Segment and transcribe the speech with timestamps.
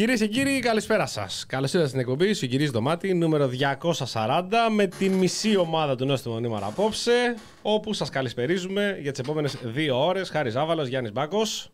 [0.00, 1.44] Κυρίες και κύριοι, καλησπέρα σας.
[1.48, 6.40] Καλώς ήρθατε στην εκπομπή σου, κυρίε Δωμάτι, νούμερο 240, με τη μισή ομάδα του Νόστιμου
[6.40, 10.30] Νήμαρα απόψε, όπου σας καλησπερίζουμε για τις επόμενες δύο ώρες.
[10.30, 11.70] Χάρης Ζάβαλο, Γιάννης Μπάκος.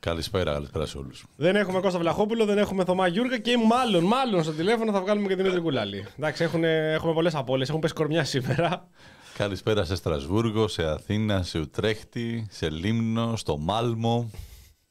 [0.00, 1.26] Καλησπέρα, καλησπέρα σε όλους.
[1.36, 5.28] Δεν έχουμε Κώστα Βλαχόπουλο, δεν έχουμε Θωμά Γιούργα και μάλλον, μάλλον στο τηλέφωνο θα βγάλουμε
[5.28, 6.06] και Δημήτρη Κουλάλη.
[6.18, 8.88] Εντάξει, έχουν, έχουμε πολλές απώλειες, έχουν πέσει κορμιά σήμερα.
[9.36, 14.30] Καλησπέρα σε Στρασβούργο, σε Αθήνα, σε Ουτρέχτη, σε Λίμνο, στο Μάλμο.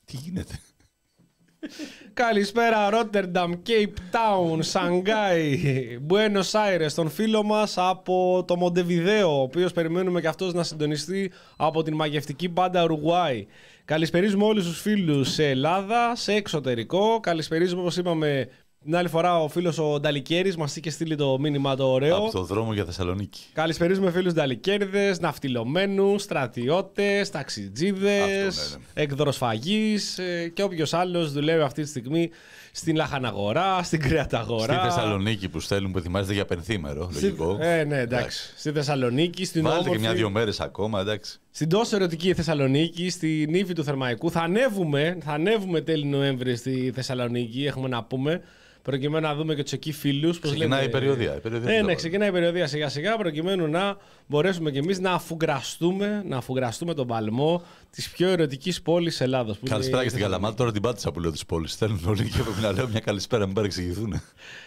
[0.05, 0.59] Τι γίνεται;
[2.14, 5.59] Καλησπέρα Ρότερνταμ, Cape Town, Σανγκάι,
[6.09, 11.32] Buenos Aires, τον φίλο μας από το Μοντεβιδέο, ο οποίος περιμένουμε και αυτός να συντονιστεί
[11.58, 13.48] από την μαγευτική μπάντα Ουρουάη.
[13.86, 17.20] Καλησπερίζουμε όλους τους φίλους σε Ελλάδα, σε εξωτερικό.
[17.20, 18.48] Καλησπερίζουμε όπως είπαμε
[18.83, 22.15] την άλλη φορά ο φίλος ο Νταλικέρης μας είχε στείλει το μήνυμα το ωραίο.
[22.15, 23.41] Από το δρόμο για Θεσσαλονίκη.
[23.53, 29.02] Καλησπερίζουμε φίλους Νταλικέρδες, ναυτιλωμένους, στρατιώτες, ταξιτζίδες, Αυτό, ναι, ναι.
[29.02, 32.29] εκδροσφαγείς ε, και όποιος άλλος δουλεύει αυτή τη στιγμή
[32.71, 34.73] στην λαχαναγορά, στην κρεαταγορά.
[34.73, 37.09] Στη Θεσσαλονίκη που στέλνουν που ετοιμάζεται για πενθήμερο.
[37.11, 37.57] Στη- Λογικό.
[37.61, 38.53] Ε, ναι, εντάξει.
[38.57, 41.39] Στη Θεσσαλονίκη, στην Βάλτε και όμορφη- μια-δύο μέρες ακόμα, εντάξει.
[41.52, 44.31] Στην τόσο ερωτική Θεσσαλονίκη, στην ύφη του Θερμαϊκού.
[44.31, 48.41] Θα ανέβουμε, θα ανέβουμε τέλη Νοέμβρη στη Θεσσαλονίκη, έχουμε να πούμε.
[48.83, 50.39] Προκειμένου να δούμε και τους εκεί φίλους.
[50.39, 51.95] Ξεκινάει η περιοδία, η περιοδία Ναι, του ναι, Λόβαρου.
[51.97, 53.97] ξεκινάει η περιοδία σιγά σιγά προκειμένου να
[54.27, 59.57] μπορέσουμε κι εμείς να αφουγκραστούμε, να αφουγκραστούμε τον παλμό της πιο ερωτικής πόλης Ελλάδος.
[59.69, 60.55] Καλησπέρα και στην Καλαμάτα.
[60.55, 61.67] Τώρα την πάτησα που λέω τη πόλη.
[61.67, 64.21] Θέλουν όλοι και πρέπει να λέω μια καλησπέρα, μην παρεξηγηθούν.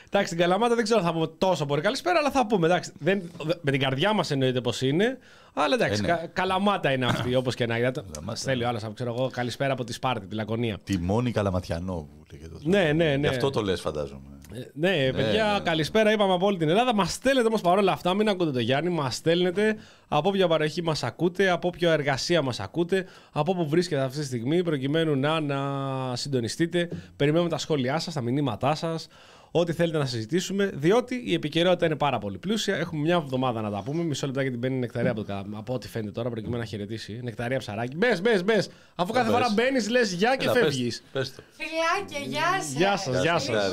[0.07, 2.67] Εντάξει, στην Καλαμάτα δεν ξέρω αν θα πούμε τόσο πολύ καλησπέρα, αλλά θα πούμε.
[2.67, 3.31] Εντάξει, δεν,
[3.61, 5.19] με την καρδιά μας εννοείται πως είναι.
[5.55, 6.13] Αλλά εντάξει, Ε, ναι.
[6.13, 7.91] κα- Καλαμάτα είναι αυτή, όπως και να είναι.
[7.91, 8.39] Καλαμάτα.
[8.39, 10.79] Στέλνει ο άλλος, ξέρω εγώ, καλησπέρα από τη Σπάρτη, τη Λακωνία.
[10.85, 12.55] Τη μόνη Καλαματιανό που λέγεται.
[12.63, 13.29] Ναι, ναι, ναι.
[13.29, 14.21] Γι' αυτό το λες, φαντάζομαι.
[14.53, 15.61] Ε, Ναι, παιδιά, ναι.
[15.65, 16.13] καλησπέρα.
[16.13, 16.95] Είπαμε από όλη την Ελλάδα.
[16.95, 18.91] Μας στέλνετε όμως παρόλα αυτά, μην ακούτε το Γιάννη.
[18.91, 19.77] Μας στέλνετε
[20.17, 24.25] από όποια παροχή μας ακούτε, από όποια εργασία μας ακούτε, από όπου βρίσκεται αυτή τη
[24.25, 26.89] στιγμή, προκειμένου να, να συντονιστείτε.
[27.17, 29.09] Περιμένουμε τα σχόλιά σας, τα μηνύματά σας.
[29.57, 32.77] Ό,τι θέλετε να συζητήσουμε, διότι η επικαιρότητα είναι πάρα πολύ πλούσια.
[32.77, 34.03] Έχουμε μια εβδομάδα να τα πούμε.
[34.03, 37.21] Μισό λεπτάκι την μπαίνει η νεκταρία από, το, από ό,τι φαίνεται τώρα, προκειμένου να χαιρετήσει.
[37.23, 37.97] Νεκταρία ψαράκι.
[37.97, 38.69] Μπες, μπες, μπες.
[38.95, 39.35] Αφού κάθε μπες.
[39.39, 41.03] φορά μπαίνεις, λες γεια και Έλα, πες- φεύγεις.
[41.13, 41.43] Πες το.
[41.51, 42.73] Φιλάκια, γεια σας.
[42.73, 43.73] Γεια σας, γεια σας.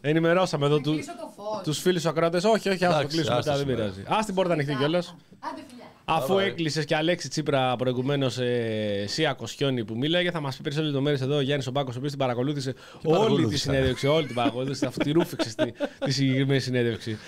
[0.00, 1.62] Ενημερώσαμε εδώ του, κλείσω το φως.
[1.62, 2.44] τους φίλους ακροατές.
[2.44, 3.92] Όχι, όχι, ας το Εντάξει, κλείσουμε άστα μετά, δεν σήμερα.
[3.92, 4.20] πειράζει.
[4.20, 5.16] Α την πόρτα ανοιχτή κιόλας.
[5.40, 5.84] Άντε φιλιά.
[6.08, 10.94] Αφού έκλεισες και Αλέξη Τσίπρα προηγουμένως ε, εσύ Ακοσιόνη που μίλαγε, θα μας πει περισσότερες
[10.94, 13.62] λεπτομέρειες εδώ ο Γιάννη Ομπάκο, ο οποίος την παρακολούθησε όλη τη παρακολούθησα.
[13.62, 14.06] συνέντευξη.
[14.06, 17.18] Όλη την παρακολούθησε, αυτή τη ρούφηξε στη, τη συγκεκριμένη συνέντευξη.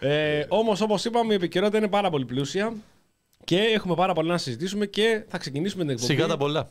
[0.00, 2.72] Ε, Όμως, όπως είπαμε, η επικαιρότητα είναι πάρα πολύ πλούσια
[3.44, 6.12] και έχουμε πάρα πολλά να συζητήσουμε και θα ξεκινήσουμε την εκπομπή.
[6.12, 6.70] Σιγά τα πολλά.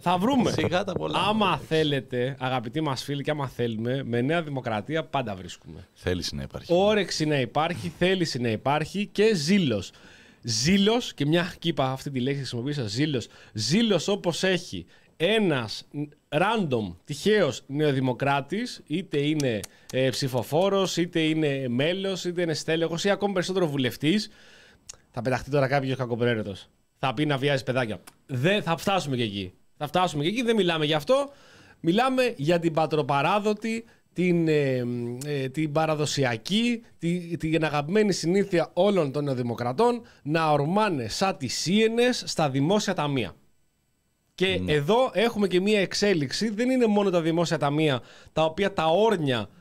[0.00, 0.50] Θα βρούμε.
[0.50, 1.18] Σιγά τα πολλά.
[1.28, 5.88] Άμα θέλετε, αγαπητοί μας φίλοι, και άμα θέλουμε, με Νέα Δημοκρατία πάντα βρίσκουμε.
[5.92, 6.72] Θέληση να υπάρχει.
[6.74, 9.90] Όρεξη να υπάρχει, θέληση να υπάρχει και ζήλος.
[10.48, 13.28] Ζήλος, και μια και είπα αυτή τη λέξη χρησιμοποίησα, ζήλος.
[13.52, 14.86] Ζήλος όπως έχει
[15.16, 15.88] ένας
[16.28, 19.60] random, τυχαίο νεοδημοκράτης, είτε είναι
[19.92, 24.28] ε, ψηφοφόρος, είτε είναι μέλος, είτε είναι στέλεχος ή ακόμη περισσότερο βουλευτής.
[25.10, 26.54] Θα πεταχτεί τώρα κάποιος κακοπρέρετο.
[26.98, 28.00] Θα πει να βιάζει παιδάκια.
[28.26, 29.52] Δεν θα φτάσουμε και εκεί.
[29.76, 30.42] Θα φτάσουμε και εκεί.
[30.42, 31.30] Δεν μιλάμε γι' αυτό.
[31.80, 33.84] Μιλάμε για την πατροπαράδοτη,
[34.16, 34.84] την, ε,
[35.26, 42.22] ε, την παραδοσιακή, τη- την αγαπημένη συνήθεια όλων των δημοκρατών να ορμάνε σαν τις σύενες
[42.26, 43.34] στα δημόσια ταμεία.
[44.34, 46.48] Και εδώ έχουμε και μία εξέλιξη.
[46.50, 48.00] Δεν είναι μόνο τα δημόσια ταμεία
[48.32, 49.55] τα οποία τα όρνια ε,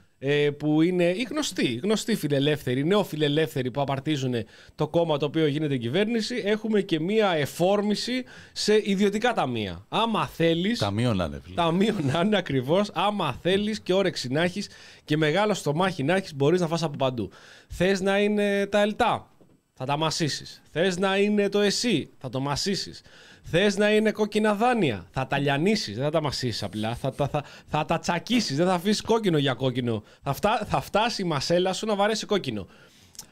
[0.57, 4.33] που είναι οι γνωστοί, οι γνωστοί φιλελεύθεροι, οι νεοφιλελεύθεροι που απαρτίζουν
[4.75, 6.41] το κόμμα το οποίο γίνεται κυβέρνηση.
[6.45, 8.23] Έχουμε και μία εφόρμηση
[8.53, 9.85] σε ιδιωτικά ταμεία.
[9.89, 10.77] Άμα θέλει.
[10.77, 11.55] Ταμείο να είναι, φίλε.
[11.55, 12.89] Ταμείο να είναι ακριβώς.
[12.93, 14.69] Άμα θέλεις και όρεξη να έχεις
[15.03, 17.29] και μεγάλο στομάχι να έχεις, μπορείς να φας από παντού.
[17.67, 19.29] Θες να είναι τα ελτά,
[19.73, 20.61] θα τα μασίσεις.
[20.71, 23.01] Θες να είναι το εσύ, θα το μασίσεις.
[23.47, 26.95] Θες να είναι κόκκινα δάνεια, θα τα λιανίσεις, δεν θα τα μασίσεις απλά.
[26.95, 30.03] Θα, τα- θα, θα τα τσακίσεις, δεν θα αφήσεις κόκκινο για κόκκινο.
[30.23, 32.67] Θα, φτά, θα φτάσει η μασέλα σου να βαρέσει κόκκινο.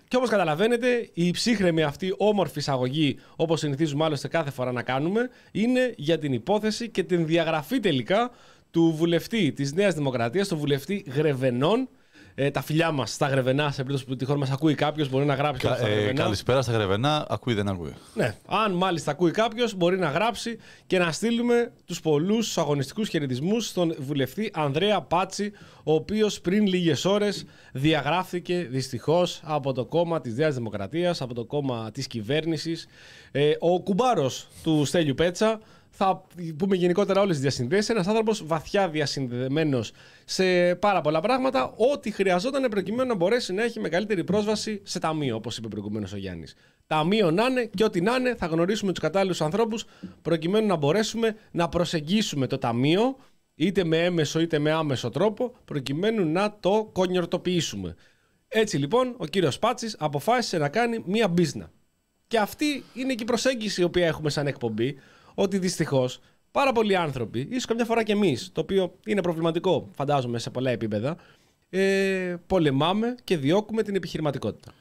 [0.07, 5.29] Και όπως καταλαβαίνετε, η ψύχρεμη αυτή όμορφη εισαγωγή, όπως συνηθίζουμε άλλωστε κάθε φορά να κάνουμε,
[5.51, 8.31] είναι για την υπόθεση και την διαγραφή τελικά
[8.71, 11.89] του βουλευτή της Νέας Δημοκρατίας, του βουλευτή Γρεβενών,
[12.35, 15.33] ε, τα φιλιά μας στα γρεβενά, σε περίπτωση που τυχόν μας ακούει κάποιος, μπορεί να
[15.33, 16.21] γράψει Κα- στα ε, γρεβενά.
[16.23, 17.25] καλησπέρα στα Γρεβενά.
[17.29, 17.93] Ακούει, δεν ακούει.
[18.13, 20.57] Ναι, αν μάλιστα ακούει κάποιος, μπορεί να γράψει
[20.87, 25.51] και να στείλουμε τους πολλούς αγωνιστικούς χαιρετισμούς στον βουλευτή Ανδρέα Πάτσι,
[25.83, 31.45] ο οποίος πριν λίγες ώρες διαγράφηκε δυστυχώς από το κόμμα της Νέας Δημοκρατίας, από το
[31.45, 32.87] κόμμα της κυβέρνησης.
[33.31, 35.59] Ε, ο κουμπάρος του Στέλιου Πέτσα,
[35.95, 36.23] θα
[36.57, 37.89] πούμε γενικότερα όλες τις διασυνδέσεις.
[37.89, 39.91] Ένας άνθρωπος βαθιά διασυνδεμένος
[40.25, 45.35] σε πάρα πολλά πράγματα, ό,τι χρειαζόταν προκειμένου να μπορέσει να έχει μεγαλύτερη πρόσβαση σε ταμείο,
[45.35, 46.55] όπως είπε προηγουμένως ο Γιάννης.
[46.87, 49.85] Ταμείο να είναι και ό,τι να είναι, θα γνωρίσουμε τους κατάλληλους ανθρώπους
[50.21, 53.15] προκειμένου να μπορέσουμε να προσεγγίσουμε το ταμείο,
[53.55, 57.95] είτε με έμεσο είτε με άμεσο τρόπο, προκειμένου να το κονιορτοποιήσουμε.
[58.47, 61.71] Έτσι λοιπόν, ο κύριος Πάτσης αποφάσισε να κάνει μία μπίζνα.
[62.27, 64.97] Και αυτή είναι και η προσέγγιση η οποία έχουμε σαν εκπομπή,
[65.33, 66.19] ότι δυστυχώς
[66.51, 70.69] πάρα πολλοί άνθρωποι, ίσως καμιά φορά και εμείς, το οποίο είναι προβληματικό, φαντάζομαι, σε πολλά
[70.69, 71.17] επίπεδα,
[71.69, 74.71] ε, πολεμάμε και διώκουμε την επιχειρηματικότητα.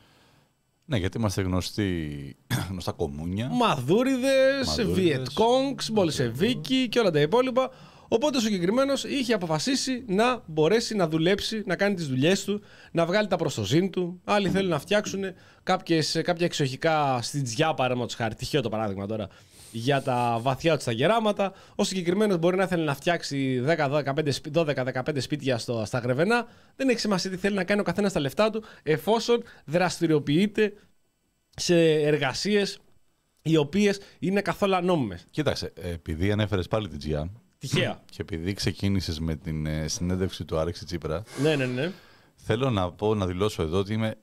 [0.85, 2.37] Ναι, γιατί είμαστε γνωστοί,
[2.71, 3.49] γνωστά κομμούνια.
[3.49, 5.03] Μαδούριδες, Μαδούριδες.
[5.03, 7.71] Βιετκόγκ, Μπολσεβίκοι και όλα τα υπόλοιπα.
[8.09, 12.61] Οπότε ο συγκεκριμένος είχε αποφασίσει να μπορέσει να δουλέψει, να κάνει τις δουλειές του,
[12.93, 14.21] να βγάλει τα προστοζήν του.
[14.25, 15.25] Άλλοι θέλουν να φτιάξουν
[15.63, 18.35] κάποιες, κάποια εξοχικά στιτζιά, παραδείγματο χάρη.
[18.35, 19.29] Τυχαίο το παράδειγμα τώρα.
[19.73, 21.53] Για τα βαθιά του τα γεράματα.
[21.75, 26.47] Ο συγκεκριμένος μπορεί να θέλει να φτιάξει 12-15 σπίτια στο, στα γρεβενά.
[26.77, 30.73] Δεν έχει σημασία τι θέλει να κάνει ο καθένας τα λεφτά του, εφόσον δραστηριοποιείται
[31.57, 32.79] σε εργασίες
[33.43, 35.21] οι οποίες είναι καθόλου ανώμημε.
[35.31, 38.01] Κοίταξε, επειδή ανέφερες πάλι την Τζιά Τυχαία.
[38.11, 41.93] και επειδή ξεκίνησες με την ε, συνέντευξη του Άλεξη Τσίπρα, ναι, ναι, ναι.
[42.35, 44.15] θέλω να πω, να δηλώσω εδώ ότι είμαι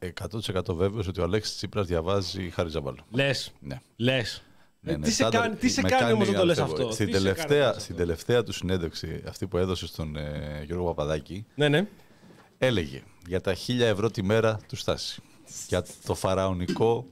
[0.55, 3.03] 100% βέβαιος ότι ο Αλέξης Τσίπρας διαβάζει Χάρη Ζαμπάλου.
[3.11, 3.51] Λες.
[3.59, 3.81] Ναι.
[3.95, 4.43] Λες.
[4.81, 5.41] Ναι, ναι, τι σε στάνταρ.
[5.41, 7.27] κάνει, τι σε Με κάνει όμως να το λες αλφαβο- αυτό; Στην Τι σε κάνει
[7.27, 10.85] να το τελευταία, λες στην αυτό; τελευταία του συνέντευξη, αυτή που έδωσε στον ε, Γιώργο
[10.85, 11.87] Παπαδάκη, Ναι, ναι.
[12.57, 15.21] έλεγε για τα 1000 ευρώ τη μέρα του Στάση.
[15.67, 17.05] Για το φαραωνικό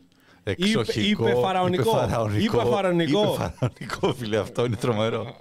[0.44, 1.28] εξοχικό.
[1.28, 1.82] είπε φαραωνικό.
[1.82, 3.22] Είπε Είπε φαραωνικό.
[3.24, 5.38] Είπε φαραωνικό, φίλε, αυτό είναι τρομερό.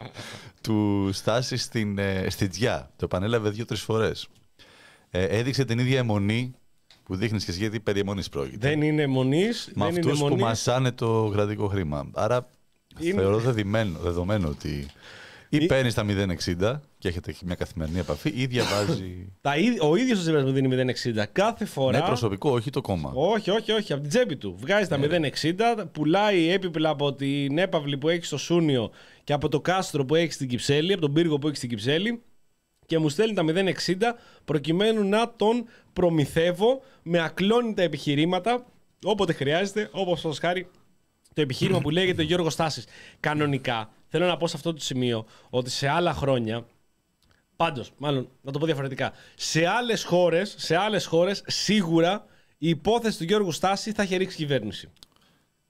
[0.60, 2.90] του Στάση στην, ε, στην Τζιά.
[2.96, 4.28] Το επανέλαβε δύο-τρεις φορές.
[5.10, 6.54] Ε, έδειξε την ίδια αιμονή
[7.06, 8.68] που δείχνει και εσύ, γιατί περί αιμονής πρόκειται.
[8.68, 9.44] Δεν είναι μονή.
[9.44, 10.42] με Δεν είναι αυτούς που μονής.
[10.42, 12.10] μασάνε το κρατικό χρήμα.
[12.14, 12.48] Άρα
[13.00, 14.86] Είναι- θεωρώ δεδομένο, δεδομένο ότι
[15.48, 19.28] ή Ε- παίρνεις τα 0,60 και έχετε μια καθημερινή επαφή ή διαβάζει.
[19.40, 21.98] Τα, ίδ- ο ίδιος ο Τσίπρα μου δίνει 0,60 κάθε φορά.
[21.98, 23.12] ναι, προσωπικό, όχι το κόμμα.
[23.14, 23.92] Όχι, όχι, όχι.
[23.92, 24.56] Από την τσέπη του.
[24.60, 28.90] Βγάζει τα 0,60, πουλάει έπιπλα από την έπαυλη που έχει στο Σούνιο
[29.24, 32.22] και από το κάστρο που έχει στην Κυψέλη, από τον πύργο που έχει στην Κυψέλη
[32.86, 33.72] και μου στέλνει τα 0,60
[34.44, 38.64] προκειμένου να τον προμηθεύω με ακλόνητα επιχειρήματα
[39.04, 40.68] όποτε χρειάζεται, όπως σας χάρη
[41.34, 42.84] το επιχείρημα που λέγεται Γιώργος Στάσης.
[43.20, 46.66] Κανονικά, θέλω να πω σε αυτό το σημείο ότι σε άλλα χρόνια
[47.56, 49.12] Πάντως, μάλλον να το πω διαφορετικά.
[49.34, 52.24] Σε άλλες χώρες, σε άλλες χώρες, σίγουρα
[52.58, 54.88] η υπόθεση του Γιώργου Στάση θα είχε ρίξει κυβέρνηση.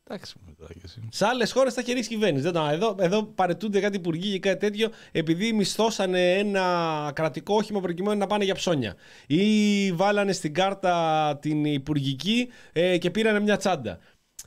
[0.08, 1.08] Εντάξει, μου τώρα και εσύ.
[1.10, 2.42] Σε άλλες χώρες θα είχε ρίξει κυβέρνηση.
[2.42, 7.80] Δεν το, εδώ, εδώ παρετούνται κάτι υπουργοί ή κάτι τέτοιο επειδή μισθώσανε ένα κρατικό όχημα
[7.80, 8.94] προκειμένου να πάνε για ψώνια.
[9.26, 13.98] Ή βάλανε στην κάρτα την υπουργική ε, και πήρανε μια τσάντα.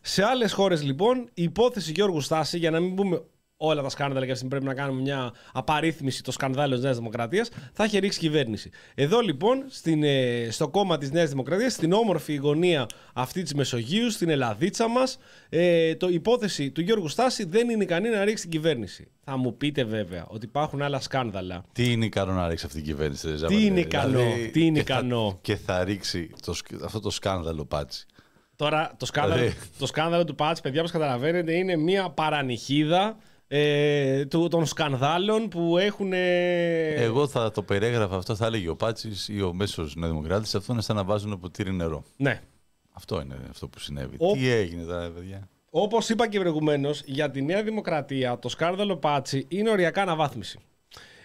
[0.02, 3.24] Σε άλλες χώρες λοιπόν η υπόθεση Γιώργου Στάση, για να μην πούμε
[3.62, 7.50] όλα τα σκάνδαλα και αυτή πρέπει να κάνουμε μια απαρίθμηση των σκανδάλων της Νέας Δημοκρατίας,
[7.74, 8.70] θα είχε ρίξει κυβέρνηση.
[8.96, 14.10] Εδώ λοιπόν στην, ε, στο κόμμα της Νέας Δημοκρατίας, στην όμορφη γωνία αυτή της Μεσογείου,
[14.12, 15.18] στην Ελλαδίτσα μας,
[15.50, 19.08] ε, το η υπόθεση του Γιώργου Στάση δεν είναι ικανή να ρίξει την κυβέρνηση.
[19.24, 21.64] Θα μου πείτε βέβαια ότι υπάρχουν άλλα σκάνδαλα.
[21.72, 24.86] Τι είναι ικανό να ρίξει αυτή η κυβέρνηση, ρε Ζαβαλέ; είναι ικανό, τι είναι και
[24.94, 25.38] θα- ικανό.
[25.42, 28.06] και θα ρίξει το, σκ- αυτό το σκάνδαλο πάτσι.
[28.56, 33.18] Τώρα το σκάνδαλο, Δηλαδή- το σκάνδαλο του Πάτς, παιδιά, όπως καταλαβαίνετε, είναι μια παρανυχίδα
[33.52, 36.14] ε, του, των σκανδάλων που έχουν.
[36.14, 40.56] ε, Εγώ θα το περιέγραφα αυτό, θα έλεγε ο Πάτσης ή ο μέσος Νεοδημοκράτης.
[40.56, 42.04] Αυτό είναι σαν να βάζουν ποτήρι νερό.
[42.18, 42.42] Ναι.
[42.94, 44.16] Αυτό είναι αυτό που συνέβη.
[44.20, 48.96] Ο- Τι έγινε τώρα, παιδιά; Όπως είπα και προηγουμένως, για τη Νέα Δημοκρατία το σκάνδαλο
[48.98, 50.60] Πάτσι είναι οριακά αναβάθμιση.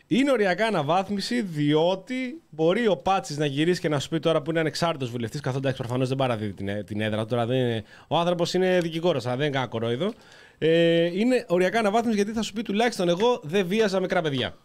[0.06, 4.50] Είναι οριακά αναβάθμιση διότι μπορεί ο Πάτσης να γυρίσει και να σου πει τώρα που
[4.50, 7.56] είναι ανεξάρτητος βουλευτής, καθότι εντάξει προφανώς δεν παραδίδει την, έ- την έδρα του, τώρα δεν
[7.58, 10.12] είναι, Ο άνθρωπος είναι δικηγόρος, αλλά δεν είναι κανένα κορόιδο.
[10.66, 14.56] Ε, είναι οριακά αναβάθμιση γιατί θα σου πει τουλάχιστον εγώ δεν βίαζα μικρά παιδιά.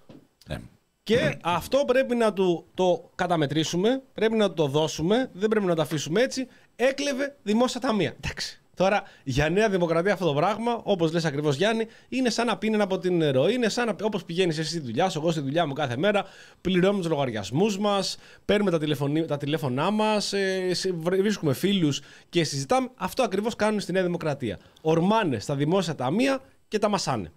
[0.48, 0.60] Ναι.
[1.04, 5.76] Και αυτό πρέπει να του το καταμετρήσουμε, πρέπει να του το δώσουμε, δεν πρέπει να
[5.76, 6.48] το αφήσουμε έτσι.
[6.76, 8.16] Έκλεβε δημόσια ταμεία.
[8.22, 8.62] Εντάξει.
[8.80, 12.82] Τώρα για Νέα Δημοκρατία αυτό το πράγμα, όπως λες ακριβώς Γιάννη, είναι σαν να πίνει
[12.82, 13.50] από την νερό.
[13.50, 16.26] Είναι σαν να όπως πηγαίνεις εσύ στη δουλειά σου, εγώ στη δουλειά μου κάθε μέρα,
[16.62, 22.44] πληρώνουμε τους λογαριασμούς μας, παίρνουμε τα, τηλεφωνή, τα τηλέφωνά μας, ε, σε- βρίσκουμε φίλους και
[22.44, 22.90] συζητάμε.
[22.96, 24.60] Αυτό ακριβώς κάνουν στη Νέα Δημοκρατία.
[24.82, 27.32] Ορμάνε στα δημόσια ταμεία και τα μασάνε.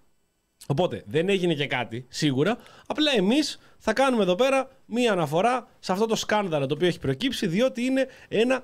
[0.67, 2.57] Οπότε δεν έγινε και κάτι, σίγουρα.
[2.87, 6.99] Απλά εμείς θα κάνουμε εδώ πέρα μία αναφορά σε αυτό το σκάνδαλο το οποίο έχει
[6.99, 8.63] προκύψει, διότι είναι ένα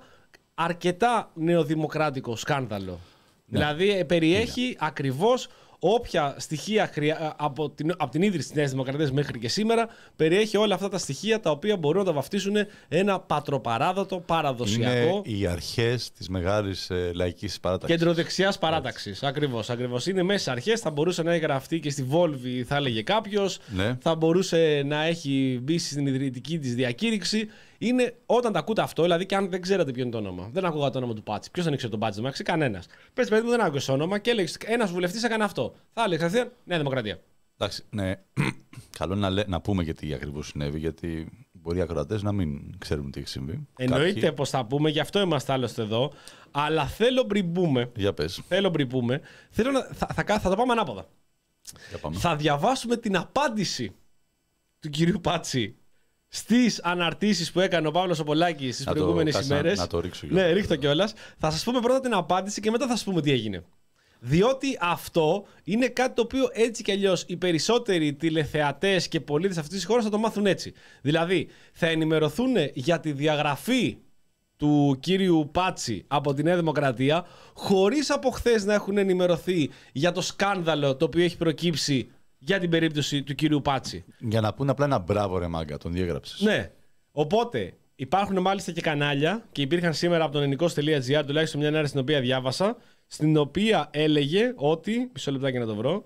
[0.64, 3.00] αρκετά νεοδημοκράτικο σκάνδαλο.
[3.46, 5.48] Δηλαδή ε, περιέχει ακριβώς
[5.80, 10.58] όποια στοιχεία χρειά- από, την, από την ίδρυση της Νέας Δημοκρατίας μέχρι και σήμερα περιέχει
[10.58, 12.56] όλα αυτά τα στοιχεία τα οποία μπορούν να τα βαφτίσουν
[12.88, 17.98] ένα πατροπαράδοτο, παραδοσιακό Είναι οι αρχές της μεγάλης ε, λαϊκής παράταξης.
[17.98, 19.24] κεντροδεξιάς παράταξης.
[19.24, 19.70] Ακριβώς.
[19.70, 20.08] Ακριβώς.
[20.08, 20.80] Είναι μέσα αρχές.
[20.80, 23.60] Θα μπορούσε να έχει γραφτεί και στη Βόλβη, θα έλεγε κάποιος.
[23.76, 23.98] Ναι.
[24.02, 27.48] Θα μπορούσε να έχει μπει στην ιδρυτική της διακήρυξη.
[27.82, 30.50] Είναι όταν τα ακούτε αυτό, δηλαδή και αν δεν ξέρατε ποιο είναι το όνομα.
[30.54, 31.52] Δεν ακούγα το όνομα του Πάτσι.
[31.52, 32.86] Ποιος δεν ήξερε τον Πάτσι, δεν μεταξύ κανένας.
[33.14, 35.76] Πες παιδί μου, δεν άκουγε το όνομα και έλεγες ένας βουλευτής έκανε αυτό.
[35.94, 37.20] Θα έλεγες κατευθείαν Νέα Δημοκρατία.
[37.58, 38.16] Εντάξει, ναι.
[38.98, 42.78] Καλό είναι να, λέ- να πούμε γιατί ακριβώς συνέβη, γιατί μπορεί οι ακροατές να μην
[42.78, 43.68] ξέρουν τι έχει συμβεί.
[43.78, 46.12] Εννοείται Κάποιοι- πως θα πούμε, γι' αυτό είμαστε άλλωστε εδώ.
[46.52, 47.92] Αλλά θέλω πριν πούμε.
[47.96, 49.22] Για πες, Θέλω πριν πούμε.
[49.50, 51.08] Θέλω να, θα, θα, θα, θα το πάμε ανάποδα.
[51.90, 52.16] για πάμε.
[52.18, 53.96] θα διαβάσουμε την απάντηση
[54.80, 55.76] του κυρίου Πάτσι
[56.30, 59.78] στις αναρτήσεις που έκανε ο Παύλος Οπολάκη στις Να το- προηγούμενες κάτσε να- ημέρες.
[59.78, 60.54] να το ρίξω Ναι, κιόλας.
[60.54, 61.14] ρίχτω κιόλας.
[61.38, 63.64] Θα σας πούμε πρώτα την απάντηση και μετά θα σας πούμε τι έγινε.
[64.22, 69.76] Διότι αυτό είναι κάτι το οποίο έτσι κι αλλιώς οι περισσότεροι τηλεθεατές και πολίτες αυτής
[69.76, 70.74] της χώρας θα το μάθουν έτσι.
[71.02, 73.98] Δηλαδή, θα ενημερωθούν για τη διαγραφή
[74.58, 80.22] του κύριου Πάτσι από τη Νέα Δημοκρατία, χωρίς από χθες να έχουν ενημερωθεί για το
[80.22, 84.06] σκάνδαλο το οποίο έχει προκύψει για την περίπτωση του κύριου Πάτσι.
[84.20, 86.42] Για να πούνε απλά ένα μπράβο ρε μάγκα, τον διέγραψες.
[86.42, 86.72] Ναι.
[87.12, 92.02] Οπότε υπάρχουν μάλιστα και κανάλια και υπήρχαν σήμερα από τον ελληνικό.gr τουλάχιστον μια ανάρτηση την
[92.02, 92.78] οποία διάβασα,
[93.08, 95.10] στην οποία έλεγε ότι.
[95.14, 96.06] Μισό λεπτάκι να το βρω.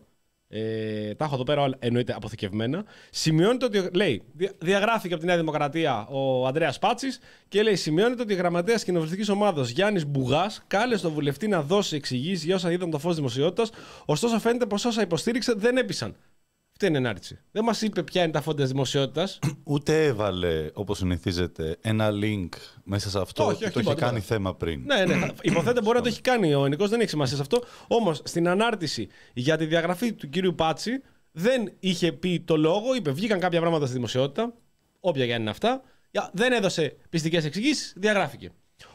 [0.56, 2.84] Ε, τα έχω εδώ πέρα όλα, εννοείται αποθηκευμένα.
[3.10, 3.90] Σημειώνεται ότι.
[3.94, 8.36] Λέει, δια- διαγράφηκε από τη Νέα Δημοκρατία ο Ανδρέας Πάτσης και λέει: Σημειώνεται ότι η
[8.36, 12.98] γραμματέας κοινοβουλευτικής ομάδας Γιάννης Μπουγάς κάλεσε τον βουλευτή να δώσει εξηγήσεις για όσα είδαν το
[13.00, 13.70] φως δημοσιότητας,
[14.06, 16.16] ωστόσο φαίνεται πως όσα υποστήριξε δεν έπεισαν.
[16.84, 17.40] Αυτή είναι η ενάρτηση.
[17.52, 19.40] Δεν μας είπε ποια είναι τα φόντα δημοσιότητας.
[19.64, 22.50] Ούτε έβαλε, όπως συνηθίζεται, ένα link
[22.84, 24.36] μέσα σε αυτό Όχι, και όχι, το είχε τίποτα, κάνει τίποτα.
[24.36, 24.82] θέμα πριν.
[24.86, 25.28] Ναι, ναι.
[25.42, 27.64] Υποθέτω μπορεί να το έχει κάνει ο Νικό, δεν έχει σημασία σε αυτό.
[27.88, 33.12] Όμως στην ανάρτηση για τη διαγραφή του κύριου Πάτσι δεν είχε πει το λόγο, είπε
[33.12, 34.54] βγήκαν κάποια πράγματα στη δημοσιότητα,
[35.00, 35.82] όποια και αν είναι αυτά.
[36.12, 38.50] Για- Δεν έδωσε πιστικές εξηγήσεις, διαγράφηκε.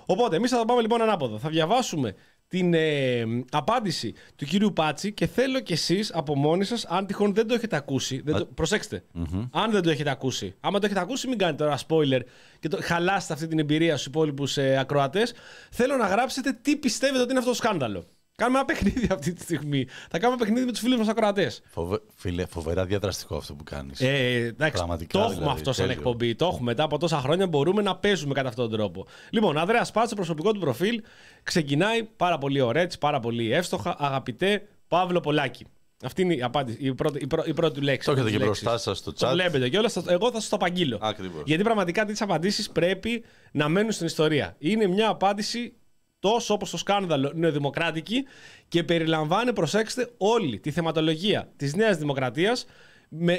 [0.07, 1.39] Οπότε εμείς θα το πάμε λοιπόν ανάποδα.
[1.39, 2.15] Θα διαβάσουμε
[2.49, 7.35] την ε, απάντηση του κύριου Πάτσι και θέλω κι εσείς από μόνοι σας, αν τυχόν
[7.35, 8.21] δεν το έχετε ακούσει.
[8.25, 9.05] Δεν το, προσεξτε
[9.51, 10.55] Αν δεν το έχετε ακούσει.
[10.61, 12.21] Άμα το έχετε ακούσει, μην κάνετε τώρα spoiler
[12.61, 15.33] και το, χαλάσετε αυτή την εμπειρία στους υπόλοιπους ε, ακροατές.
[15.71, 18.05] Θέλω να γράψετε τι πιστεύετε ότι είναι αυτό το σκάνδαλο.
[18.39, 19.87] Κάνουμε ένα παιχνίδι αυτή τη στιγμή.
[20.11, 21.61] Θα κάνουμε παιχνίδι με τους φίλους μας ακροατές.
[21.71, 22.01] Φοβε...
[22.15, 24.01] Φίλε, φοβερά διαδραστικό αυτό που κάνεις.
[24.01, 25.99] Ε, εντάξει, Πραγματικά, το έχουμε δηλαδή, αυτό σαν τέλειο.
[26.01, 26.35] εκπομπή.
[26.35, 27.47] Το έχουμε μετά από τόσα χρόνια.
[27.47, 29.07] Μπορούμε να παίζουμε κατά αυτόν τον τρόπο.
[29.31, 31.03] Λοιπόν, Ανδρέα Πάτσο, προσωπικό του προφίλ,
[31.43, 33.97] ξεκινάει πάρα πολύ ωραία, έτσι, πάρα πολύ εύστοχα.
[33.99, 35.65] Αγαπητέ Παύλο Πολάκη.
[36.05, 38.07] Αυτή είναι η, απάντηση, η, πρώτη, η, πρω- η πρώτη του λέξη.
[38.07, 38.63] Το έχετε τις και λέξεις.
[38.65, 39.33] μπροστά σας στο Το chat.
[39.33, 39.97] βλέπετε κιόλας.
[40.07, 40.99] Εγώ θα σας το απαγγείλω.
[41.01, 41.43] Ακριβώς.
[41.47, 44.55] Γιατί πραγματικά τέτοιε απαντήσεις πρέπει να μένουν στην ιστορία.
[44.59, 45.73] Είναι μια απάντηση
[46.19, 48.25] τόσο όπως το σκάνδαλο νεοδημοκράτικη
[48.69, 52.67] και περιλαμβάνει, προσέξτε, όλη τη θεματολογία της Νέας Δημοκρατίας
[53.09, 53.39] με,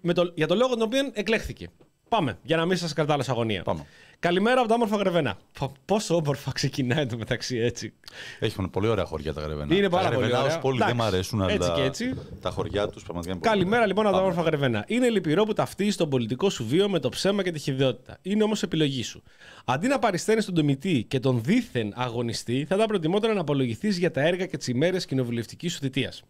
[0.00, 1.70] με το, για το λόγο τον οποίο εκλέχθηκε.
[2.08, 3.62] Πάμε, για να μην σας κρατάω σε αγωνία.
[3.62, 3.86] Πάμε.
[4.22, 5.36] Καλημέρα από τα όμορφα Γρεβένα.
[5.58, 7.92] Πο- Πόσο όμορφα ξεκινάει το μεταξύ έτσι.
[8.40, 9.74] Έχουν πολύ ωραία χωριά τα Γρεβένα.
[9.74, 10.56] Είναι πάρα τα πολύ Γρεβένα ωραία.
[10.56, 12.12] ως πόλη δεν Εντάξει, μ' αρέσουν, έτσι αλλά και έτσι.
[12.40, 13.86] τα χωριά τους πραγματικά είναι πολύ Καλημέρα ωραία.
[13.86, 14.32] λοιπόν από τα Πάμε.
[14.32, 14.84] όμορφα Γρεβένα.
[14.86, 18.18] Είναι λυπηρό που ταυτίζει τον πολιτικό σου βίο με το ψέμα και τη χειδαιότητα.
[18.22, 19.22] Είναι όμως επιλογή σου.
[19.64, 24.10] Αντί να παρισταίνεις τον τομητή και τον δίθεν αγωνιστή, θα ήταν προτιμότερο να απολογηθείς για
[24.10, 26.22] τα έργα και τις ημέρες κοινοβουλευτικής σου θητείας.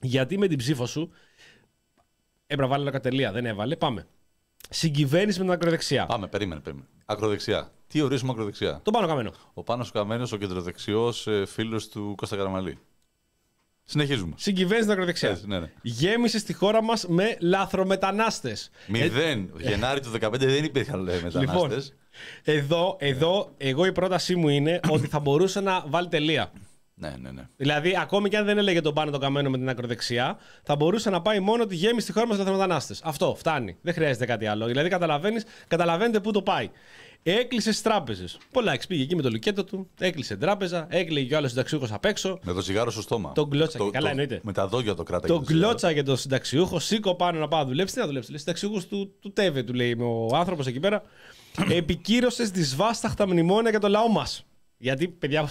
[0.00, 1.10] Γιατί με την ψήφο σου.
[2.46, 3.76] Έπρεπε να βάλει ένα κατελεία, δεν έβαλε.
[3.76, 4.06] Πάμε.
[4.70, 6.06] Συγκυβέρνει με την ακροδεξιά.
[6.06, 6.88] Πάμε, περίμενε, περίμενε.
[7.04, 7.72] Ακροδεξιά.
[7.86, 9.32] Τι ορίζουμε ακροδεξιά; Το πάνω καμένο.
[9.54, 12.78] Ο Πάνος Καμένος, ο κεντροδεξιός ε, φίλος του Κώστα Καραμαλή.
[13.84, 14.32] Συνεχίζουμε.
[14.36, 15.32] Συγκυβέρνει την ακροδεξιάς.
[15.32, 15.70] Έτσι, ναι, ναι.
[15.82, 18.56] Γέμισε στη χώρα μας με λάθρομετανάστε.
[18.86, 19.50] Μηδέν.
[19.58, 21.40] Γενάρη του 2015 δεν υπήρχαν λέει, μετανάστες.
[21.40, 21.70] Λοιπόν,
[22.44, 26.52] εδώ, εδώ, εγώ η πρότασή μου είναι ότι θα μπορούσε να βάλει τελεία.
[26.96, 27.48] Ναι, ναι, ναι.
[27.56, 31.10] Δηλαδή, ακόμη και αν δεν έλεγε τον πάνω το καμένο με την ακροδεξιά, θα μπορούσε
[31.10, 32.94] να πάει μόνο ότι γέμισε τη χώρα μας λαθρομετανάστε.
[33.02, 33.76] Αυτό φτάνει.
[33.82, 34.66] Δεν χρειάζεται κάτι άλλο.
[34.66, 36.70] Δηλαδή, καταλαβαίνεις, καταλαβαίνετε πού το πάει.
[37.22, 38.38] Έκλεισε τι τράπεζες.
[38.52, 41.92] Πολλά έξι πήγε εκεί με το λουκέτο του, έκλεισε τράπεζα, έκλειγε και ο άλλος συνταξιούχος
[41.92, 42.38] απ' έξω.
[42.42, 43.32] Με το τσιγάρο στο στόμα.
[43.32, 44.40] Τον κλώτσα Το- και καλά, το- εννοείται.
[44.42, 45.32] Με τα δόντια το κράταγε.
[45.32, 45.66] Τον το τσιγάρο.
[45.68, 47.94] κλώτσα για τον συνταξιούχο, σήκω πάνω να πάω να δουλέψει.
[47.94, 48.38] Τι να δουλέψει, λέει.
[48.38, 51.02] Συνταξιούχος του, του ΤΕΒΕ, του λέει ο άνθρωπος εκεί πέρα.
[51.68, 54.44] Επικύρωσες δυσβάσταχτα μνημόνια για το λαό μας.
[54.76, 55.48] Γιατί, παιδιά,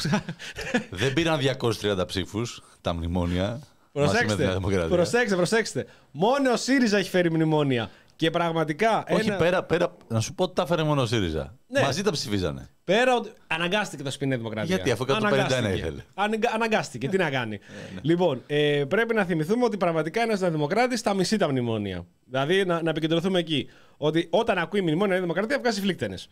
[0.89, 3.59] Δεν πήραν 230 ψήφους τα μνημόνια.
[3.93, 4.87] μαζί με τη Νέα Προσέξτε, Δημοκρατία.
[4.95, 5.85] προσέξτε, προσέξτε.
[6.11, 7.89] Μόνο ο ΣΥΡΙΖΑ έχει φέρει μνημόνια.
[8.15, 9.03] Και πραγματικά.
[9.09, 9.37] Όχι, ένα...
[9.37, 11.57] πέρα, πέρα, να σου πω ότι τα έφερε μόνο ο ΣΥΡΙΖΑ.
[11.67, 11.81] Ναι.
[11.81, 12.69] Μαζί τα ψηφίζανε.
[12.83, 13.31] Πέρα ότι.
[13.47, 14.75] Αναγκάστηκε το σπίτι Νέα Δημοκρατία.
[14.75, 15.67] Γιατί, αφού 151 Αναγκάστηκε.
[15.77, 16.01] ήθελε.
[16.13, 17.07] Αναγκα- Αναγκάστηκε.
[17.09, 17.59] Τι να κάνει.
[17.93, 22.05] Ναι, Λοιπόν, ε, πρέπει να θυμηθούμε ότι πραγματικά ένας Δημοκράτης τα μισεί τα μνημόνια.
[22.25, 23.69] Δηλαδή να, να επικεντρωθούμε εκεί.
[23.97, 26.27] Ότι όταν ακούει μνημόνια η Δημοκρατία βγάζει φλίκτενες.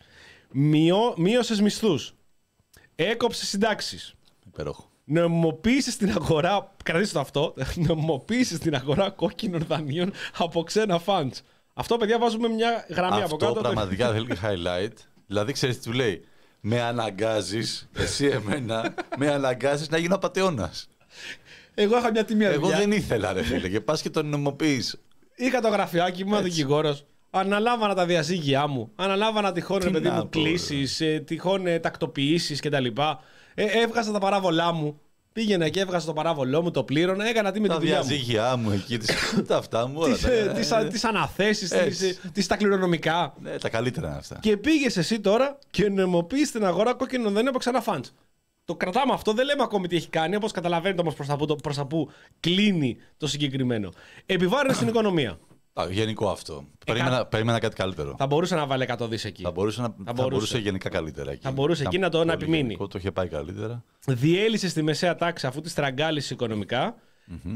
[1.16, 2.14] Μείωσες μισθούς.
[2.94, 4.14] Έκοψε συντάξεις.
[4.46, 4.90] Υπέροχο.
[5.04, 6.74] Νομιμοποίησες στην αγορά.
[6.84, 7.54] Κρατήστε το αυτό.
[7.88, 11.32] Νομιμοποίησες στην αγορά κόκκινων δανείων από ξένα funds.
[11.74, 13.60] Αυτό, παιδιά, βάζουμε μια γραμμή από Αυτό κάτω.
[13.60, 14.92] πραγματικά θέλει και highlight.
[15.26, 16.24] Δηλαδή, ξέρεις τι του λέει;
[16.60, 20.88] Με αναγκάζεις, εσύ εμένα, με αναγκάζεις να γίνω απαταιώνας.
[21.74, 22.78] Εγώ είχα μια τιμή Εγώ δουλειά.
[22.78, 24.84] δεν ήθελα, ρε φίλε, και πας και τον νομοποιεί.
[25.36, 27.04] Είχα το γραφειάκι μου, ήμουν δικηγόρος.
[27.34, 28.90] Αναλάβανα τα διαζύγια μου.
[28.96, 30.48] Αναλάβανα τυχόν ρε Τι παιδί να μου πω, ρε.
[30.50, 32.86] κλήσει, τυχόν ε, τακτοποιήσεις κτλ.
[33.54, 35.00] Ε, έβγαζα τα παράβολά μου.
[35.32, 38.04] Πήγαινα και έβγαζα το παράβολό μου, το πλήρωνα, έκανα τι με Τα τη δουλειά μου.
[38.04, 39.14] διαζύγια μου εκεί, τις-
[39.48, 40.12] τα αυτά μου, όλα.
[40.14, 42.18] Τις, τα- ε, τις, α- τις αναθέσεις, τις, Έτσι.
[42.26, 43.34] ε, τις τα κληρονομικά.
[43.42, 44.38] Ναι, τα καλύτερα είναι αυτά.
[44.40, 48.04] Και πήγες εσύ τώρα και νομιμοποιεί την αγορά κόκκινο δεν είναι από ξανά φαντ.
[48.64, 51.56] Το κρατάμε αυτό, δεν λέμε ακόμη τι έχει κάνει, όπως καταλαβαίνετε όμως προς τα, που-
[51.62, 52.10] προς τα που
[52.40, 53.92] κλείνει το συγκεκριμένο.
[54.26, 55.38] Επιβάρυνες στην οικονομία.
[55.74, 56.64] Α, γενικό αυτό.
[56.86, 58.14] Περίμενα, περίμενα κάτι καλύτερο.
[58.18, 59.42] Θα μπορούσε να βάλει 100 δις εκεί.
[59.42, 60.28] Θα μπορούσε, να, θα μπορούσε.
[60.30, 61.42] μπορούσε γενικά καλύτερα εκεί.
[61.42, 62.62] Θα μπορούσε εκεί να το- πολύ να επιμείνει.
[62.62, 63.84] γενικό, το είχε πάει καλύτερα.
[64.06, 66.94] Διέλυσε στη μεσαία τάξη αφού τη στραγγάλισε οικονομικά.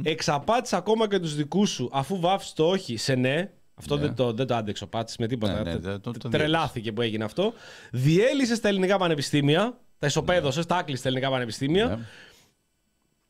[0.02, 3.50] Εξαπάτησε ακόμα και τους δικούς σου αφού βάφει το όχι σε ναι.
[3.74, 4.00] Αυτό Ναι.
[4.02, 5.52] δεν, το, δεν το άντεξε ο Πάτση με τίποτα.
[5.52, 7.52] Ναι, ναι, Τε- δεν- τον- τον Τρελάθηκε που έγινε αυτό.
[7.92, 9.78] Διέλυσε στα ελληνικά πανεπιστήμια.
[9.98, 11.86] Τα ισοπαίδωσες, τα άκλεισε στα ελληνικά πανεπιστήμια.
[11.86, 11.98] Ναι.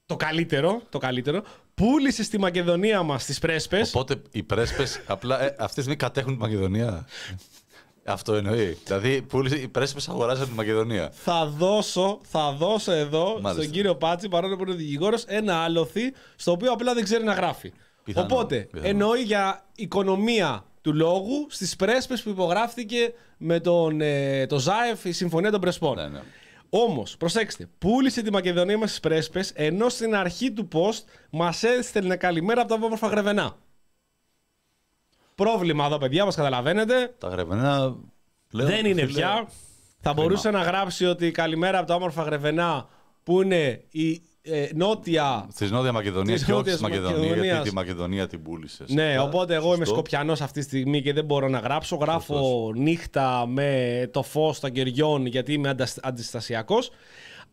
[0.07, 1.43] Το καλύτερο, το καλύτερο.
[1.81, 3.89] Πούλησε στη Μακεδονία μας τις πρέσπες.
[3.95, 7.07] Οπότε οι πρέσπες απλά ε, αυτή τη στιγμή κατέχουν τη Μακεδονία.
[8.05, 8.79] Αυτό εννοεί.
[8.85, 11.11] Δηλαδή, πούλησε, οι πρέσπες αγοράσαν τη Μακεδονία.
[11.13, 13.53] Θα δώσω, θα δώσω εδώ Μάλιστα.
[13.53, 17.33] στον κύριο Πάτσι, παρόλο που είναι δικηγόρος, ένα άλοθη στο οποίο απλά δεν ξέρει να
[17.33, 17.73] γράφει.
[18.05, 18.89] Πιθανό, Οπότε πιθανό.
[18.89, 25.13] εννοεί για οικονομία του λόγου στις πρέσπες που υπογράφτηκε με τον ε, το ΖΑΕΦ η
[25.13, 25.97] Συμφωνία των Πρεσπών.
[25.97, 26.21] Ναι, ναι.
[26.71, 32.17] Όμως, προσέξτε, πούλησε τη Μακεδονία μα στις πρέσπες, ενώ στην αρχή του post μας έστελνε
[32.17, 33.57] καλημέρα από τα όμορφα γρεβενά.
[35.35, 37.15] Πρόβλημα εδώ, παιδιά, μας καταλαβαίνετε.
[37.19, 37.97] Τα γρεβενά
[38.49, 38.69] πλέον.
[38.69, 39.49] Δεν είναι φίλε, πια.
[40.01, 42.89] Θα μπορούσε να γράψει ότι καλημέρα από τα όμορφα γρεβενά
[43.23, 45.49] που είναι η ε, νότια.
[45.53, 47.47] Στη Νότια Μακεδονίας Της και όχι Νότιας στη Μακεδονία, Μακεδονίας.
[47.53, 48.89] γιατί τη Μακεδονία την πούλησες.
[48.89, 51.97] Ναι, οπότε εγώ είμαι Σκοπιανός αυτή τη στιγμή και δεν μπορώ να γράψω.
[51.97, 56.91] Γράφω νύχτα με το φως των κεριών γιατί είμαι αντιστασιακός.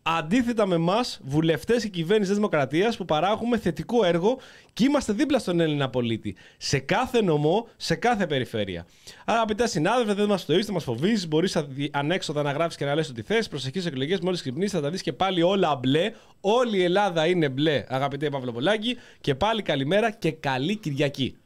[0.06, 4.40] Αντίθετα με εμάς, βουλευτές και κυβέρνησης της Δημοκρατίας που παράγουμε θετικό έργο
[4.74, 6.36] και είμαστε δίπλα στον Έλληνα πολίτη.
[6.58, 8.86] Σε κάθε νομό, σε κάθε περιφέρεια.
[9.26, 11.28] Αγαπητές συνάδελφε, δεν μας φτωεί, δεν μας φοβίζει.
[11.28, 11.58] Μπορείς
[11.92, 13.48] ανέξοδα να γράφεις και να λες ό,τι θες.
[13.48, 16.14] Προσεχείς εκλογές, μόλις ξυπνήσει, θα τα δεις και πάλι όλα μπλε.
[16.42, 18.98] Όλη η Ελλάδα είναι μπλε, αγαπητέ Παυλοπολάκη.
[19.22, 21.38] Και πάλι καλημέρα και καλή Κυριακή.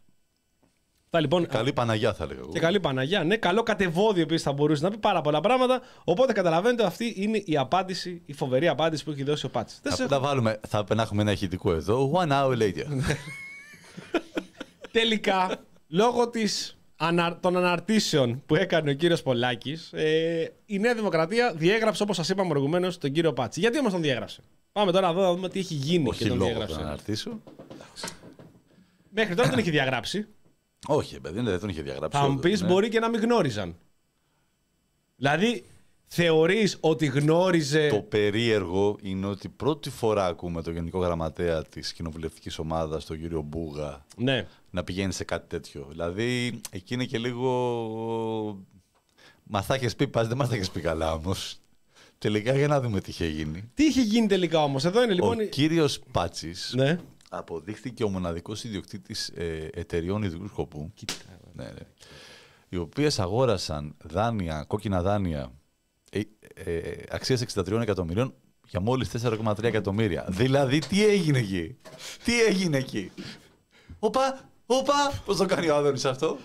[1.09, 1.47] Αυτά λοιπόν.
[1.47, 2.49] Καλή Παναγιά θα λέγα εγώ.
[2.51, 3.23] Και καλή Παναγιά.
[3.23, 5.81] Ναι, καλό κατεβόδιο επίσης θα μπορούσε να πει πάρα πολλά πράγματα.
[6.03, 9.77] Οπότε καταλαβαίνετε, αυτή είναι η απάντηση, η φοβερή απάντηση που έχει δώσει ο Πάτση.
[9.83, 12.11] Δεν σε Θα, έχω- τα βάλουμε, θα να έχουμε ένα ηχητικό εδώ.
[12.15, 12.85] One hour later.
[14.91, 15.55] Τελικά,
[15.87, 22.03] λόγω της, ανα- των αναρτήσεων που έκανε ο κύριος Πολάκης, ε, η Νέα Δημοκρατία διέγραψε,
[22.03, 23.59] όπως σας είπαμε προηγουμένως, τον κύριο Πάτση.
[23.59, 24.41] Γιατί όμως τον διέγραψε;
[24.71, 26.75] Πάμε τώρα εδώ να δούμε τι έχει γίνει όχι και τον λόγο διέγραψε.
[26.79, 27.41] να αναρτήσω.
[29.09, 30.27] Μέχρι τώρα δεν έχει διαγράψει.
[30.87, 32.17] Όχι, παιδί, δεν τον είχε διαγράψει.
[32.17, 32.67] Θα μου όντως, πεις, ναι.
[32.67, 33.75] μπορεί και να μην γνώριζαν.
[35.15, 35.65] Δηλαδή,
[36.07, 37.87] θεωρείς ότι γνώριζε.
[37.89, 43.41] Το περίεργο είναι ότι πρώτη φορά ακούμε τον Γενικό Γραμματέα της κοινοβουλευτικής ομάδας, τον κύριο
[43.41, 44.47] Μπούγα, Ναι.
[44.69, 45.87] να πηγαίνει σε κάτι τέτοιο.
[45.89, 48.65] Δηλαδή, εκεί είναι και λίγο.
[49.43, 51.59] Μα θα έχεις πει, πας, δεν μας θα έχεις πει καλά όμως.
[52.17, 53.71] Τελικά για να δούμε τι είχε γίνει.
[53.73, 54.85] Τι είχε γίνει τελικά όμως.
[54.85, 55.39] Εδώ είναι λοιπόν.
[55.39, 56.99] Ο κύριος Πάτσης Ναι.
[57.29, 60.93] Αποδείχθηκε ο μοναδικός ιδιοκτήτης ε, εταιριών ιδιωτικού σκοπού.
[61.53, 61.71] Ναι, ναι.
[62.69, 65.51] Οι οποίες αγόρασαν δάνεια, κόκκινα δάνεια
[66.11, 66.21] ε,
[66.53, 68.33] ε, αξίας 63 εκατομμυρίων
[68.67, 70.25] για μόλις 4,3 εκατομμύρια.
[70.29, 71.77] Δηλαδή, τι έγινε εκεί;
[72.23, 73.11] Τι έγινε εκεί;
[73.99, 76.37] Οπα, οπα, πώς το κάνει ο Άδωνης αυτό;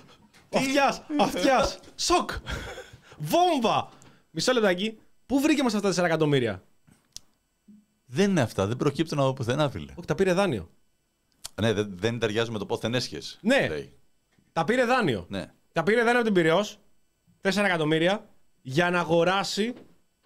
[0.52, 1.02] Αυτιάς!
[1.20, 1.78] Αυτιάς!
[1.96, 2.30] Σοκ!
[3.18, 3.88] Βόμβα!
[4.30, 4.98] Μισό λεπτάκι.
[5.26, 6.62] Πού βρήκε μας αυτά τα 4 εκατομμύρια;
[8.14, 9.92] Δεν είναι αυτά, δεν προκύπτουν από πουθενά, φίλε.
[9.96, 10.70] Όχι, τα πήρε δάνειο.
[11.60, 13.38] Ναι, δεν, δεν ταιριάζουν με το πόθεν έσχες.
[13.42, 13.68] Ναι.
[13.68, 13.92] λέει.
[14.52, 15.26] Τα πήρε δάνειο.
[15.28, 15.50] Ναι.
[15.72, 16.78] Τα πήρε δάνειο από την Πυραιός,
[17.42, 18.28] 4 εκατομμύρια,
[18.62, 19.72] για να αγοράσει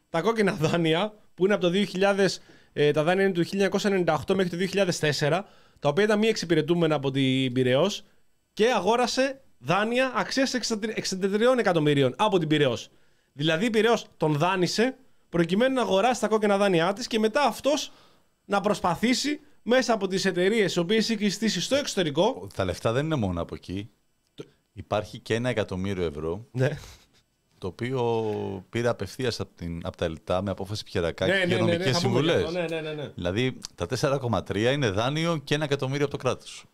[0.09, 2.27] τα κόκκινα δάνεια που είναι από το 2000,
[2.73, 5.43] ε, τα δάνεια είναι του 1998 μέχρι το 2004,
[5.79, 8.05] τα οποία ήταν μη εξυπηρετούμενα από την Πυραιός
[8.53, 12.91] και αγόρασε δάνεια αξίας 63 εκατομμυρίων από την Πυραιός.
[13.33, 14.97] Δηλαδή η Πυραιός τον δάνεισε
[15.37, 17.93] προκειμένου να αγοράσει τα κόκκινα δάνειά της και μετά αυτός
[18.45, 23.05] να προσπαθήσει μέσα από τις εταιρείες οι οποίες έχει στήσει στο εξωτερικό Τα λεφτά δεν
[23.05, 23.91] είναι μόνο από εκεί.
[24.73, 26.79] Υπάρχει και ένα εκατομμύριο ευρώ, Ναι.
[27.59, 31.57] το οποίο πήρε απευθείας από, την- από τα Ελτά με απόφαση Πιερακάκη Ναι, ναι, για
[31.57, 32.45] ναι, ναι, νομικέ θα πούμε γι' συμβουλέ.
[32.45, 32.51] αυτό.
[32.51, 33.09] Ναι, ναι, ναι, ναι.
[33.15, 36.65] Δηλαδή τα 4,3 είναι δάνειο και ένα εκατομμύριο από το κράτος.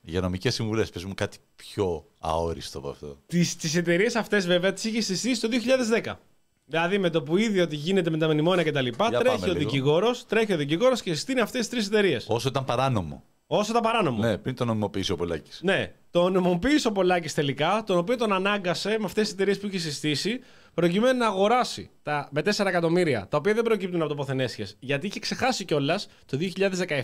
[0.00, 0.90] Για νομικέ συμβουλές.
[0.90, 3.18] Πες μου κάτι πιο αόριστο από αυτό.
[3.26, 6.18] Τις, τις εταιρείες αυτές βέβαια τις είχε συστήσει το 2010.
[6.68, 9.38] Δηλαδή με το που είδε ότι γίνεται με τα μνημόνια και τα λοιπά, Για τρέχει
[9.38, 9.68] πάμε ο, λίγο.
[9.68, 12.26] δικηγόρος, τρέχει ο δικηγόρος και συστήνει αυτές τις τρεις εταιρείες.
[12.28, 13.22] Όσο ήταν παράνομο.
[13.46, 14.22] Όσο τα παράνομο.
[14.22, 15.60] Ναι, πριν το νομιμοποιήσει ο Πολάκης.
[15.62, 19.66] Ναι, τον νομοποίησε ο Πολάκης τελικά, τον οποίο τον ανάγκασε με αυτές τις εταιρείες που
[19.66, 20.40] είχε συστήσει,
[20.74, 24.66] προκειμένου να αγοράσει τα, με 4 εκατομμύρια, τα οποία δεν προκύπτουν από το ποθενέσχε.
[24.78, 26.38] Γιατί είχε ξεχάσει κιόλας το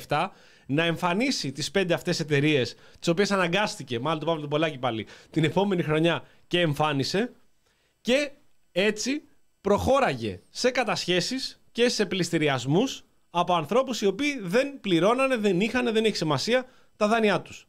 [0.09, 0.29] 2017
[0.67, 5.07] να εμφανίσει τις 5 αυτές εταιρείες, τις οποίες αναγκάστηκε, μάλλον τον Παύλο τον Πολάκη πάλι,
[5.31, 7.33] την επόμενη χρονιά και εμφάνισε.
[8.01, 8.31] Και
[8.73, 9.23] έτσι
[9.65, 16.05] προχώραγε σε κατασχέσεις και σε πληστηριασμούς από ανθρώπους οι οποίοι δεν πληρώνανε, δεν είχαν, δεν
[16.05, 17.69] έχει σημασία τα δάνειά τους.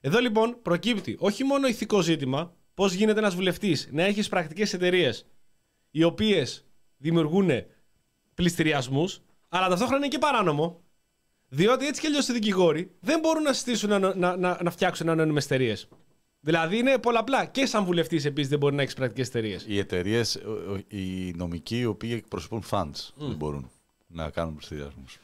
[0.00, 5.26] Εδώ λοιπόν προκύπτει όχι μόνο ηθικό ζήτημα, πώς γίνεται ένας βουλευτής να έχει πρακτικές εταιρείες
[5.90, 7.50] οι οποίες δημιουργούν
[8.34, 10.80] πληστηριασμούς, αλλά ταυτόχρονα είναι και παράνομο,
[11.48, 15.08] διότι έτσι κι αλλιώς οι δικηγόροι δεν μπορούν να συστήσουν να, να, να, να φτιάξουν
[15.08, 15.88] ανώνυμες εταιρείες.
[16.46, 17.44] Δηλαδή είναι πολλαπλά.
[17.44, 19.64] Και σαν βουλευτής επίσης δεν μπορεί να έχεις πρακτικές εταιρείες.
[19.68, 20.42] Οι εταιρείες,
[20.88, 23.70] οι νομικοί, οι οποίοι εκπροσωπούν funds, δεν μπορούν
[24.06, 25.18] να κάνουν πληστηριασμούς.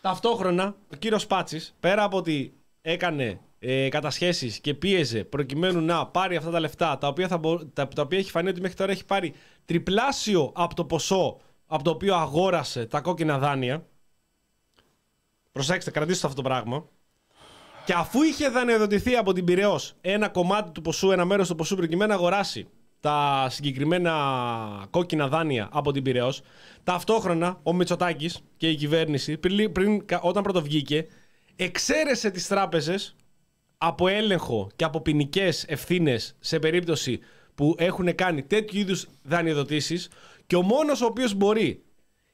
[0.00, 6.36] Ταυτόχρονα, ο κύριος Πάτσης, πέρα από ότι έκανε ε, κατασχέσεις και πίεζε προκειμένου να πάρει
[6.36, 8.92] αυτά τα λεφτά, τα οποία, θα μπο- τα, τα οποία έχει φανεί ότι μέχρι τώρα
[8.92, 13.86] έχει πάρει τριπλάσιο από το ποσό από το οποίο αγόρασε τα κόκκινα δάνεια.
[15.52, 16.88] Προσέξτε, κρατήστε αυτό το πράγμα.
[17.88, 21.76] Και αφού είχε δανειοδοτηθεί από την Πυραιός ένα κομμάτι του ποσού, ένα μέρος του ποσού
[21.76, 22.68] προκειμένου να αγοράσει
[23.00, 24.12] τα συγκεκριμένα
[24.90, 26.40] κόκκινα δάνεια από την Πυραιός,
[26.82, 31.06] ταυτόχρονα ο Μητσοτάκης και η κυβέρνηση, πριν, πριν, κα- όταν πρωτοβγήκε,
[31.56, 33.16] εξαίρεσε τις τράπεζες
[33.78, 37.18] από έλεγχο και από ποινικές ευθύνες σε περίπτωση
[37.54, 40.08] που έχουν κάνει τέτοιου είδους δανειοδοτήσεις
[40.46, 41.82] και ο μόνος ο οποίος μπορεί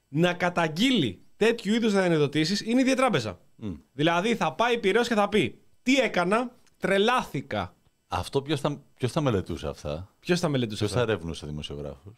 [0.07, 3.73] να καταγγείλει τέτοιου είδους δανειοδοτήσεις είναι η ίδια τράπεζα.
[3.93, 7.73] Δηλαδή θα πάει πυρός και θα πει Τι έκανα, τρελάθηκα.
[8.07, 11.11] Αυτό ποιος θα, ποιος θα μελετούσε αυτά; Ποιος θα μελετούσε Ποιος θα αυτό.
[11.11, 12.13] ερευνούσε δημοσιογράφους;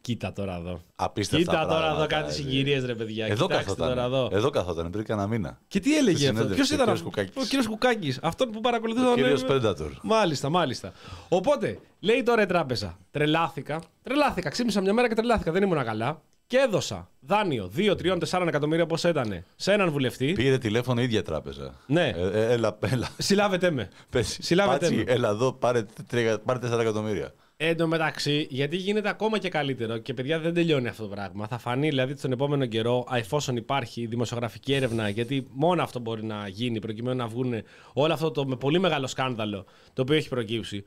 [0.00, 0.80] Κοίτα τώρα εδώ.
[0.96, 1.44] Απίστευτα.
[1.44, 2.42] Κοίτα τώρα πράγματα, εδώ κάτι έτσι.
[2.42, 3.26] συγκυρίες, ρε παιδιά.
[3.26, 3.88] Εδώ Κοιτάξτε καθόταν.
[3.88, 4.28] τώρα εδώ.
[4.32, 5.58] Εδώ καθόταν πριν κανένα μήνα.
[5.68, 7.42] Και τι έλεγε Στη αυτό; συνέντευξη, Ποιος ο ήταν κύριος αυτό; Κουκάκης.
[7.44, 8.18] Ο κύριος Κουκάκης.
[8.22, 9.04] Αυτόν που παρακολουθούσε.
[9.06, 9.90] Ο τον- κύριος Predator.
[10.02, 10.92] Μάλιστα, μάλιστα.
[11.28, 12.98] Οπότε, λέει τώρα η τράπεζα.
[13.10, 13.80] Τρελάθηκα.
[14.02, 14.50] Τρελάθηκα.
[14.50, 15.52] Ξύπνησα μια μέρα και τρελάθηκα.
[15.52, 16.22] Δεν ήμουν καλά.
[16.46, 20.32] Και έδωσα δάνειο 2, 3, 4 εκατομμύρια όπω ήταν σε έναν βουλευτή.
[20.32, 21.74] Πήρε τηλέφωνο η ίδια τράπεζα.
[21.86, 22.08] Ναι.
[22.08, 23.08] Ε, ε, έλα, έλα.
[23.18, 23.88] Συλλάβετε με.
[24.10, 25.12] Πες, Συλλάβετε Πάτσι, με.
[25.12, 27.34] έλα εδώ, πάρε, τρία- πάρε 4 εκατομμύρια.
[27.56, 31.46] Εν τω μεταξύ, γιατί γίνεται ακόμα και καλύτερο και παιδιά δεν τελειώνει αυτό το πράγμα.
[31.46, 36.24] Θα φανεί δηλαδή στον επόμενο καιρό, α, εφόσον υπάρχει δημοσιογραφική έρευνα, γιατί μόνο αυτό μπορεί
[36.24, 37.54] να γίνει προκειμένου να βγουν
[37.92, 40.84] όλο αυτό το με πολύ μεγάλο σκάνδαλο το οποίο έχει προκύψει.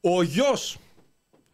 [0.00, 0.76] Ο γιος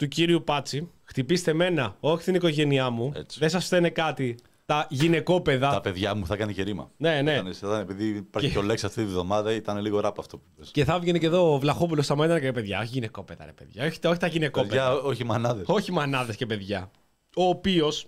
[0.00, 3.38] του κύριου Πάτσι, χτυπήστε μένα, όχι την οικογένειά μου, Έτσι.
[3.38, 4.36] δεν σας φταίνε κάτι,
[4.66, 5.70] τα γυναικόπαιδα.
[5.70, 6.90] Τα παιδιά μου θα κάνει και ρήμα.
[6.96, 7.32] Ναι, ναι.
[7.32, 10.36] Ήταν, ήταν, επειδή υπάρχει Και- και ο Λέξ αυτή τη βδομάδα, ήταν λίγο ράπ αυτό
[10.36, 10.70] που πες.
[10.70, 13.84] Και θα βγαίνει και εδώ ο Βλαχόπουλος στα μάτια και παιδιά, όχι γυναικόπαιδα, ρε παιδιά.
[13.86, 14.74] Όχι, όχι τα γυναικόπαιδα.
[14.74, 15.64] Παιδιά, όχι μανάδες.
[15.68, 16.90] Όχι μανάδες και παιδιά.
[17.36, 18.06] Ο οποίος,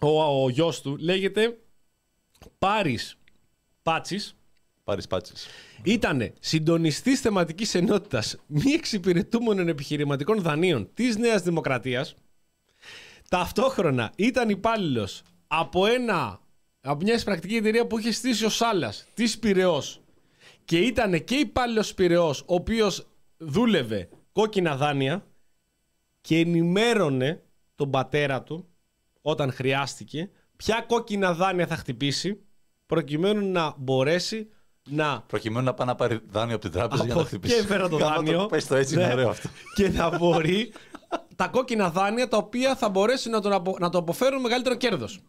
[0.00, 1.58] ο, ο γιος του, λέγεται
[2.58, 3.18] Πάρης
[3.82, 4.36] Πάτσης.
[4.86, 5.46] Πάρεις πάτσες.
[5.82, 12.16] Ήταν συντονιστής θεματικής ενότητας μη εξυπηρετούμενων επιχειρηματικών δανείων της Νέας Δημοκρατίας.
[13.28, 16.40] Ταυτόχρονα ήταν υπάλληλος από, ένα,
[16.80, 20.00] από μια εισπρακτική εταιρεία που είχε στήσει ο Σάλας της Πυραιός
[20.64, 25.26] και ήταν και υπάλληλος Πυραιός ο οποίος δούλευε κόκκινα δάνεια
[26.20, 27.42] και ενημέρωνε
[27.74, 28.68] τον πατέρα του
[29.22, 32.40] όταν χρειάστηκε ποια κόκκινα δάνεια θα χτυπήσει
[32.86, 34.50] προκειμένου να μπορέσει
[34.90, 37.54] να Προκειμένου να πάει να πάρει δάνειο από την τράπεζα για από να χτυπήσει.
[37.54, 38.46] και έφερα το Γαμώ δάνειο.
[38.46, 39.02] Πες το έτσι, Ναι.
[39.02, 39.48] είναι ωραίο αυτό.
[39.76, 40.72] Και να μπορεί
[41.36, 45.20] τα κόκκινα δάνεια τα οποία θα μπορέσει να, τον απο- να το αποφέρουν μεγαλύτερο κέρδος.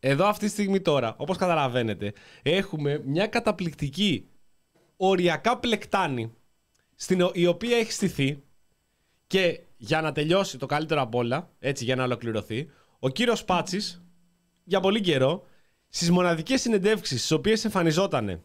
[0.00, 4.28] Εδώ αυτή τη στιγμή τώρα, όπως καταλαβαίνετε, έχουμε μια καταπληκτική
[4.96, 6.32] οριακά πλεκτάνη
[6.94, 8.42] στην, ο- η οποία έχει στηθεί
[9.26, 14.02] και για να τελειώσει το καλύτερο απ' όλα, έτσι για να ολοκληρωθεί, ο κύριος Πάτσης
[14.64, 15.46] για πολύ καιρό
[15.88, 18.42] στις μοναδικές συνεντεύξεις στις οποίες εμφανιζόταν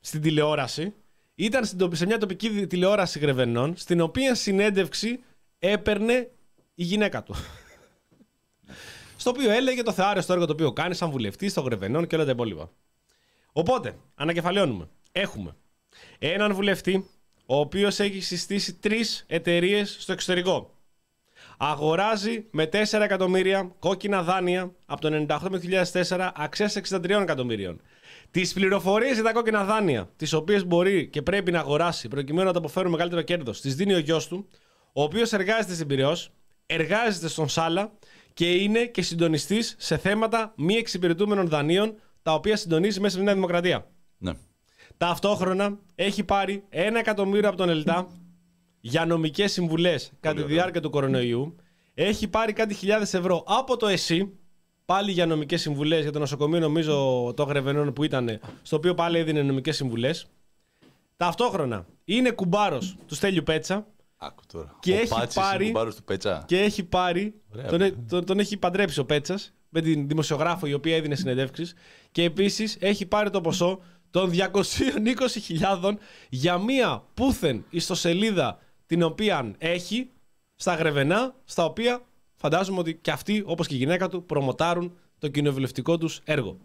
[0.00, 0.94] στην τηλεόραση
[1.34, 5.20] ήταν στην τοπ- σε μια τοπική δι- τηλεόραση Γρεβενών στην οποία συνέντευξη
[5.58, 6.30] έπαιρνε
[6.74, 7.34] η γυναίκα του.
[9.20, 12.24] Στο οποίο έλεγε το θεάριστο έργο το οποίο κάνει σαν βουλευτής των Γρεβενών και όλα
[12.24, 12.70] τα υπόλοιπα.
[13.52, 14.88] Οπότε, ανακεφαλαιώνουμε.
[15.12, 15.56] Έχουμε
[16.18, 17.08] έναν βουλευτή
[17.46, 20.74] ο οποίος έχει συστήσει τρεις εταιρείες στο εξωτερικό.
[21.58, 27.80] Αγοράζει με 4 εκατομμύρια κόκκινα δάνεια από το 98 με το 2004 αξίας 63 εκατομμυρίων.
[28.30, 32.52] Τις πληροφορίες για τα κόκκινα δάνεια, τις οποίες μπορεί και πρέπει να αγοράσει προκειμένου να
[32.52, 34.48] το αποφέρουν μεγαλύτερο κέρδος, τις δίνει ο γιος του,
[34.92, 36.30] ο οποίος εργάζεται στην Πυραιός,
[36.66, 37.92] εργάζεται στον Σάλα
[38.34, 43.34] και είναι και συντονιστής σε θέματα μη εξυπηρετούμενων δανείων, τα οποία συντονίζει μέσα στη Νέα
[43.34, 43.86] Δημοκρατία.
[44.18, 44.32] Ναι.
[44.96, 48.08] Ταυτόχρονα έχει πάρει ένα εκατομμύριο από τον ΕΛΤΑ
[48.80, 50.54] για νομικές συμβουλές κατά τη ωραία.
[50.54, 51.56] διάρκεια του κορονοϊού.
[51.94, 54.32] Έχει πάρει κάτι χιλιάδες ευρώ από το ΕΣΥ,
[54.88, 56.94] πάλι για νομικές συμβουλές για το νοσοκομείο, νομίζω
[57.36, 60.26] το Γρεβενών που ήταν, στο οποίο πάλι έδινε νομικές συμβουλές.
[61.16, 64.76] Ταυτόχρονα είναι κουμπάρος του Στέλιου Πέτσα Άκου τώρα.
[64.80, 66.44] Και ο έχει Πάτσης πάρει- είναι κουμπάρος του Πέτσα.
[66.46, 67.34] και έχει πάρει.
[67.54, 67.96] Ωραία, Τον, βέβαια.
[68.08, 71.74] τον, τον έχει παντρέψει ο Πέτσας με την δημοσιογράφο η οποία έδινε συνεντεύξεις.
[72.12, 75.94] Και επίσης έχει πάρει το ποσό των 220.000
[76.28, 80.10] για μία πούθεν ιστοσελίδα την οποία έχει
[80.54, 82.02] στα Γρεβενά, στα οποία
[82.38, 86.58] φαντάζομαι ότι και αυτοί, όπως και η γυναίκα του, προμοτάρουν το κοινοβουλευτικό τους έργο.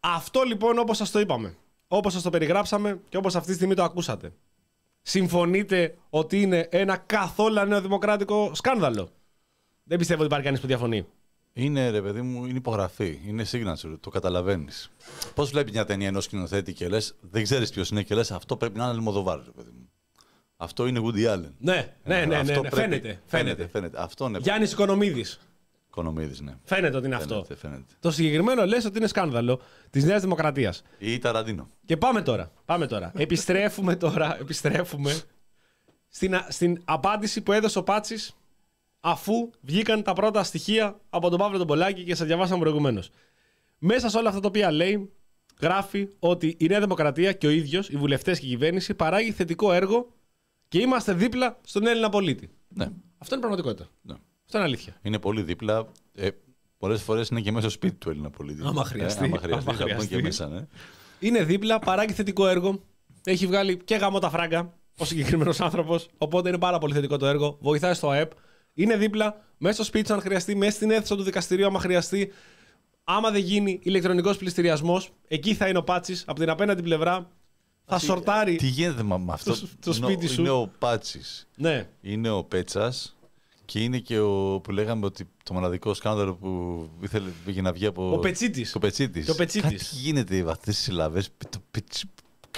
[0.00, 1.56] Αυτό λοιπόν όπως σας το είπαμε,
[1.88, 4.32] όπως σας το περιγράψαμε και όπως αυτή τη στιγμή το ακούσατε.
[5.02, 9.08] Συμφωνείτε ότι είναι ένα καθόλου νεοδημοκράτικο σκάνδαλο;
[9.84, 11.06] Δεν πιστεύω ότι υπάρχει κανείς που διαφωνεί.
[11.52, 13.20] Είναι ρε παιδί μου, είναι υπογραφή.
[13.26, 13.96] Είναι signature.
[14.00, 14.90] Το καταλαβαίνεις.
[15.34, 18.56] Πώς βλέπει μια ταινία ενός σκηνοθέτη και λες, δεν ξέρεις ποιος είναι και λες, αυτό
[18.56, 19.90] πρέπει να είναι Αλμοδοβάρ, ρε παιδί μου.
[20.62, 21.50] Αυτό είναι Woody Allen.
[21.58, 22.68] Ναι, ναι, ναι, ναι, Αυτό ναι.
[22.68, 23.68] πρέπει- Φαίνεται, φαίνεται.
[23.72, 24.02] φαίνεται.
[24.02, 24.38] Αυτό είναι.
[24.38, 25.40] Γιάννης Οικονομίδης.
[25.88, 26.54] Οικονομίδης, ναι.
[26.64, 27.34] Φαίνεται ότι είναι αυτό.
[27.34, 27.94] Φαίνεται, φαίνεται.
[28.00, 30.82] Το συγκεκριμένο λες ότι είναι σκάνδαλο της Νέας Δημοκρατίας.
[30.98, 31.68] Ή Ταραντίνο.
[31.84, 32.52] Και πάμε τώρα.
[32.64, 33.12] Πάμε τώρα.
[33.16, 34.36] επιστρέφουμε τώρα.
[34.40, 35.20] Επιστρέφουμε
[36.08, 38.36] στην, α- στην απάντηση που έδωσε ο Πάτσης
[39.00, 43.10] αφού βγήκαν τα πρώτα στοιχεία από τον Παύλο τον Πολάκη και σα διαβάσαμε προηγουμένως.
[43.78, 45.10] Μέσα σε όλα αυτά τα οποία λέει,
[45.60, 49.72] γράφει ότι η Νέα Δημοκρατία και ο ίδιος, οι βουλευτές και η κυβέρνηση, παράγει θετικό
[49.72, 50.12] έργο
[50.72, 52.50] και είμαστε δίπλα στον Έλληνα πολίτη.
[52.68, 52.88] Ναι.
[53.18, 53.88] Αυτό είναι πραγματικότητα.
[54.02, 54.14] ναι.
[54.44, 54.96] Αυτό είναι αλήθεια.
[55.02, 55.86] Είναι πολύ δίπλα.
[56.14, 56.28] Ε,
[56.78, 58.62] Πολλές φορές είναι και μέσα στο σπίτι του Έλληνα πολίτη.
[58.64, 59.22] Άμα χρειαστεί.
[59.22, 60.14] Ε, άμα χρειαστεί, Άμα θα πούμε χρειαστεί.
[60.16, 60.66] και μέσα, ναι.
[61.18, 62.82] Είναι δίπλα, παράγει θετικό έργο.
[63.24, 66.08] Έχει βγάλει και γάμο τα φράγκα ο συγκεκριμένος άνθρωπος.
[66.18, 67.58] Οπότε είναι πάρα πολύ θετικό το έργο.
[67.60, 68.30] Βοηθάει στο ΑΕΠ.
[68.74, 72.32] Είναι δίπλα, μέσα στο σπίτι του αν χρειαστεί, μέσα στην αίθουσα του δικαστηρίου άμα χρειαστεί.
[73.04, 77.30] Άμα δεν γίνει ηλεκτρονικός πληστηριασμός, εκεί θα είναι ο Πάτσης από την απέναντι πλευρά.
[77.98, 78.56] Θα σορτάρει.
[78.56, 80.40] Τι γίνεται με με αυτό; Το- το Είναι ο- σπίτι σου.
[80.40, 81.46] Είναι ο Πάτσης.
[81.56, 81.88] Ναι.
[82.00, 83.16] Είναι ο Πέτσας
[83.64, 87.86] και είναι και ο που λέγαμε ότι το μοναδικό σκάνδαλο που ήθελε πήγε να βγει
[87.86, 88.12] από.
[88.12, 88.74] Ο Πετσίτης.
[88.74, 89.24] Ο Πετσίτης.
[89.24, 89.70] Και ο Πετσίτης.
[89.70, 91.22] Κάτι γίνεται με αυτέ τι συλλαβέ.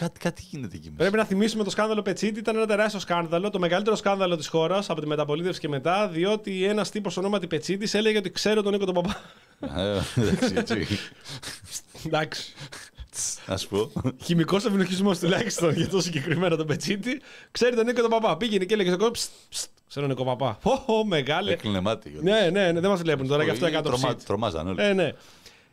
[0.00, 0.96] Κάτι, κάτι γίνεται εκεί μέσα.
[0.96, 2.38] Πρέπει να θυμίσουμε το σκάνδαλο Πετσίτη.
[2.38, 6.64] Ήταν ένα τεράστιο σκάνδαλο, το μεγαλύτερο σκάνδαλο της χώρας από τη μεταπολίτευση και μετά, διότι
[6.64, 9.20] ένας τύπος ονόματι Πετσίτης έλεγε ότι ξέρω τον Νίκο τον Παπά.
[9.60, 10.00] Ε,
[12.06, 12.54] εντάξει,
[13.14, 13.38] έτσι.
[13.46, 13.50] Εντάξει.
[13.50, 14.12] Να σου πω.
[14.24, 17.20] Χημικός ευνοχισμό τουλάχιστον για το συγκεκριμένο τον Πετσίτη.
[17.50, 18.36] Ξέρει τον Νίκο τον Παπά.
[18.36, 19.14] Πήγαινε και έλεγε στον κόσμο.
[19.14, 20.58] «Ψτ, ψτ, Ξέρω τον Νίκο Παπά.
[20.86, 21.52] Ω, μεγάλε.
[21.52, 22.18] Έκλεινε μάτι.
[22.22, 24.26] Ναι, ναι, ναι, δεν μας βλέπουν τώρα γι' αυτό Ε, έκανα το τρομα- ψιτ.
[24.26, 24.82] Τρομάζαν όλοι.
[24.82, 25.12] Ε, ναι.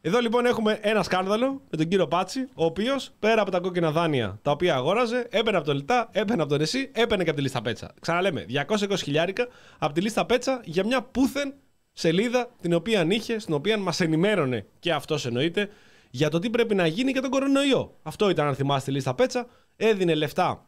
[0.02, 3.92] Εδώ λοιπόν έχουμε ένα σκάνδαλο με τον κύριο Πάτσι, ο οποίος πέρα από τα κόκκινα
[3.92, 7.38] δάνεια τα οποία αγόραζε, έπαιρνε από το Λιτά, έπαιρνε από τον Εσύ, έπαιρνε και από
[7.40, 7.94] τη λίστα Πέτσα.
[8.02, 11.54] Ξαναλέμε, 220 χιλιάρικα από τη λίστα Πέτσα για μια πούθεν
[11.94, 15.70] σελίδα την οποία είχε, στην οποία μας ενημέρωνε και αυτός εννοείται
[16.12, 17.98] για το τι πρέπει να γίνει για τον κορονοϊό.
[18.04, 19.48] Αυτό ήταν, αν θυμάστε, η λίστα Πέτσα.
[19.76, 20.66] Έδινε λεφτά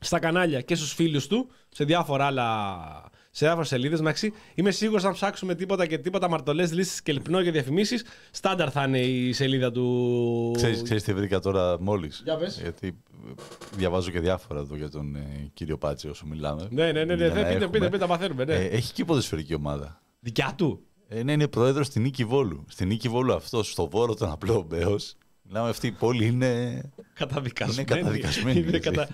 [0.00, 4.00] στα κανάλια και στους φίλους του σε διάφορα άλλα σε διάφορες σελίδες.
[4.00, 8.68] Μεταξύ, είμαι σίγουρος αν ψάξουμε τίποτα και τίποτα μαρτωλές λύσεις και λυπνό για διαφημίσεις, στάνταρ
[8.72, 10.52] θα είναι η σελίδα του.
[10.56, 12.60] Ξέρεις, ξέρεις τι βρήκα τώρα μόλις; Για πες.
[12.62, 13.32] Γιατί ε,
[13.76, 16.68] διαβάζω και διάφορα εδώ για τον ε, κύριο Πάτση όσο μιλάμε.
[16.70, 17.78] Ναι, ναι, ναι, ναι, Για να πείτε, πείτε, έχουμε.
[17.78, 18.44] πείτε, τα μαθαίνουμε.
[18.44, 18.54] Ναι.
[18.54, 20.02] Ε, έχει και ποδοσφαιρική ομάδα.
[20.20, 22.64] Δικιά του; Ε, ναι, είναι πρόεδρος στην Νίκη Βόλου.
[22.68, 25.16] Στην Νίκη Βόλου αυτός, στο βόρο τον απλό Μπέος.
[25.42, 26.82] Μιλάμε αυτή η πόλη είναι.
[27.14, 27.86] Καταδικασμένη.
[27.90, 29.06] Είναι καταδικασμένη, Είναι έτσι.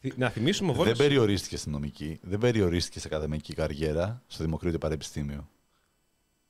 [0.00, 0.98] Θυ- Να θυμίσουμε ο Δεν Βόλος.
[0.98, 5.48] περιορίστηκε στην νομική, δεν περιορίστηκε σε ακαδημαϊκή καριέρα στο Δημοκρίτιο Πανεπιστήμιο.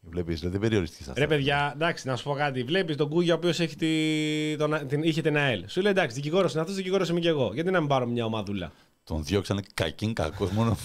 [0.01, 2.63] Βλέπεις, δεν περιορίστηκε στα Ρε παιδιά, εντάξει, να σου πω κάτι.
[2.63, 4.57] Βλέπεις τον Κούγια ο οποίος έχει τη...
[4.57, 4.87] τον...
[4.89, 5.03] την...
[5.03, 5.65] είχε την ΑΕΛ.
[5.69, 7.51] Σου λέει εντάξει, δικηγόρος είναι αυτός, δικηγόρος είμαι και εγώ.
[7.55, 8.73] Γιατί να μην πάρω μια ομαδούλα;
[9.05, 10.77] Τον διώξανε κακήν κακός μόνο.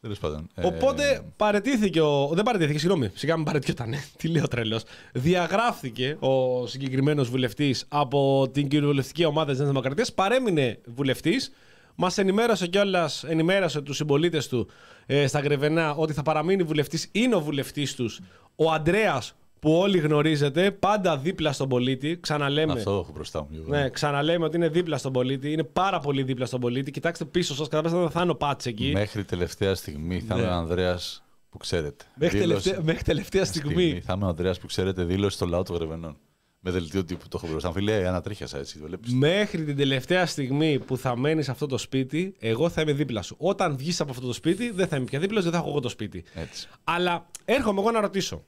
[0.00, 0.48] Τέλος πάντων.
[0.54, 2.30] ε, Οπότε παρετήθηκε ο.
[2.34, 3.10] Δεν παρετήθηκε, συγγνώμη.
[3.14, 3.94] Σιγά μην παρετιόταν.
[4.16, 4.82] Τι λέω τρελός.
[5.12, 10.12] Διαγράφηκε ο συγκεκριμένος βουλευτής από την κοινοβουλευτική ομάδα της Νέας Δημοκρατίας.
[10.12, 11.52] Παρέμεινε βουλευτής.
[11.94, 14.68] Μας ενημέρωσε κιόλας, ενημέρωσε τους συμπολίτες του
[15.06, 17.08] ε, στα Γρεβενά ότι θα παραμείνει βουλευτής.
[17.12, 18.20] Είναι ο βουλευτής τους,
[18.56, 22.18] ο Αντρέας, που όλοι γνωρίζετε, πάντα δίπλα στον πολίτη.
[22.20, 22.72] Ξαναλέμε.
[22.72, 23.46] Αυτό έχω μπροστά μου.
[23.50, 23.70] Γιώργο.
[23.70, 25.52] Ναι, ξαναλέμε ότι είναι δίπλα στον πολίτη.
[25.52, 26.90] Είναι πάρα πολύ δίπλα στον πολίτη.
[26.90, 28.90] Κοιτάξτε πίσω σας, κατά πάσα θα είναι ο Πάτσε εκεί.
[28.94, 30.50] Μέχρι τελευταία στιγμή θα είμαι Ναι.
[30.50, 32.04] ο Ανδρέας που ξέρετε.
[32.14, 34.00] Μέχρι, Δήλωσε- τελευταία, μέχρι τελευταία στιγμή.
[34.04, 36.16] Θα είμαι ο Ανδρέας που ξέρετε, δήλωσε στο λαό των Γρεβενών.
[36.62, 37.74] Με δελτίο τύπου το έχω μπροστά μου.
[37.74, 38.78] Φίλε, ανατρίχιασα έτσι.
[38.78, 39.12] Το βλέπεις.
[39.12, 43.22] Μέχρι την τελευταία στιγμή που θα μένεις σε αυτό το σπίτι, εγώ θα είμαι δίπλα
[43.22, 43.34] σου.
[43.38, 45.68] Όταν βγεις από αυτό το σπίτι, δεν θα είμαι πια δίπλα σου, δεν θα έχω
[45.68, 46.24] εγώ το σπίτι.
[46.34, 46.68] Έτσι.
[46.84, 48.44] Αλλά έρχομαι εγώ να ρωτήσω.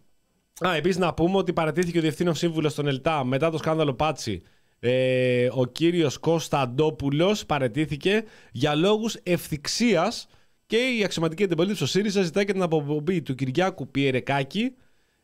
[0.66, 4.42] Α, επίσης να πούμε ότι παρατήθηκε ο διευθύνων σύμβουλος στον ΕΛΤΑ μετά το σκάνδαλο Πάτσι.
[4.78, 10.26] Ε, ο κύριος Κωνσταντόπουλος παρετήθηκε για λόγους ευθυξίας
[10.66, 14.74] και η αξιωματική αντιπολίτευση ο ΣΥΡΙΖΑ ζητάει και την αποπομπή του Κυριάκου Πιερεκάκη.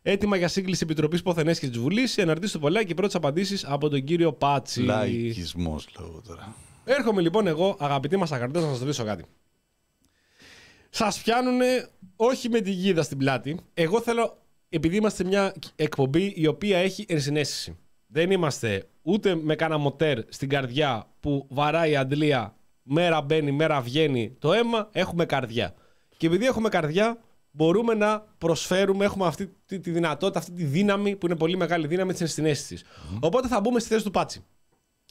[0.02, 2.18] Έτοιμα για σύγκληση επιτροπής Ποθενέσχη της Βουλής.
[2.18, 4.82] Εναρτήσει του Πολάκη και πρώτες απαντήσεις από τον κύριο Πάτσι.
[4.82, 6.54] Λαϊκισμός λόγω τώρα.
[6.84, 9.24] Έρχομαι λοιπόν εγώ, αγαπητοί μας αγαρτέ, να σας ρωτήσω κάτι.
[10.90, 11.60] Σας πιάνουν
[12.16, 13.60] όχι με τη γίδα στην πλάτη.
[13.74, 14.38] Εγώ θέλω,
[14.68, 17.76] επειδή είμαστε μια εκπομπή η οποία έχει ενσυναίσθηση.
[18.06, 23.80] Δεν είμαστε ούτε με κάνα μοτέρ στην καρδιά που βαράει η αντλία, μέρα μπαίνει, μέρα
[23.80, 25.74] βγαίνει το αίμα, έχουμε καρδιά.
[26.16, 27.18] Και επειδή έχουμε καρδιά,
[27.50, 31.86] μπορούμε να προσφέρουμε, έχουμε αυτή τη, τη δυνατότητα, αυτή τη δύναμη που είναι πολύ μεγάλη
[31.86, 32.84] δύναμη της ενσυναίσθηση.
[33.20, 34.44] Οπότε θα μπούμε στη θέση του Πάτσι.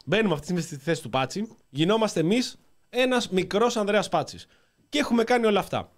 [0.05, 4.37] Μπαίνουμε αυτή τη στιγμή στη θέση του Πάτσι, γινόμαστε εμείς ένας μικρός Ανδρέας Πάτσι.
[4.89, 5.91] Και έχουμε κάνει όλα αυτά.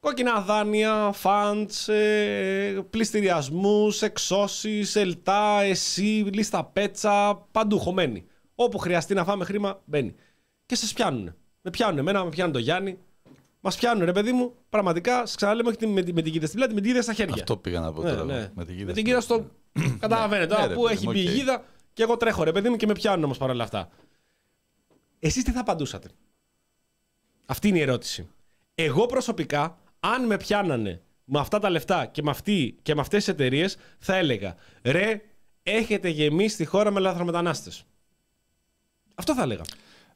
[0.00, 8.24] Κόκκινα δάνεια, funds, ε, πλειστηριασμούς, εξώσεις, ΕΛΤΑ, ΕΣΥ, λίστα Πέτσα, παντού χωμένη.
[8.54, 10.14] Όπου χρειαστεί να φάμε χρήμα, μπαίνει.
[10.66, 11.34] Και σας πιάνουν.
[11.62, 12.98] Με πιάνουν εμένα, με πιάνουν το Γιάννη.
[13.60, 16.58] Μας πιάνουν ρε παιδί μου, πραγματικά, σας ξαναλέμε όχι με, τη- με την γίδα στην
[16.58, 17.34] πλάτη, με την γίδα στα χέρια.
[17.34, 18.24] Αυτό πήγα να πω Ναι, τώρα.
[18.24, 18.50] ναι.
[18.54, 18.86] Με την γίδα.
[18.86, 19.46] Με την γίδα στο...
[19.98, 21.38] Καταλαβαίνετε, τώρα ναι, που ρε έχει παιδί μπει μου, η οκ.
[21.38, 23.88] γίδα και εγώ τρέχω ρε παιδί μου και με πιάνουν όμως παρόλα αυτά.
[25.18, 26.08] Εσείς τι θα απαντούσατε;
[27.46, 28.28] Αυτή είναι η ερώτηση.
[28.74, 33.18] Εγώ προσωπικά, αν με πιάνανε με αυτά τα λεφτά και με, αυτή, και με αυτές
[33.24, 35.20] τις εταιρείες, θα έλεγα ρε,
[35.62, 37.84] έχετε γεμίσει τη χώρα με λαθρομετανάστες.
[39.14, 39.62] Αυτό θα έλεγα.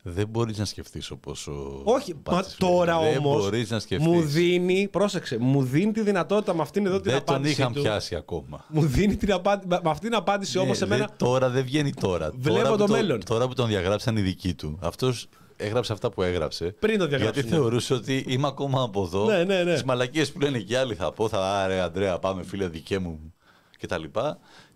[0.06, 1.80] Δεν μπορείς να σκεφτείς όπως ο.
[1.84, 3.16] Όχι, μα Πάτσης τώρα λέει.
[3.16, 4.06] όμως Δεν μπορείς να σκεφτείς.
[4.06, 7.72] μου δίνει, πρόσεξε, μου δίνει τη δυνατότητα με αυτήν εδώ την Δεν τον απάντησή είχαν
[7.72, 7.80] του.
[7.82, 8.64] πιάσει ακόμα.
[8.68, 11.06] Μου δίνει την απάντηση, με αυτήν την απάντηση όμως Ναι, εμένα...
[11.06, 12.30] δεν- τώρα δεν βγαίνει τώρα.
[12.34, 13.24] Βλέπω τώρα το που μέλλον.
[13.24, 14.78] Τώρα που τον διαγράψαν οι δικοί του.
[14.82, 16.64] Αυτός έγραψε αυτά που έγραψε.
[16.78, 17.62] Πριν το διαγράψουν, Γιατί ναι.
[17.62, 19.24] θεωρούσε ότι είμαι ακόμα από εδώ.
[19.24, 19.72] Ναι, ναι, ναι.
[19.72, 21.28] Τις μαλακίες που λένε και άλλοι θα πω.
[21.28, 23.34] Θα άρε Αντρέα, πάμε φίλε δικέ μου
[23.80, 24.04] κτλ.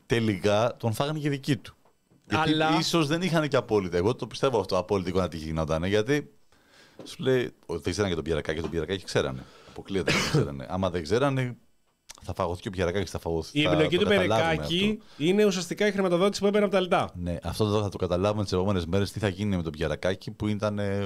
[0.06, 1.76] Τελικά τον φάγανε και οι δικοί του.
[2.28, 3.96] Γιατί Αλλά- ίσως δεν είχαν και απόλυτα.
[3.96, 5.84] Εγώ το πιστεύω αυτό απόλυτο να τι γινόταν.
[5.84, 6.32] Γιατί
[7.04, 8.60] σου λέει ότι δεν ξέρανε και τον Πιερακάκη.
[8.60, 9.44] Τον Πιερακάκη ξέρανε.
[9.68, 10.66] Αποκλείεται δεν ξέρανε.
[10.68, 11.56] Άμα δεν ξέρανε,
[12.22, 13.58] θα φαγωθεί και ο Πιερακάκη θα φαγωθεί.
[13.60, 15.24] Η θα επιλογή το του καταλάβουμε Περεκάκη αυτό.
[15.24, 17.10] είναι ουσιαστικά η χρηματοδότηση που έπαιρνε από τα λιτά.
[17.14, 20.30] Ναι, αυτό εδώ θα το καταλάβουμε τις επόμενες μέρες τι θα γίνει με τον Πιερακάκη
[20.30, 21.04] που ήταν ε,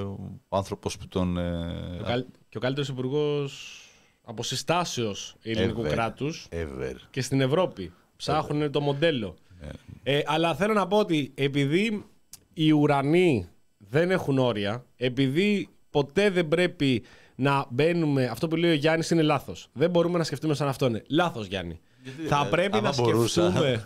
[0.48, 1.36] ο άνθρωπος που τον.
[1.38, 3.76] ε, Ο καλ- Και ο καλύτερος υπουργός
[4.24, 5.88] αποσυστάσεως ελληνικού Ever.
[5.88, 6.94] κράτους Ever.
[7.10, 7.92] και στην Ευρώπη.
[8.16, 9.34] Ψάχνουν το μοντέλο.
[10.02, 12.04] Ε, αλλά θέλω να πω ότι επειδή
[12.54, 13.48] οι ουρανοί
[13.78, 17.02] δεν έχουν όρια, επειδή ποτέ δεν πρέπει
[17.34, 18.24] να μπαίνουμε.
[18.26, 19.68] Αυτό που λέει ο Γιάννης είναι λάθος.
[19.72, 21.02] Δεν μπορούμε να σκεφτούμε σαν αυτό είναι.
[21.08, 21.80] Λάθος, Γιάννη.
[22.28, 23.84] θα ε, πρέπει άμα να μπορούσα- σκεφτούμε.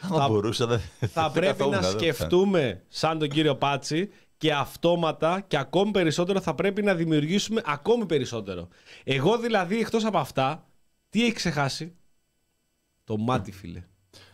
[0.00, 4.10] Άμα Θα- μπορούσα, δεν θα δεν πρέπει καθόμουν, να δεν- σκεφτούμε σαν τον κύριο Πάτσι
[4.38, 8.68] και αυτόματα και ακόμη περισσότερο θα πρέπει να δημιουργήσουμε ακόμη περισσότερο.
[9.04, 10.66] Εγώ δηλαδή εκτός από αυτά,
[11.08, 11.94] τι έχει ξεχάσει;
[13.04, 13.82] Το μάτι φίλε.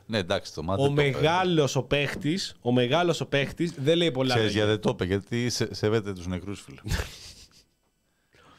[0.07, 0.83] Ναι, εντάξει, το μάτι.
[0.83, 1.03] Ο το είπε.
[1.03, 4.35] μεγάλος ο παίχτης, ο μεγάλος ο παίχτης δεν λέει πολλά.
[4.35, 4.65] Ξέρεις λόγια.
[4.65, 6.79] γιατί δεν το είπε, γιατί σε- σέβεται τους νεκρούς φίλου.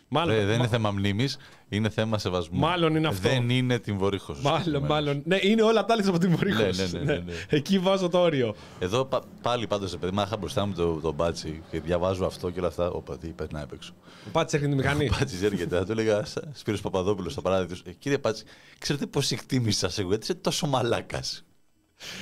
[0.10, 1.38] Μάλλον, δεν, δεν μα- είναι θέμα μνήμης,
[1.70, 2.60] είναι θέμα σεβασμού.
[2.60, 3.30] Μάλλον είναι αυτό.
[3.30, 4.42] Δεν είναι την βορύχος.
[4.42, 5.22] Μάλλον, μάλλον.
[5.26, 6.78] Ναι, είναι όλα τα άλλα από την Μωρίκος.
[6.78, 7.34] Ναι, ναι, ναι, ναι, ναι.
[7.50, 8.56] Εκεί βάζω το όριο.
[8.80, 12.50] Εδώ πα- πάλι πάντως, παιδί μου, είχα μπροστά μου τον το μπάτσι και διαβάζω αυτό
[12.50, 12.90] και όλα αυτά.
[12.90, 13.94] Όπα, τι περνάει απ' έξω.
[14.28, 15.06] Ο Πάτσης έρχεται τη μηχανή.
[15.10, 17.72] Ο Πάτσι έρχεται, θα του έλεγα «Σα- Σπύρος Παπαδόπουλος στο παράδειγμα.
[17.74, 17.82] τους.
[17.86, 18.44] «Ε, Κύριε Πάτσι,
[18.78, 21.44] ξέρετε πώ εκτίμησα σε εγώ, γιατί είσαι τόσο μαλάκας.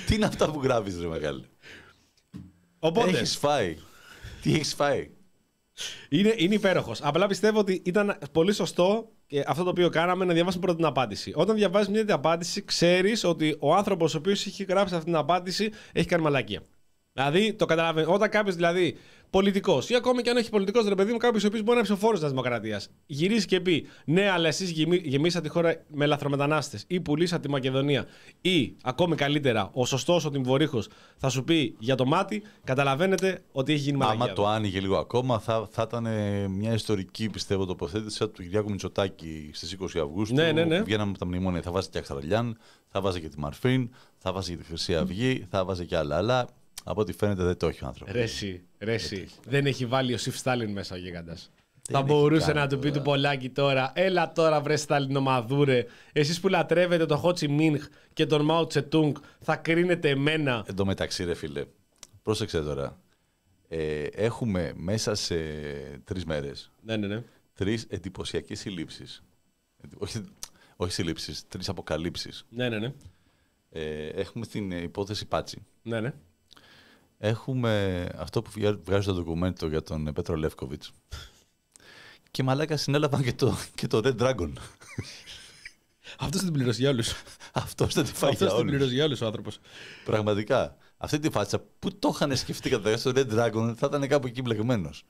[0.05, 1.45] Τι είναι αυτά που γράφεις, ρε μεγάλη;
[2.79, 3.77] Οπότε, Έχεις φάει.
[4.41, 5.09] Τι έχεις φάει;
[6.09, 7.01] Είναι, είναι υπέροχος.
[7.01, 10.85] Απλά πιστεύω ότι ήταν πολύ σωστό και αυτό το οποίο κάναμε να διαβάσουμε πρώτα την
[10.87, 11.31] απάντηση.
[11.35, 15.15] Όταν διαβάζεις μια τέτοια απάντηση, ξέρεις ότι ο άνθρωπος ο οποίος έχει γράψει αυτή την
[15.15, 16.61] απάντηση έχει κάνει μαλακία.
[17.17, 18.07] Δηλαδή, το καταλαβαίνει.
[18.09, 18.97] Όταν κάποιος δηλαδή
[19.29, 21.83] πολιτικός ή ακόμη και αν όχι πολιτικός, ρε παιδί μου, κάποιος ο οποίος μπορεί να
[21.83, 24.71] είναι ψηφοφόρος της Δημοκρατίας, γυρίσει και πει Ναι, αλλά εσείς
[25.03, 28.05] γεμίσατε τη χώρα με λαθρομετανάστες ή πουλήσατε τη Μακεδονία
[28.41, 33.73] ή ακόμη καλύτερα, ο σωστός ο Τιμβορύχος θα σου πει για το μάτι, καταλαβαίνετε ότι
[33.73, 34.23] έχει γίνει μαλακία.
[34.23, 38.69] Άμα το άνοιγε λίγο ακόμα, θα, θα ήταν ε, μια ιστορική πιστεύω τοποθέτηση του Κυριάκου
[38.69, 40.35] Μητσοτάκη στις 20 Αυγούστου.
[40.35, 40.81] Ναι, ναι, ναι.
[40.81, 41.61] Βγαίναμε από τα μνημόνια.
[41.61, 45.45] Θα βάζει και Αχταραλιάν, θα βάζει και τη Μαρφίν, θα βάζει και τη Χρυσή Αυγή,
[45.49, 46.17] θα βάζει και άλλα.
[46.17, 46.47] Αλλά
[46.87, 48.13] από ό,τι φαίνεται δεν το έχει ο άνθρωπος.
[48.15, 49.27] Ρε εσύ, ρε εσύ.
[49.47, 51.51] Δεν έχει βάλει ο Σιφ Στάλιν μέσα ο γίγαντας.
[51.91, 52.97] Θα έχει μπορούσε κάνει να του πει τώρα.
[52.99, 55.85] του Πολάκη τώρα, έλα τώρα βρε Σταλινομαδούρε.
[56.13, 60.63] Εσείς που λατρεύετε τον Χότσι Μίνχ και τον Μάου Τσετούγκ, θα κρίνετε εμένα.
[60.67, 61.65] Εν τω μεταξύ, ρε φίλε,
[62.21, 62.99] πρόσεξε τώρα.
[63.67, 65.35] Ε, έχουμε μέσα σε
[66.03, 67.23] τρεις μέρες Ναι, ναι, ναι.
[67.53, 69.23] τρεις εντυπωσιακές συλλήψεις.
[69.97, 70.23] Όχι,
[70.75, 72.45] όχι συλλήψεις, τρεις αποκαλύψεις.
[72.49, 72.93] Ναι, ναι, ναι.
[73.69, 75.65] Ε, έχουμε την ε, υπόθεση Πάτσι.
[75.81, 76.13] ναι, ναι.
[77.27, 80.91] Έχουμε αυτό που βγα- βγάζει το ντοκουμέντο για τον ε, Πέτρο Λεύκοβιτς.
[82.31, 84.51] Και μαλάκα συνέλαβαν και το, και το Red Dragon.
[86.19, 87.13] Αυτός την πληρώσει για όλους.
[87.53, 88.71] Αυτός δεν τη φάει Αυτός για την όλους.
[88.71, 89.59] πληρώσει για όλους ο άνθρωπος.
[90.05, 90.77] Πραγματικά.
[90.97, 94.41] Αυτή τη φάτσα που το είχαν σκεφτεί κατά στο Red Dragon θα ήταν κάπου εκεί
[94.41, 95.03] μπλεγμένος.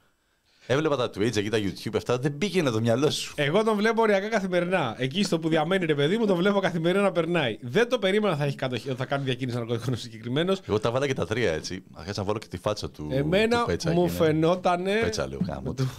[0.68, 3.34] Έβλεπα τα Twitch εκεί, τα YouTube, αυτά δεν πήγαινε το μυαλό σου.
[3.38, 4.96] Εγώ τον βλέπω οριακά καθημερινά.
[4.98, 7.58] Εκεί στο που διαμένει ρε παιδί μου, τον βλέπω καθημερινά να περνάει.
[7.62, 10.62] Δεν το περίμενα θα, έχει κατοχή, ότι θα κάνει διακίνηση ναρκωτικών συγκεκριμένος.
[10.68, 11.84] Εγώ τα βάλα και τα τρία έτσι.
[11.94, 13.08] Αρχίσα να βάλω και τη φάτσα του.
[13.12, 14.18] Εμένα του Πέτσα μου εκεί, ναι.
[14.18, 15.00] φαινότανε.
[15.02, 15.74] Πέτσα λέω γάμο.
[15.74, 15.90] του.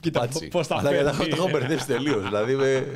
[0.00, 0.48] Κοίτα Πάτσι.
[0.48, 1.30] πώς τα Αλλά τα φέρνει.
[1.30, 2.22] τα έχω μπερδέψει τελείως.
[2.22, 2.86] Δηλαδή με...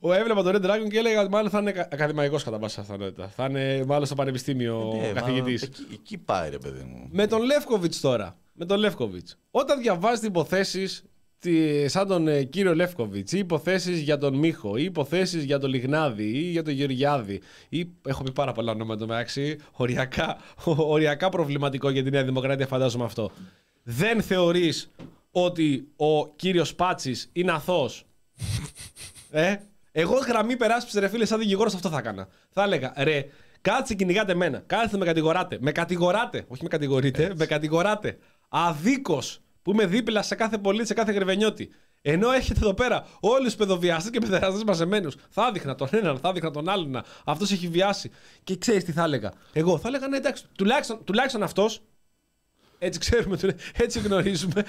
[0.00, 3.28] Ο έβλεπα τον Red Dragon και έλεγα ότι μάλλον θα είναι ακαδημαϊκός κατά πάσα πιθανότητα.
[3.28, 5.52] Θα είναι μάλλον στο πανεπιστήμιο Ναι, μα καθηγητή.
[5.52, 7.08] Εκεί, εκεί πάει ρε παιδί μου.
[7.10, 8.36] Με τον Λεύκοβιτς τώρα.
[8.52, 9.38] Με τον Λεύκοβιτς.
[9.50, 11.04] Όταν διαβάζει υποθέσεις
[11.86, 16.24] σαν τον ε, κύριο Λεύκοβιτς ή υποθέσεις για τον Μίχο ή υποθέσεις για τον Λιγνάδη
[16.24, 17.40] ή για τον Γεωργιάδη.
[17.68, 19.58] Ή έχω πει πάρα πολλά ονόματα μεταξύ.
[19.72, 23.30] Οριακά, οριακά προβληματικό για τη Νέα Δημοκρατία, φαντάζομαι αυτό.
[23.82, 24.90] Δεν θεωρείς
[25.30, 28.04] ότι ο κύριος Πάτσης είναι αθώος;
[29.30, 29.56] Ε,
[29.92, 32.28] εγώ γραμμή περάσπιση ρε φίλε, σαν δικηγόρος αυτό θα έκανα.
[32.50, 33.24] Θα έλεγα ρε,
[33.60, 34.62] κάτσε κυνηγάτε εμένα.
[34.66, 35.58] Κάθεστε με κατηγοράτε.
[35.60, 36.44] Με κατηγοράτε.
[36.48, 38.18] Όχι με κατηγορείτε, με κατηγοράτε.
[38.48, 41.70] Αδίκως που είμαι δίπλα σε κάθε πολίτη, σε κάθε γρεβενιώτη.
[42.02, 45.16] Ενώ έχετε εδώ πέρα όλους τους παιδοβιαστέ και παιδεραστέ μαζεμένους.
[45.30, 47.02] Θα έδειχνα τον έναν, θα έδειχνα τον άλλον.
[47.24, 48.10] Αυτός έχει βιάσει.
[48.44, 49.32] Και ξέρεις τι θα έλεγα.
[49.52, 51.82] Εγώ θα έλεγα ναι, εντάξει, τουλάχιστον, τουλάχιστον αυτός
[52.82, 54.64] έτσι ξέρουμε, του- έτσι γνωρίζουμε.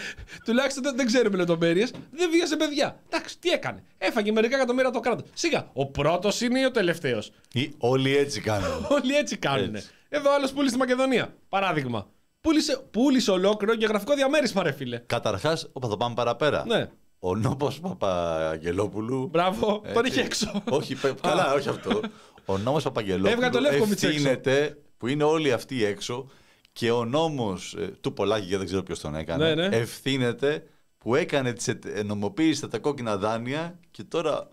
[0.45, 1.91] Τουλάχιστον δεν, δεν ξέρουμε λεπτομέρειες.
[2.11, 2.99] Δεν βίασε παιδιά.
[3.09, 3.83] Εντάξει, τι έκανε.
[3.97, 5.29] Έφαγε μερικά εκατομμύρια από το κράτος.
[5.33, 5.69] Σιγά.
[5.73, 8.85] Ο πρώτος είναι ή ο τελευταίος; Ή όλοι έτσι κάνουν.
[9.01, 9.75] Όλοι έτσι κάνουν.
[9.75, 9.89] Έτσι.
[10.09, 11.33] Εδώ άλλος πούλησε στη Μακεδονία.
[11.49, 12.07] Παράδειγμα.
[12.41, 14.97] Πούλησε, πούλησε ολόκληρο γεωγραφικό διαμέρισμα, ρε φίλε.
[15.05, 16.63] Καταρχάς, όπα θα πάμε παραπέρα.
[16.67, 16.89] Ναι.
[17.19, 19.27] Ο νόμος Παπαγγελόπουλου.
[19.31, 20.11] Μπράβο, τον Έτσι.
[20.11, 20.63] είχε έξω.
[20.69, 21.99] όχι, πε- καλά, όχι αυτό.
[22.45, 24.15] Ο νόμος Παπαγγελόπουλου Έβγαλε το Λεύκοβιτς έξω.
[24.15, 26.29] ευθύνεται που είναι όλοι αυτοί έξω
[26.71, 29.75] και ο νόμος του Πολάκη, και δεν ξέρω ποιος τον έκανε, Ναι, ναι.
[29.75, 30.63] ευθύνεται
[30.97, 34.47] που έκανε τις ετε- νομοποίησε τα κόκκινα δάνεια και τώρα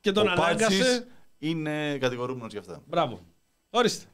[0.00, 1.06] Και τον ο Πάτσης ανάγκασε.
[1.38, 2.82] είναι κατηγορούμενος για αυτά.
[2.86, 3.20] Μπράβο.
[3.70, 4.04] Ορίστε.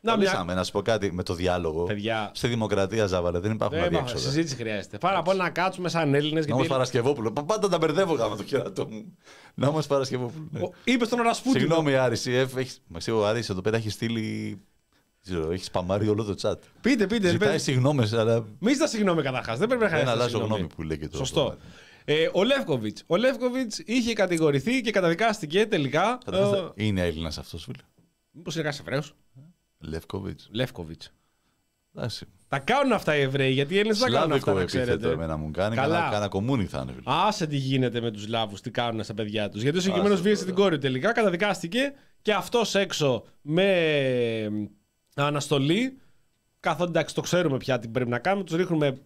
[0.00, 0.24] Να μια.
[0.24, 1.84] Κολλήσαμε, να σου πω κάτι με το διάλογο.
[1.84, 2.30] Παιδιά.
[2.34, 4.10] Στη δημοκρατία, Ζάβαλε, δεν υπάρχουν Δεν αδιέξοδα.
[4.18, 4.98] υπάρχει, συζήτηση χρειάζεται.
[4.98, 6.46] Πάρα πολύ να κάτσουμε σαν Έλληνες.
[6.46, 7.32] Νόμος Παρασκευόπουλο.
[7.32, 9.16] Πα- Πάντα τα μπερδεύω γάμα το κερατό μου.
[9.54, 10.48] Νόμος Παρασκευόπουλο.
[10.50, 10.60] ναι.
[10.84, 11.60] Είπε στον Ρασπούτιν.
[11.60, 12.82] Συγγνώμη, Άρης, CF, έχεις...
[12.86, 14.60] Μα εσύ ο Άρης εδώ πέρα έχει στείλει.
[15.24, 16.58] Δεν ξέρω, έχεις σπαμάρει όλο το chat.
[16.80, 17.28] Πείτε, πείτε.
[17.28, 17.58] Ζητάει πείτε.
[17.58, 19.58] συγγνώμη, αλλά Μη στα συγγνώμη καταρχάς.
[19.58, 20.20] Δεν πρέπει να δεν χρειάζεται.
[20.22, 20.54] αλλάζω συγγνώμη.
[20.60, 21.16] γνώμη που λέει και το.
[21.16, 21.40] Σωστό.
[21.42, 21.60] κομμάτι.
[22.04, 23.02] Ε, ο Λεύκοβιτς.
[23.06, 26.18] Ο Λεύκοβιτς είχε κατηγορηθεί και καταδικάστηκε τελικά.
[26.26, 27.82] Ε, Καταρχάς, Είναι Έλληνας αυτός, φίλε.
[28.30, 29.14] Μήπως είναι κανένα Εβραίος;
[29.78, 30.48] Λεύκοβιτς.
[30.52, 31.12] Λεύκοβιτς.
[31.96, 32.26] Εντάξει.
[32.48, 35.22] Τα κάνουν αυτά οι Εβραίοι, γιατί οι Έλληνες δεν κάνουν αυτά, Σλάβικο να επίθετο ξέρετε.
[35.22, 35.74] εμένα μου κάνει.
[35.76, 35.98] Καλά.
[35.98, 37.02] Κάνα, κάνα κομμούνι θα είναι, φίλε.
[37.04, 39.62] Άσε τι γίνεται με τους Λάβου, τι κάνουν στα παιδιά τους.
[39.62, 40.54] Γιατί ο συγκεκριμένος Άσε βίασε τώρα.
[40.54, 43.64] την κόρη του τελικά, καταδικάστηκε και αυτός έξω με
[44.42, 44.48] ε,
[45.22, 45.98] αναστολή.
[46.60, 48.44] Καθότι εντάξει, το ξέρουμε πια τι πρέπει να κάνουμε.
[48.44, 48.98] Τους ρίχνουμε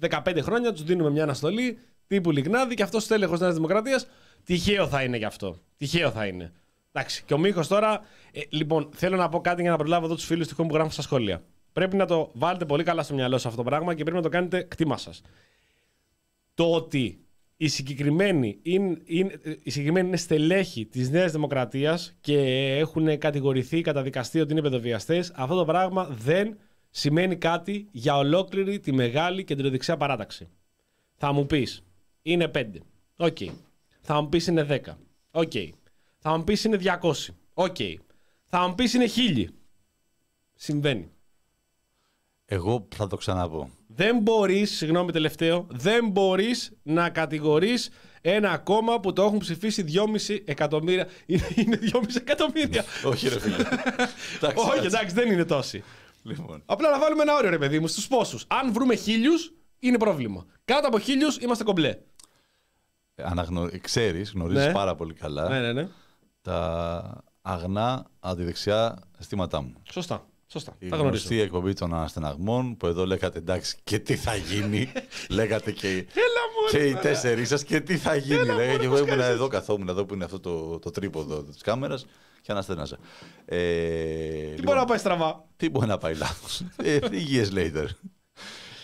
[0.00, 4.06] 15 χρόνια, τους δίνουμε μια αναστολή τύπου Λιγνάδη και αυτός τέλεχο Νέας Δημοκρατίας.
[4.44, 5.58] Τυχαίο θα είναι γι' αυτό.
[5.76, 6.52] Τυχαίο θα είναι.
[6.92, 8.00] Εντάξει, και ο Μίχος τώρα.
[8.32, 10.92] Ε, λοιπόν, θέλω να πω κάτι για να προλάβω εδώ τους φίλους τυχόν που γράφουν
[10.92, 11.42] στα σχόλια.
[11.72, 14.22] Πρέπει να το βάλετε πολύ καλά στο μυαλό σας αυτό το πράγμα και πρέπει να
[14.22, 15.22] το κάνετε κτήμα σας
[16.56, 17.25] το ότι
[17.56, 22.38] οι συγκεκριμένοι είναι, είναι, οι συγκεκριμένοι είναι στελέχοι της Νέας Δημοκρατίας και
[22.78, 26.58] έχουν κατηγορηθεί, καταδικαστεί ότι είναι παιδοβιαστές, αυτό το πράγμα δεν
[26.90, 30.48] σημαίνει κάτι για ολόκληρη τη μεγάλη κεντροδεξιά παράταξη.
[31.16, 31.84] Θα μου πεις,
[32.22, 32.82] είναι 5.
[33.16, 33.38] Οκ.
[34.00, 34.78] Θα μου πεις είναι 10.
[35.30, 35.52] Οκ.
[36.18, 37.34] Θα μου πεις είναι 200.
[37.54, 37.76] Οκ.
[38.44, 39.46] Θα μου πεις είναι 1000.
[40.54, 41.10] Συμβαίνει.
[42.44, 43.70] Εγώ θα το ξαναπώ.
[43.96, 47.90] Δεν μπορείς, συγγνώμη τελευταίο, δεν μπορείς να κατηγορείς
[48.20, 49.84] ένα κόμμα που το έχουν ψηφίσει
[50.28, 51.06] 2,5 εκατομμύρια.
[51.26, 52.84] Είναι, είναι 2,5 εκατομμύρια.
[53.10, 53.56] Όχι, ρε φίλε.
[53.56, 54.86] Εντάξει, Όχι, έτσι.
[54.86, 55.82] εντάξει, δεν είναι τόσοι.
[56.22, 58.44] Λοιπόν, Απλά να βάλουμε ένα όριο, ρε παιδί μου, στους πόσους.
[58.46, 60.44] Αν βρούμε χίλιους, είναι πρόβλημα.
[60.64, 61.98] Κάτω από χίλιους είμαστε κομπλέ.
[63.16, 63.68] αναγνω...
[63.80, 64.72] ξέρεις, γνωρίζεις Ναι.
[64.72, 65.88] πάρα πολύ καλά Ναι, ναι, ναι.
[66.42, 69.72] τα αγνά αντιδεξιά αισθήματά μου.
[69.90, 70.26] Σωστά.
[70.48, 70.74] Σωστά.
[70.78, 71.08] Η Τα γνωρίζω.
[71.16, 74.92] γνωστή εκπομπή των αναστεναγμών που εδώ λέγατε εντάξει και τι θα γίνει.
[75.30, 78.46] λέγατε και, Έλα μου, και οι τέσσερι σας και τι θα γίνει.
[78.46, 82.06] Λέγα, και εγώ ήμουν εδώ, καθόμουν εδώ που είναι αυτό το, το τρίποδο της κάμερας
[82.42, 82.98] και αναστέναζα.
[83.44, 86.62] Ε, Τι λοιπόν, μπορεί να πάει στραβά; τι μπορεί να πάει λάθος.
[86.76, 86.98] ε,
[87.30, 87.86] years later.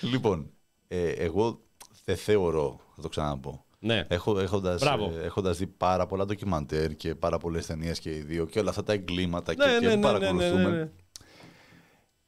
[0.01, 0.51] λοιπόν,
[0.89, 1.61] ε, εγώ
[2.05, 3.65] δεν θεωρώ, θα το ξαναπώ.
[3.79, 4.05] Ναι.
[4.09, 5.13] Έχω, έχοντας, Μπράβο.
[5.21, 8.71] ε, έχοντας δει πάρα πολλά ντοκιμαντέρ και πάρα πολλές ταινίες και οι δύο και όλα
[8.71, 10.91] αυτά τα εγκλήματα και, Ναι, και ναι, που ναι, ναι, ναι, παρακολουθούμε ναι, ναι.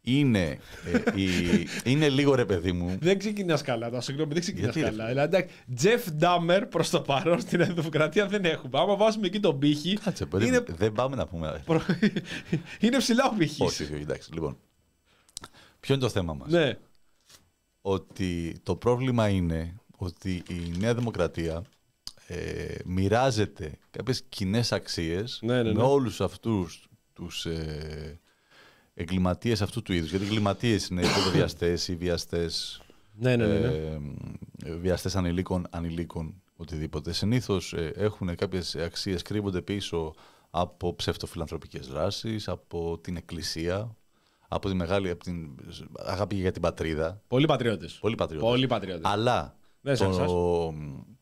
[0.06, 0.58] Είναι,
[1.14, 1.26] ε, η,
[1.84, 5.08] είναι λίγο ρε παιδί μου Δεν ξεκινάς καλά, το συγγνώμη, δεν ξεκινάς Γιατί, ρε καλά.
[5.08, 8.78] Δηλαδή, εντάξει, Τζεφ Ντάμερ προς το παρόν στην Νέα Δημοκρατία δεν έχουμε.
[8.78, 9.98] Άμα βάσουμε εκεί τον πύχη.
[10.04, 11.86] Κάτσε, παιδί, είναι, δεν πάμε να πούμε προ-
[12.80, 13.60] είναι ψηλά ο πύχης.
[13.60, 14.56] όχι, όχι, εντάξει, λοιπόν
[15.80, 16.78] ποιο είναι το θέμα μας; Ναι.
[17.80, 21.62] ότι το πρόβλημα είναι ότι η Νέα Δημοκρατία
[22.26, 25.72] ε, μοιράζεται κάποιες κοινές αξίες Ναι, ναι, ναι.
[25.72, 28.20] με όλους αυτούς τους ε,
[28.94, 30.10] εγκληματίες αυτού του είδους.
[30.10, 32.80] Γιατί εγκληματίες είναι οι πρωτοβιαστές, οι βιαστές,
[33.14, 33.58] Ναι, ναι, ναι.
[33.58, 33.66] ναι.
[33.66, 34.00] ε,
[34.64, 37.12] ε, βιαστές ανηλίκων, ανηλίκων, οτιδήποτε.
[37.12, 40.14] Συνήθως ε, έχουν κάποιες αξίες, κρύβονται πίσω
[40.50, 43.96] από ψευτοφιλανθρωπικές δράσεις, από την εκκλησία,
[44.48, 45.54] από τη μεγάλη από την
[45.98, 47.22] αγάπη για την πατρίδα.
[47.28, 47.98] Πολύ πατριώτες.
[48.00, 48.48] Πολύ πατριώτες.
[48.48, 49.10] Πολύ πατριώτες.
[49.10, 50.26] Αλλά Δεν σε εσάς.
[50.26, 50.74] το,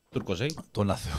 [0.09, 0.57] Τουρκοζέι.
[0.71, 1.17] το, να θεω...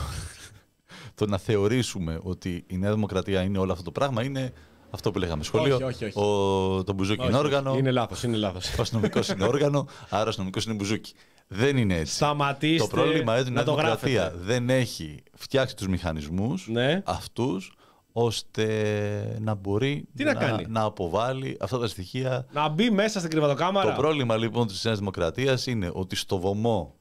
[1.14, 4.52] το να θεωρήσουμε ότι η Νέα Δημοκρατία είναι όλο αυτό το πράγμα είναι
[4.94, 5.74] αυτό που λέγαμε σχολείο.
[5.74, 6.18] Όχι, όχι, όχι.
[6.18, 6.84] Ο...
[6.84, 7.76] Το μπουζούκι είναι όργανο.
[7.76, 8.78] Είναι λάθος, είναι λάθος.
[8.78, 11.14] Ο αστυνομικός είναι όργανο, άρα ο αστυνομικός είναι μπουζούκι.
[11.46, 12.14] Δεν είναι έτσι.
[12.14, 14.42] Σταματήστε το πρόβλημα είναι ότι η να Νέα το Δημοκρατία γράφετε.
[14.44, 17.02] δεν έχει φτιάξει τους μηχανισμούς Ναι.
[17.04, 17.72] αυτούς
[18.12, 22.46] ώστε να μπορεί Τι να κάνει; να αποβάλει αυτά τα στοιχεία.
[22.52, 23.94] Να μπει μέσα στην κρυβατοκάμαρα.
[23.94, 26.94] Το πρόβλημα λοιπόν της Νέας Δημοκρατίας είναι ότι στο βωμό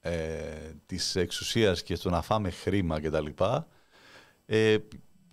[0.00, 0.12] ε,
[0.86, 3.26] της εξουσίας και στο να φάμε χρήμα κτλ.
[4.46, 4.76] Ε,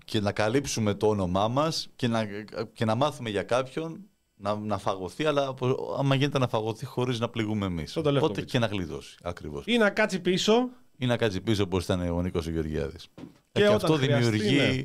[0.08, 2.26] και να καλύψουμε το όνομά μας και να,
[2.74, 4.00] και να μάθουμε για κάποιον
[4.36, 7.94] να, να φαγωθεί, αλλά απο- άμα γίνεται να φαγωθεί χωρίς να πληγούμε εμείς.
[7.94, 8.60] Το τελευταίο Οπότε πίτσο.
[8.60, 9.64] και να γλιτώσει, ακριβώς.
[9.68, 10.70] Ή να κάτσει πίσω.
[10.98, 13.08] Ή να κάτσει πίσω όπως ήταν ο Νίκος ο Γεωργιάδης.
[13.16, 14.84] Και Και, όταν αυτό χρειαστεί, δημιουργεί ναι.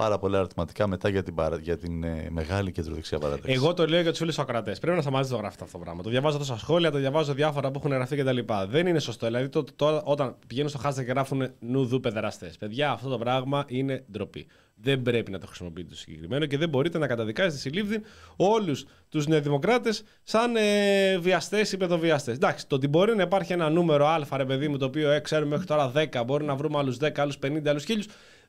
[0.00, 3.52] Πάρα πολλά ερωτηματικά μετά για την, παρα- για την ε, μεγάλη κεντροδεξιά παράταξη.
[3.52, 4.76] Εγώ το λέω για τους φίλους ακροατέ.
[4.80, 6.02] Πρέπει να σταματήσει να το γράφετε αυτό το πράγμα.
[6.02, 8.38] Το διαβάζω εδώ στα σχόλια, το διαβάζω διάφορα που έχουν γραφτεί κτλ.
[8.68, 9.26] Δεν είναι σωστό.
[9.26, 12.56] Δηλαδή, το, το, όταν πηγαίνουν στο hashtag και γράφουν νουδού παιδεραστές.
[12.56, 14.46] Παιδιά, αυτό το πράγμα είναι ντροπή.
[14.82, 18.00] Δεν πρέπει να το χρησιμοποιείτε το συγκεκριμένο και δεν μπορείτε να καταδικάζετε συλλήφθη
[18.36, 22.34] όλους τους νεοδημοκράτες σαν ε, βιαστές ή παιδοβιαστές.
[22.34, 25.20] Εντάξει, το ότι μπορεί να υπάρχει ένα νούμερο Α, ρε παιδί μου, το οποίο ε,
[25.20, 27.92] ξέρουμε μέχρι τώρα 10, μπορεί να βρούμε άλλους 10, άλλους 50, άλλους 1000,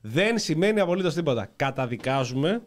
[0.04, 1.50] δεν σημαίνει απολύτως τίποτα.
[1.56, 2.62] Καταδικάζουμε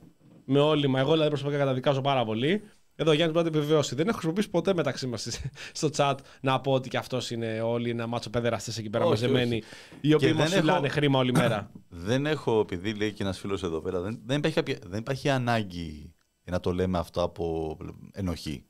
[0.45, 0.99] με όλη μα.
[0.99, 2.61] Εγώ δηλαδή προσωπικά καταδικάζω πάρα πολύ.
[2.97, 3.95] Εδώ ο Γιάννη μπορεί να το επιβεβαιώσει.
[3.95, 5.39] Δεν έχω χρησιμοποιήσει ποτέ μεταξύ μας
[5.71, 9.11] στο chat να πω ότι και αυτός είναι όλοι ένα μάτσο παιδεραστές εκεί πέρα Όχι,
[9.13, 9.63] μαζεμένοι, όχι.
[10.01, 11.71] οι οποίοι Και μας δεν φυλάνε έχω- χρήμα όλη μέρα.
[11.89, 15.29] Δεν έχω, επειδή λέει και ένας φίλος εδώ πέρα, δεν, δεν, υπάρχει, κάποια- δεν υπάρχει
[15.29, 16.13] ανάγκη
[16.43, 17.77] να το λέμε αυτό από
[18.11, 18.63] ενοχή.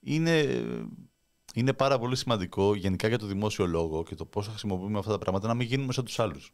[0.00, 0.62] Είναι,
[1.54, 5.10] είναι πάρα πολύ σημαντικό γενικά για το δημόσιο λόγο και το πώς θα χρησιμοποιούμε αυτά
[5.10, 6.52] τα πράγματα να μην γίνουμε σαν τους άλλους.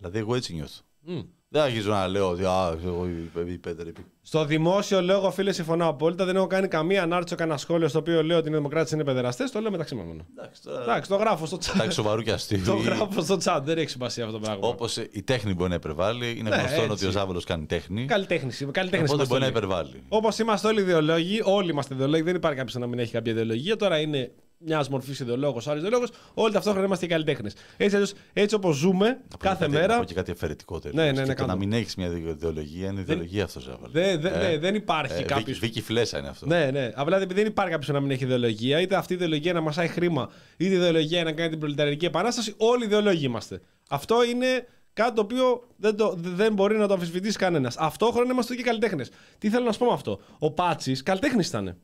[0.00, 0.80] Δηλαδή, εγώ έτσι νιώθω.
[1.00, 1.20] Μμ.
[1.52, 3.08] Δεν αρχίζω να λέω ότι α, εγώ
[3.46, 4.00] η Πέτερ είπε.
[4.22, 6.24] Στο δημόσιο λόγο, φίλε, συμφωνώ απόλυτα.
[6.24, 9.50] Δεν έχω κάνει καμία ανάρτηση, κανένα σχόλιο στο οποίο λέω ότι οι δημοκράτες είναι παιδεραστές.
[9.50, 10.26] Το λέω μεταξύ μα μόνο.
[10.38, 10.82] Εντάξει, τώρα.
[10.82, 11.74] Εντάξει, το γράφω στο chat.
[11.74, 12.62] Εντάξει, σοβαρού και αστείου.
[12.64, 13.60] το γράφω στο chat.
[13.64, 14.68] Δεν έχει σημασία αυτό το πράγμα.
[14.68, 16.90] Όπως η τέχνη μπορεί να υπερβάλλει, είναι Ναι, γνωστό έτσι.
[16.92, 18.04] ότι ο Ζάβολος κάνει τέχνη.
[18.04, 18.66] Καλλιτέχνης.
[18.70, 19.56] Καλλιτέχνης Οπότε είμαστε μπορεί να όλοι.
[19.56, 20.02] υπερβάλλει.
[20.08, 23.76] Όπως είμαστε όλοι ιδεολόγοι, όλοι είμαστε ιδεολόγοι, δεν υπάρχει κάποιος να μην έχει κάποια ιδεολογία.
[23.76, 24.32] Τώρα είναι
[24.64, 26.08] μιας μορφής ιδεολόγος, άλλος ιδεολόγος.
[26.34, 27.52] Όλοι ταυτόχρονα είμαστε και καλλιτέχνες.
[27.76, 29.86] Έτσι, αλλιώς, έτσι όπως ζούμε Να πω κάθε κάτι- μέρα.
[29.94, 30.96] Να πω και κάτι αφαιρετικό τέλος.
[30.96, 31.46] Ναι, ναι, ναι, Και το κάντο.
[31.46, 33.90] να μην έχεις μια ιδεολογία είναι ιδεολογία αυτός, Ζάβολο.
[33.92, 36.46] Δεν- δεν- ναι, δεν υπάρχει κάποιος- Βίκη, Βίκη Φλέσσα είναι αυτό.
[36.46, 36.90] Ναι, ναι.
[36.94, 39.88] Απλά επειδή δεν υπάρχει κάποιος να μην έχει ιδεολογία, είτε αυτή η ιδεολογία να μασάει
[39.88, 43.60] χρήμα, είτε η ιδεολογία να κάνει την προλεταρική επανάσταση, όλοι ιδεολόγοι είμαστε.
[43.90, 47.76] Αυτό είναι κάτι το οποίο δεν, το, δεν μπορεί να το αμφισβητήσει κανένας.
[47.76, 49.10] Αυτόχρονα είμαστε και καλλιτέχνες.
[49.38, 51.76] Τι θέλω να σου πω με αυτό; Ο Πάτσης καλλιτέχνης ήταν.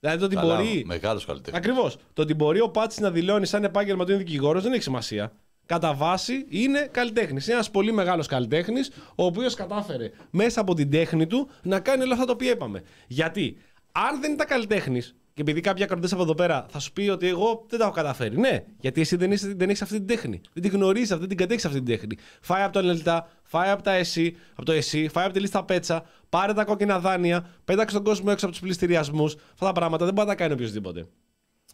[0.00, 0.82] Δηλαδή το ότι Καλά, μπορεί.
[0.86, 1.58] Μεγάλος καλλιτέχνης.
[1.58, 1.96] Ακριβώς.
[2.12, 5.32] Το ότι μπορεί ο Πάτσης να δηλώνει σαν επάγγελμα ότι είναι δικηγόρος δεν έχει σημασία.
[5.66, 7.44] Κατά βάση είναι καλλιτέχνης.
[7.46, 12.02] Είναι ένας πολύ μεγάλος καλλιτέχνης, ο οποίος κατάφερε μέσα από την τέχνη του να κάνει
[12.02, 12.82] όλα αυτά τα οποία είπαμε.
[13.06, 13.56] Γιατί
[13.92, 17.26] αν δεν ήταν καλλιτέχνης, και επειδή κάποιοι ακροτέ από εδώ πέρα θα σου πει ότι
[17.26, 18.38] εγώ δεν τα έχω καταφέρει.
[18.38, 20.40] Ναι, γιατί εσύ δεν, είσαι, δεν έχεις αυτή την τέχνη.
[20.52, 22.16] Δεν την γνωρίζεις, αυτή, δεν την κατέχεις αυτή την τέχνη.
[22.40, 25.64] Φάει από το Ελελτά, φάει από τα ΕΣΥ, από το ΕΣΥ, φάει από τη λίστα
[25.64, 29.34] πέτσα, πάρε τα κόκκινα δάνεια, πέταξε τον κόσμο έξω από τους πληστηριασμούς.
[29.52, 31.06] Αυτά τα πράγματα δεν μπορεί να τα κάνει οποιοδήποτε.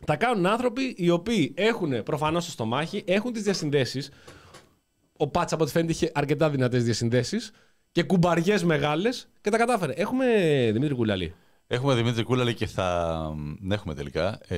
[0.06, 4.10] Τα κάνουν άνθρωποι οι οποίοι έχουν προφανώς το στομάχι, έχουν τις διασυνδέσεις.
[5.16, 7.50] Ο Πάτσα από ό,τι φαίνεται είχε αρκετά δυνατές διασυνδέσεις
[7.92, 9.92] και κουμπαριές μεγάλες και τα κατάφερε.
[9.92, 10.26] Έχουμε
[10.72, 11.34] Δημήτρη Κουλαλή.
[11.68, 13.18] Έχουμε Δημήτρη Κούλαλη και θα.
[13.60, 14.38] Ναι, έχουμε τελικά.
[14.48, 14.56] Ε,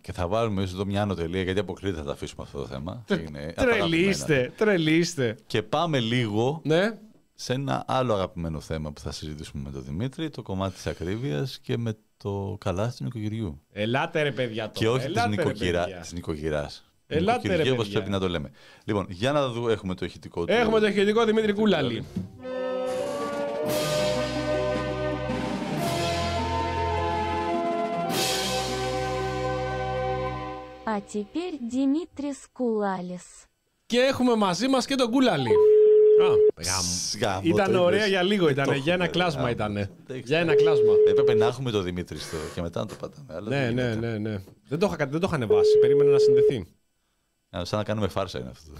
[0.00, 2.66] και θα βάλουμε ίσως εδώ μια άνω τελεία γιατί αποκλείται θα τα αφήσουμε αυτό το
[2.66, 3.04] θέμα.
[3.10, 3.88] Είναι απαγαπημένο.
[3.88, 5.36] Τρελίστε, τρελίστε.
[5.46, 6.98] Και πάμε λίγο Ναι.
[7.34, 11.58] σε ένα άλλο αγαπημένο θέμα που θα συζητήσουμε με τον Δημήτρη, το κομμάτι της ακρίβειας
[11.62, 13.60] και με το καλάθι του νοικοκυριού.
[13.72, 14.72] Ελάτε ρε παιδιά τώρα.
[14.78, 16.00] Και όχι της, Ελάτε, ρε, νοικοκυρά, παιδιά.
[16.00, 16.84] της νοικοκυράς.
[17.06, 17.98] Ελάτε, ρε, Νοικοκυριού, όπως παιδιά.
[18.00, 18.50] πρέπει να το λέμε.
[18.84, 20.52] Λοιπόν, για να δούμε, έχουμε το ηχητικό του.
[20.52, 22.04] Έχουμε το ηχητικό Δημήτρη Κούλαλη.
[30.85, 33.45] А теперь Димитрис Кулалис.
[33.85, 35.49] Και έχουμε μαζί μα και τον Κούλαλη.
[35.49, 36.25] Α,
[36.63, 36.89] γάμο.
[37.21, 38.09] Γάμο, Ήταν το ωραία είδες.
[38.09, 38.65] για λίγο, Δεν ήταν.
[38.65, 39.51] το Για ένα έχουμε, κλάσμα γάμο.
[39.51, 39.89] ήταν.
[40.07, 40.93] Δεν Για ένα κλάσμα.
[41.07, 43.33] Έπρεπε να έχουμε το Δημήτρη στο και μετά να το πατάμε.
[43.33, 44.07] αλλά Ναι, δεν ναι, γίνεται.
[44.07, 44.43] ναι, ναι.
[44.67, 45.79] Δεν το είχα, δεν το είχα ανεβάσει.
[45.79, 46.67] Περίμενα να συνδεθεί.
[47.57, 48.71] Α, Σαν να κάνουμε φάρσα είναι αυτό.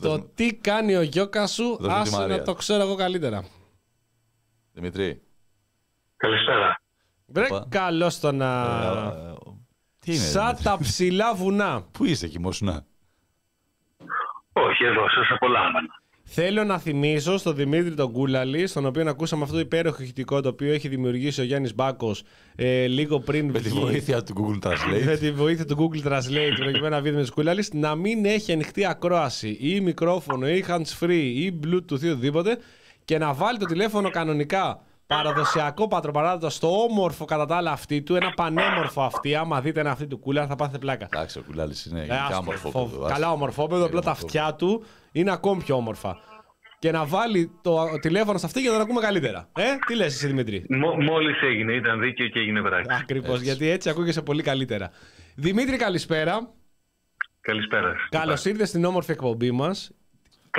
[0.00, 2.36] Το τι κάνει ο Γιώκα σου, Δώσ' μου τη άσε Μαρία.
[2.36, 3.44] να το ξέρω εγώ καλύτερα.
[4.72, 5.22] Δημητρή.
[6.16, 6.80] Καλησπέρα.
[7.33, 7.65] Βρε Οπα.
[7.69, 8.61] καλό στο να.
[8.63, 9.33] ε,
[9.99, 11.83] Τι είναι, Σαν Δημήτρη; τα ψηλά βουνά.
[11.91, 12.85] Πού είσαι, κοιμόσουνα.
[14.53, 16.01] Όχι, εδώ σας απολάμβανα.
[16.25, 20.49] Θέλω να θυμίσω στον Δημήτρη τον Κούλαλη, στον οποίο ακούσαμε αυτό το υπέροχο ηχητικό το
[20.49, 22.23] οποίο έχει δημιουργήσει ο Γιάννης Μπάκος
[22.55, 24.71] ε, λίγο πριν Με τη βγει- βοήθεια του Google με
[25.13, 25.17] Translate.
[25.19, 29.57] τη βοήθεια του Google Translate προκειμένου να βγει με Κούλαλης, να μην έχει ανοιχτή ακρόαση
[29.59, 32.57] ή μικρόφωνο ή hands free ή bluetooth ή οτιδήποτε
[33.05, 38.15] και να βάλει το τηλέφωνο κανονικά παραδοσιακό πατροπαράδοτο στο όμορφο κατά τα άλλα αυτή του,
[38.15, 39.35] ένα πανέμορφο αυτή.
[39.35, 41.07] Άμα δείτε ένα αυτή του κούλα, θα πάθετε πλάκα.
[41.13, 42.69] Εντάξει, ο Κουλάλης είναι Ε, γενικά άστο, όμορφο.
[42.69, 43.31] φοβ- παιδί, Καλά άστο.
[43.31, 44.25] ομορφόπεδο, απλά τα Ομορφό.
[44.25, 46.17] αυτιά του είναι ακόμη πιο όμορφα.
[46.79, 49.49] Και να βάλει το τηλέφωνο σε αυτή για να τον ακούμε καλύτερα.
[49.55, 52.97] Ε, τι λες εσύ Δημήτρη; Μο, μόλις έγινε, ήταν δίκαιο και έγινε πράξη.
[53.01, 54.91] Ακριβώς, γιατί έτσι ακούγεσαι πολύ καλύτερα.
[55.35, 56.49] Δημήτρη, καλησπέρα.
[57.41, 58.07] Καλησπέρα σας.
[58.09, 59.91] Καλώς ήρθες στην όμορφη εκπομπή μας.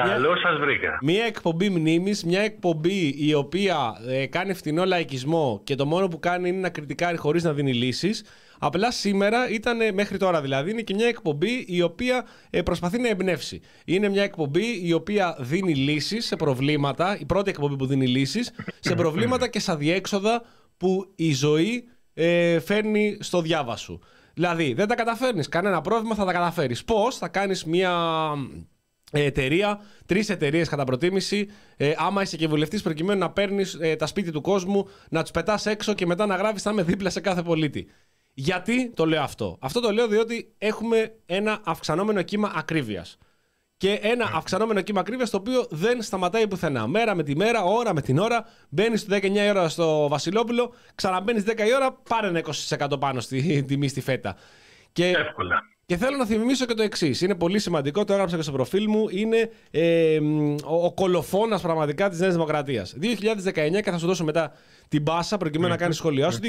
[0.02, 0.98] Καλώς σας βρήκα.
[1.02, 3.76] Μια εκπομπή μνήμης, μια εκπομπή η οποία
[4.08, 7.74] ε, κάνει φτηνό λαϊκισμό και το μόνο που κάνει είναι να κριτικάρει χωρίς να δίνει
[7.74, 8.24] λύσεις.
[8.58, 13.00] Απλά σήμερα ήταν, ε, μέχρι τώρα δηλαδή, είναι και μια εκπομπή η οποία ε, προσπαθεί
[13.00, 13.60] να εμπνεύσει.
[13.84, 18.50] Είναι μια εκπομπή η οποία δίνει λύσεις σε προβλήματα, η πρώτη εκπομπή που δίνει λύσεις,
[18.80, 20.42] σε προβλήματα και σε αδιέξοδα
[20.76, 24.00] που η ζωή ε, φέρνει στο διάβα σου.
[24.34, 26.84] Δηλαδή, δεν τα καταφέρνεις, κανένα πρόβλημα θα τα καταφέρεις.
[26.84, 27.92] Πώς, θα κάνεις μια
[28.56, 28.73] ε,
[29.20, 31.48] εταιρεία, τρεις εταιρείες κατά προτίμηση.
[31.76, 35.66] Ε, άμα είσαι και βουλευτής, προκειμένου να παίρνεις τα σπίτια του κόσμου, να τους πετάς
[35.66, 37.88] έξω και μετά να γράφεις θα είμαι δίπλα σε κάθε πολίτη.
[38.34, 43.18] Γιατί το λέω αυτό; Αυτό το λέω διότι έχουμε ένα αυξανόμενο κύμα ακρίβειας.
[43.76, 46.86] Και ένα αυξανόμενο κύμα ακρίβειας το οποίο δεν σταματάει πουθενά.
[46.86, 50.74] Μέρα με τη μέρα, ώρα με την ώρα, μπαίνεις στο 19 η ώρα στο Βασιλόπουλο,
[50.94, 54.36] ξαναμπαίνεις 10 η ώρα, πάρε ένα 20% πάνω στη τιμή στη φέτα.
[54.92, 55.73] Και Εύκολα.
[55.86, 57.20] Και θέλω να θυμίσω και το εξής.
[57.20, 59.06] Είναι πολύ σημαντικό, το έγραψα και στο προφίλ μου.
[59.10, 62.94] Είναι ε, μ, ο, ο κολοφόνας πραγματικά της Νέας Δημοκρατίας.
[63.00, 64.52] 2019, και θα σου δώσω μετά
[64.88, 66.38] την πάσα προκειμένου να κάνεις σχόλιά σου.
[66.42, 66.46] 2019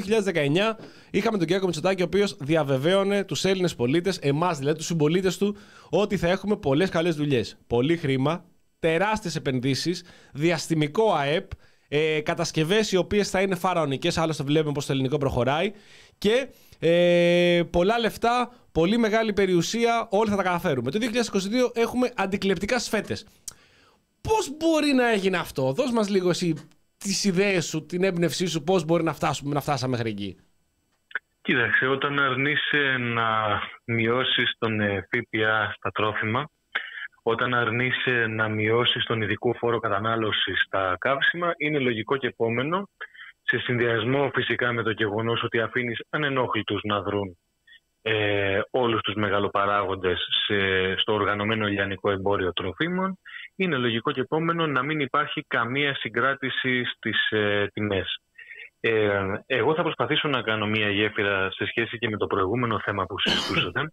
[1.11, 5.55] είχαμε τον Κυριάκο Μητσοτάκη, ο οποίος διαβεβαίωνε τους Έλληνες πολίτες, εμάς δηλαδή, τους συμπολίτες του,
[5.89, 7.57] ότι θα έχουμε πολλές καλές δουλειές.
[7.67, 8.45] Πολύ χρήμα,
[8.79, 11.51] τεράστιες επενδύσεις, διαστημικό ΑΕΠ,
[11.87, 14.17] ε, κατασκευές οι οποίες θα είναι φαραωνικές.
[14.17, 15.71] Άλλωστε, βλέπουμε πώς το ελληνικό προχωράει.
[16.17, 16.47] Και
[16.79, 20.91] ε, πολλά λεφτά, πολύ μεγάλη περιουσία, όλοι θα τα καταφέρουμε.
[20.91, 23.27] Το 2022 έχουμε αντικλεπτικά σφέτες.
[24.21, 26.53] Πώς μπορεί να έγινε αυτό, δώσ' μας λίγο εσύ
[26.97, 30.37] τις ιδέες σου, την έμπνευσή σου, πώς μπορεί να φτάσουμε, να φτάσαμε μέχρι εκεί.
[31.41, 33.27] Κοίταξε, όταν αρνείσαι να
[33.85, 36.49] μειώσεις τον ε, ΦΠΑ στα τρόφιμα,
[37.23, 42.89] όταν αρνείσαι να μειώσεις τον ειδικό φόρο κατανάλωσης στα καύσιμα, είναι λογικό και επόμενο,
[43.43, 47.37] σε συνδυασμό φυσικά με το γεγονός ότι αφήνεις ανενόχλητους να δρουν
[48.07, 50.55] ε, όλους τους μεγαλοπαράγοντες σε,
[50.97, 53.17] στο οργανωμένο λιανικό εμπόριο τροφίμων,
[53.55, 58.19] είναι λογικό και επόμενο να μην υπάρχει καμία συγκράτηση στις ε, τιμές.
[58.79, 63.05] Ε, εγώ θα προσπαθήσω να κάνω μία γέφυρα σε σχέση και με το προηγούμενο θέμα
[63.05, 63.91] που συζητούσατε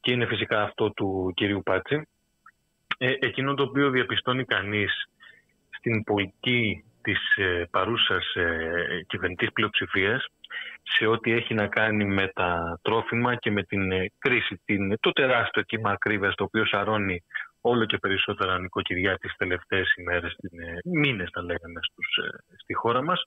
[0.00, 2.08] και είναι φυσικά αυτό του κυρίου Πάτση.
[2.98, 5.08] Ε, εκείνο το οποίο διαπιστώνει κανείς
[5.70, 10.26] στην πολιτική της ε, παρούσας ε, κυβερνητής πλειοψηφίας
[10.98, 15.12] σε ό,τι έχει να κάνει με τα τρόφιμα και με την ε, κρίση, την, το
[15.12, 17.24] τεράστιο κύμα ακρίβειας το οποίο σαρώνει
[17.60, 22.74] όλο και περισσότερα νοικοκυριά τις τελευταίες ημέρες, την, ε, μήνες τα λέγαμε στους, ε, στη
[22.74, 23.22] χώρα μας,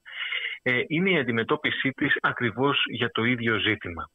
[0.61, 4.09] ε, είναι η αντιμετώπιση της ακριβώς για το ίδιο ζήτημα.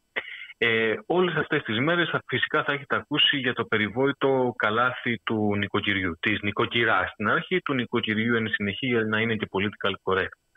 [0.59, 5.57] Ε, όλες αυτές τις μέρες θα, φυσικά θα έχετε ακούσει για το περιβόητο καλάθι του
[5.57, 10.50] νοικοκυριού, της νοικοκυράς στην αρχή, του νοικοκυριού εν συνεχεία για να είναι και political correct.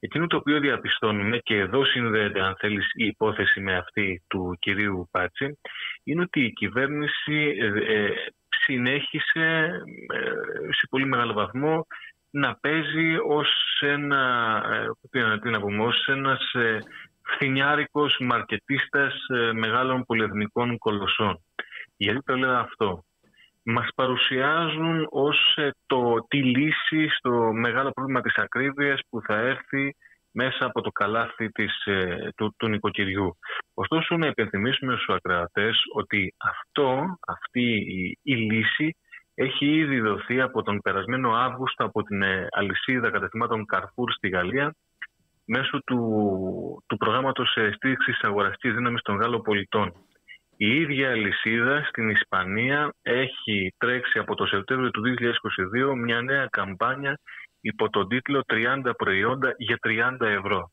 [0.00, 5.08] Εκείνο το οποίο διαπιστώνουμε και εδώ συνδέεται αν θέλεις η υπόθεση με αυτή του κυρίου
[5.10, 5.58] Πάτση
[6.04, 8.10] είναι ότι η κυβέρνηση ε, ε,
[8.48, 9.70] συνέχισε
[10.14, 11.86] ε, σε πολύ μεγάλο βαθμό
[12.30, 13.48] να παίζει ως
[13.80, 16.78] ένα, ε, τι να- τι να πούμε, ως ένας ε,
[17.22, 21.44] φθινιάρικος μαρκετίστας ε, μεγάλων πολυεθνικών κολοσσών.
[21.96, 23.04] Γιατί το λέω αυτό;
[23.68, 29.94] Μας παρουσιάζουν ως ε, το, τη λύση στο μεγάλο πρόβλημα της ακρίβειας που θα έρθει
[30.30, 33.36] μέσα από το καλάθι της, ε, του, του νοικοκυριού.
[33.74, 38.96] Ωστόσο, να υπενθυμίσουμε στους ακροατές ότι αυτό, αυτή η, η λύση
[39.34, 44.74] έχει ήδη δοθεί από τον περασμένο Αύγουστο από την ε, αλυσίδα καταστημάτων Carrefour στη Γαλλία
[45.44, 45.98] μέσω του,
[46.86, 49.92] του προγράμματος ε, στήριξης αγοραστικής δύναμης των Γάλλων πολιτών.
[50.58, 55.02] Η ίδια αλυσίδα στην Ισπανία έχει τρέξει από το Σεπτέμβριο του
[55.92, 57.18] 2022 μια νέα καμπάνια
[57.60, 60.70] υπό τον τίτλο 30 προϊόντα για 30 ευρώ.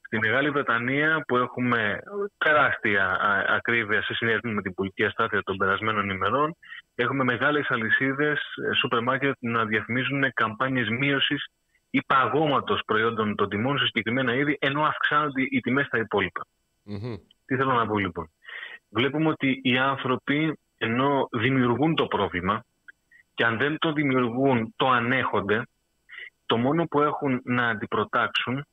[0.00, 1.98] Στη Μεγάλη Βρετανία που έχουμε
[2.38, 6.56] τεράστια α, ακρίβεια σε συνδυασμό με την πολιτική αστάθεια των περασμένων ημερών
[6.94, 8.40] έχουμε μεγάλες αλυσίδες
[8.70, 11.44] ε, σούπερ μάρκετ να διαφημίζουν καμπάνιες μείωσης
[11.90, 16.46] ή παγώματος προϊόντων των τιμών σε συγκεκριμένα είδη ενώ αυξάνονται οι τιμές στα υπόλοιπα.
[17.46, 18.30] Τι θέλω να πω λοιπόν;
[18.88, 22.64] Βλέπουμε ότι οι άνθρωποι ενώ δημιουργούν το πρόβλημα
[23.34, 25.62] και αν δεν το δημιουργούν το ανέχονται,
[26.46, 28.66] το μόνο που έχουν να αντιπροτάξουν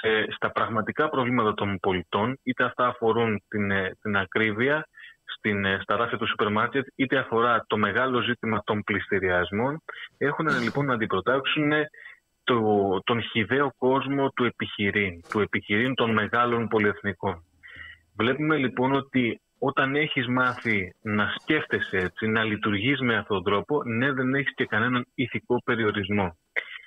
[0.00, 4.88] σε, στα πραγματικά προβλήματα των πολιτών, είτε αυτά αφορούν την, ε, την ακρίβεια
[5.24, 9.82] στην, ε, στα ράφια του σούπερ μάρκετ, είτε αφορά το μεγάλο ζήτημα των πληστηριασμών,
[10.18, 11.72] έχουν λοιπόν να αντιπροτάξουν
[12.44, 12.60] το,
[13.04, 17.44] τον χιδαίο κόσμο του επιχειρήν, του επιχειρήν των μεγάλων πολυεθνικών.
[18.16, 23.82] Βλέπουμε λοιπόν ότι όταν έχεις μάθει να σκέφτεσαι έτσι, να λειτουργείς με αυτόν τον τρόπο,
[23.84, 26.38] ναι δεν έχεις και κανέναν ηθικό περιορισμό.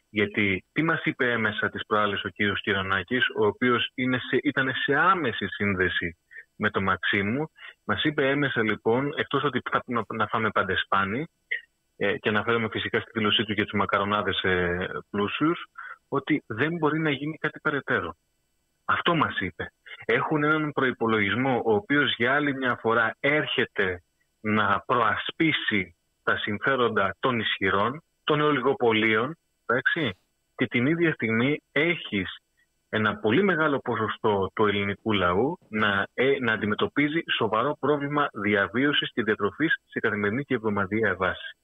[0.10, 4.72] Γιατί τι μας είπε έμεσα τις προάλλες ο κύριος Κυρανάκης, ο οποίος είναι σε, ήταν
[4.86, 6.18] σε άμεση σύνδεση
[6.56, 7.52] με το Μαξίμου,
[7.84, 11.26] μας είπε έμεσα λοιπόν, εκτός ότι θα πρέπει να, να φάμε παντεσπάνι,
[11.98, 15.66] ε, και αναφέρομαι φυσικά στη δήλωσή του για τους μακαρονάδες ε, πλούσιους,
[16.08, 18.16] ότι δεν μπορεί να γίνει κάτι περαιτέρω.
[18.92, 19.72] Αυτό μας είπε.
[20.06, 24.04] Έχουν έναν προϋπολογισμό ο οποίος για άλλη μια φορά έρχεται
[24.42, 30.20] να προασπίσει τα συμφέροντα των ισχυρών, των ολιγοπολίων, εντάξει,
[30.56, 32.38] και την ίδια στιγμή έχεις
[32.90, 39.24] ένα πολύ μεγάλο ποσοστό του ελληνικού λαού να, ε, να αντιμετωπίζει σοβαρό πρόβλημα διαβίωσης και
[39.24, 41.58] διατροφής σε καθημερινή και εβδομαδιαία βάση.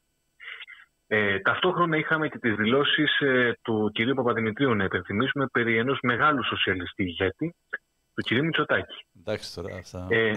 [1.08, 6.44] Ε, ταυτόχρονα είχαμε και τις δηλώσεις ε, του κυρίου Παπαδημητρίου να υπενθυμίσουμε περί ενός μεγάλου
[6.46, 7.56] σοσιαλιστή ηγέτη,
[8.16, 9.06] του κυρίου Μητσοτάκη.
[9.20, 10.08] Εντάξει τώρα αυτά.
[10.10, 10.32] Ε,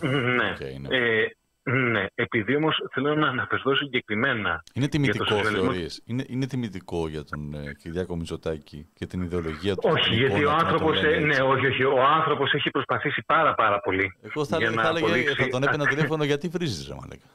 [0.00, 0.50] ναι.
[0.50, 0.96] Οκ, ναι.
[0.98, 1.26] Ε,
[1.62, 5.62] ναι, επειδή όμως θέλω να αναφερθώ συγκεκριμένα Είναι για το τιμητικό, σοσιαλισμό.
[5.72, 9.88] θεωρείς; Είναι, είναι τιμητικό για τον ε, Κυριάκο Μητσοτάκη και την ιδεολογία του.
[9.92, 11.42] Όχι, την γιατί ο εικόνα του να τον άνθρωπος, λένε ε, ναι, έτσι.
[11.42, 14.14] όχι, όχι, ο άνθρωπος έχει προσπαθήσει πάρα πάρα πολύ.
[14.22, 16.94] Εγώ θα, για έλεγα- να θα, έλεγα, αποδείξει- θα τον έπαιρνα τηλέφωνο γιατί βρίζεις, ρε
[16.94, 17.26] μαλάκα.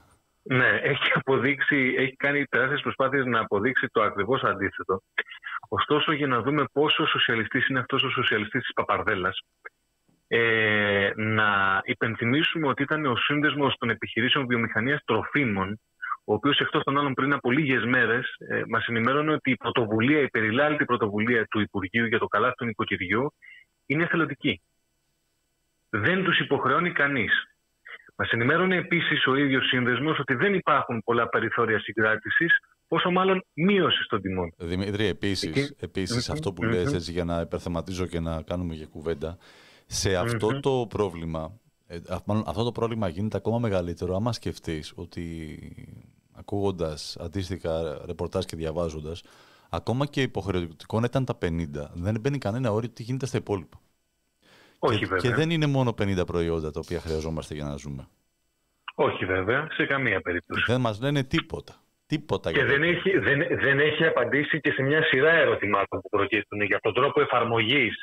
[0.43, 5.01] Ναι, έχει αποδείξει, έχει κάνει τεράστιες προσπάθειες να αποδείξει το ακριβώς αντίθετο.
[5.69, 9.39] Ωστόσο, για να δούμε πόσο σοσιαλιστής είναι αυτός ο σοσιαλιστής της Παπαρδέλας,
[10.27, 15.79] ε, να υπενθυμίσουμε ότι ήταν ο σύνδεσμος των επιχειρήσεων βιομηχανίας τροφίμων,
[16.25, 20.21] ο οποίος εκτός των άλλων πριν από λίγες μέρες ε, μας ενημέρωνε ότι η πρωτοβουλία,
[20.21, 23.33] η περιλάλητη πρωτοβουλία του Υπουργείου για το καλάθι του νοικοκυριού
[23.85, 24.61] είναι εθελοντική.
[25.89, 27.52] Δεν τους υποχρεώνει κανείς.
[28.24, 32.51] Μας ενημέρωνε επίσης ο ίδιος σύνδεσμος ότι δεν υπάρχουν πολλά περιθώρια συγκράτησης,
[32.88, 34.53] πόσο μάλλον μείωση των τιμών.
[34.57, 36.71] Δημήτρη, επίσης, Εκεί- επίσης Μμμ, αυτό που μμμ.
[36.71, 39.38] λες έτσι για να υπερθεματίζω και να κάνουμε και κουβέντα,
[39.86, 40.59] σε αυτό Μμμ.
[40.59, 45.57] το πρόβλημα, ε, α- μάλλον αυτό το πρόβλημα γίνεται ακόμα μεγαλύτερο άμα σκεφτείς ότι
[46.34, 49.24] ακούγοντας αντίστοιχα ρεπορτάζ και διαβάζοντας,
[49.69, 53.82] ακόμα και υποχρεωτικό να ήταν τα 50, δεν μπαίνει κανένα όριο τι γίνεται στα υπόλοιπα.
[54.88, 55.29] Όχι και, βέβαια.
[55.29, 58.07] και δεν είναι μόνο 50 προϊόντα τα οποία χρειαζόμαστε για να ζούμε.
[58.95, 60.63] Όχι βέβαια, σε καμία περίπτωση.
[60.67, 61.73] Δεν μας λένε τίποτα.
[62.05, 66.01] Τίποτα Και για δεν το- έχει, δεν, δεν έχει απαντήσει και σε μια σειρά ερωτημάτων
[66.01, 67.93] που προκύπτουν για τον τρόπο εφαρμογής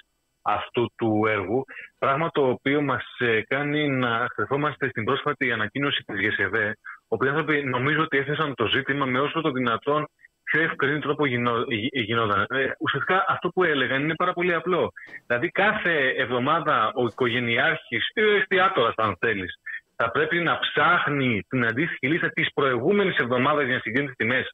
[0.43, 1.65] αυτού του έργου,
[1.99, 6.77] πράγμα το οποίο μας ε, κάνει να στρεφόμαστε στην πρόσφατη ανακοίνωση της ΓΕΣΕΒΕ,
[7.09, 10.07] όπου οι άνθρωποι νομίζω ότι έθεσαν το ζήτημα με όσο το δυνατόν
[10.51, 12.41] πιο ευκρινή τρόπο γινό, γι- γινόταν.
[12.51, 14.93] Ε, ουσιαστικά αυτό που έλεγαν είναι πάρα πολύ απλό.
[15.27, 19.55] Δηλαδή κάθε εβδομάδα ο οικογενειάρχης ή ο εστιατόρας αν θέλεις
[19.97, 24.47] θα πρέπει να ψάχνει την αντίστοιχη λίστα της προηγούμενης εβδομάδας για να συγκρίνει τις τιμές.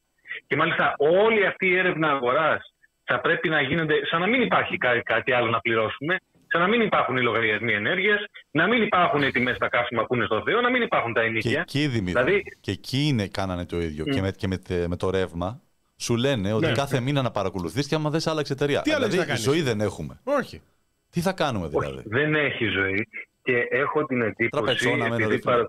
[0.46, 2.72] Και μάλιστα όλη αυτή η έρευνα αγοράς
[3.04, 6.16] θα πρέπει να γίνεται σαν να μην υπάρχει κά- κάτι άλλο να πληρώσουμε,
[6.46, 8.20] σαν να μην υπάρχουν οι λογαριασμοί ενέργειας,
[8.50, 11.20] να μην υπάρχουν οι τιμές στα καύσιμα που είναι στο Θεό, να μην υπάρχουν τα
[11.20, 11.60] Και ενίκια.
[11.60, 14.04] εκεί, Δημήτρη, Δηλαδή- και εκεί είναι, κάνανε το ίδιο.
[14.04, 15.60] Και, με, και με, τε- με το ρεύμα
[15.96, 16.72] σου λένε ότι Ναι.
[16.72, 18.82] κάθε μήνα να παρακολουθείς και άμα δεν άλλαξε εταιρεία.
[18.82, 20.20] Τι άλλο έχεις δηλαδή, να κάνεις; ζωή δεν έχουμε.
[20.24, 20.62] Όχι.
[21.10, 23.08] Τι θα κάνουμε δηλαδή; Όχι, δεν έχει ζωή.
[23.42, 24.48] Και έχω την εντύπωση.
[24.64, 25.52] Τραπεζόνα μένω, επειδή ρε φίλε.
[25.52, 25.68] παρα-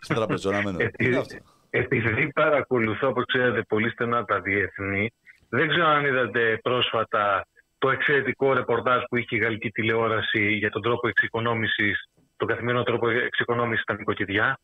[0.00, 0.76] Στην τραπεζόνα μένω.
[0.76, 1.36] Τι είναι Επειδή, αυτό;
[1.70, 5.10] επειδή παρακολουθώ, όπως ξέρετε, πολύ στενά τα διεθνή,
[5.48, 7.46] δεν ξέρω αν είδατε πρόσφατα
[7.78, 13.08] το εξαιρετικό ρεπορτάζ που είχε η γαλλική τηλεόραση για τον τρόπο εξοικονόμησης, τον καθημερινό τρόπο
[13.08, 14.58] εξοικονόμησης στα νοικοκυριά.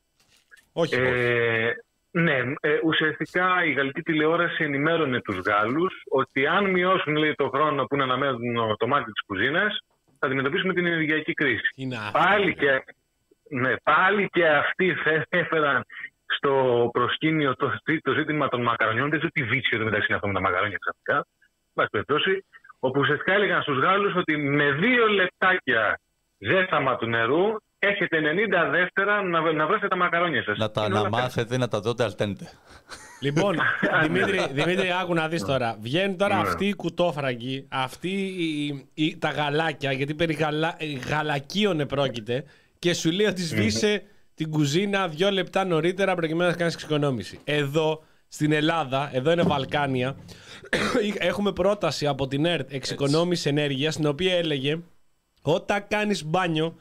[0.73, 0.95] Όχι.
[1.01, 1.11] όχι.
[2.17, 7.49] Ε, ναι, ε, ουσιαστικά η γαλλική τηλεόραση ενημέρωνε τους Γάλλους ότι αν μειώσουν λέει, το
[7.49, 9.79] χρόνο που είναι αναμένουν το μάτι της κουζίνας,
[10.19, 11.69] θα αντιμετωπίσουμε την ενεργειακή κρίση.
[11.77, 12.85] Είναι Πάλι και,
[13.49, 15.85] ναι, πάλι και αυτοί θε- έφεραν
[16.37, 19.09] στο προσκήνιο το, το ζήτημα των μακαρονιών.
[19.11, 21.17] Δεν ξέρω τι βίτσιο το μεταξύ είναι αυτό με τα μακαρόνια ξαφνικά.
[21.17, 22.45] Εν πάση περιπτώσει,
[22.79, 26.01] όπου ουσιαστικά έλεγαν στους Γάλλους ότι με δύο λεπτάκια
[26.39, 28.19] ζέσταμα του νερού έχετε
[28.67, 30.59] 90 δεύτερα να, να βρέσετε τα μακαρόνια σας.
[30.59, 32.49] Να τα να μάθετε να τα δώτε αλτέντε.
[33.21, 33.57] Λοιπόν,
[34.03, 35.77] Δημήτρη, Δημήτρη, άκου να δεις τώρα.
[35.81, 36.41] Βγαίνουν τώρα Ναι.
[36.41, 40.77] αυτοί οι κουτόφραγκοι, αυτοί οι, οι- τα γαλάκια, γιατί περί γαλα,
[41.09, 42.45] γαλακίων πρόκειται,
[42.79, 44.03] και σου λέει ότι σβήσε
[44.35, 47.41] την κουζίνα δύο λεπτά νωρίτερα προκειμένου να κάνεις εξοικονόμηση.
[47.45, 50.17] Εδώ, στην Ελλάδα, εδώ είναι Βαλκάνια,
[51.19, 54.79] έχουμε πρόταση από την ΕΡΤ εξοικονόμηση ενέργειας, στην οποία έλεγε
[55.43, 56.77] όταν κάνεις μπάνιο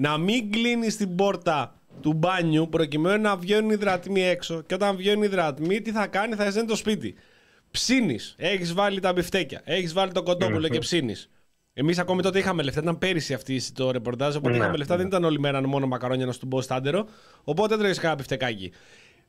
[0.00, 4.62] να μην κλείνεις την πόρτα του μπάνιου προκειμένου να βγαίνουν οι υδρατμοί έξω.
[4.62, 7.14] Και όταν βγαίνουν οι υδρατμοί, τι θα κάνει, θα ζεσταίνει το σπίτι.
[7.70, 8.34] Ψήνεις.
[8.38, 9.60] Έχεις βάλει τα μπιφτέκια.
[9.64, 11.30] Έχεις βάλει το κοντόπουλο και ψήνεις.
[11.72, 12.80] Εμείς ακόμη τότε είχαμε λεφτά.
[12.80, 14.36] Ήταν πέρυσι αυτή το ρεπορτάζ.
[14.36, 14.96] Οπότε Ναι, είχαμε λεφτά.
[14.96, 17.08] Δεν ήταν όλη μέρα μόνο μακαρόνια να σου μπω στ' άντερο.
[17.44, 18.72] Οπότε έτρεχες κανένα μπιφτεκάκι.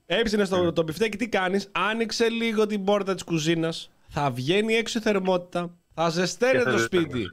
[0.06, 3.90] Έψηνε το, το μπιφτέκι, τι κάνεις; Άνοιξε λίγο την πόρτα της κουζίνας.
[4.10, 5.78] Θα βγαίνει έξω η θερμότητα.
[5.94, 7.10] Θα ζεσταίνεται Και θα το ζεσταίνεται.
[7.10, 7.32] σπίτι.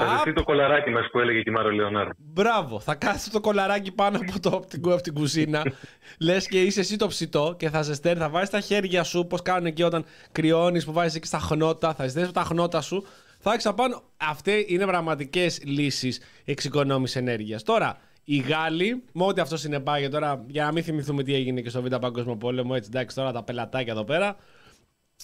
[0.00, 2.08] Θα Α, ζεστεί το κολαράκι μας που έλεγε και η Μάρο Λεωνάρ.
[2.16, 5.62] Μπράβο, θα κάθεσαι το κολαράκι πάνω από, το, από, την, από την κουζίνα.
[6.26, 8.18] Λες και είσαι εσύ το ψητό και θα ζεσταίνει.
[8.18, 11.94] Θα βάζει τα χέρια σου, πώς κάνουν εκεί όταν κρυώνεις, που βάζεις εκεί στα χνότα.
[11.94, 13.06] Θα ζεσταίνεις τα χνότα σου.
[13.38, 14.02] Θα έχει απάνω.
[14.16, 17.62] Αυτές είναι πραγματικές λύσεις εξοικονόμησης ενέργειας.
[17.62, 21.68] Τώρα, οι Γάλλοι, με ό,τι αυτό συνεπάγεται τώρα, για να μην θυμηθούμε τι έγινε και
[21.68, 24.36] στο Β' Παγκόσμιο Πόλεμο, έτσι εντάξει τώρα τα πελατάκια εδώ πέρα.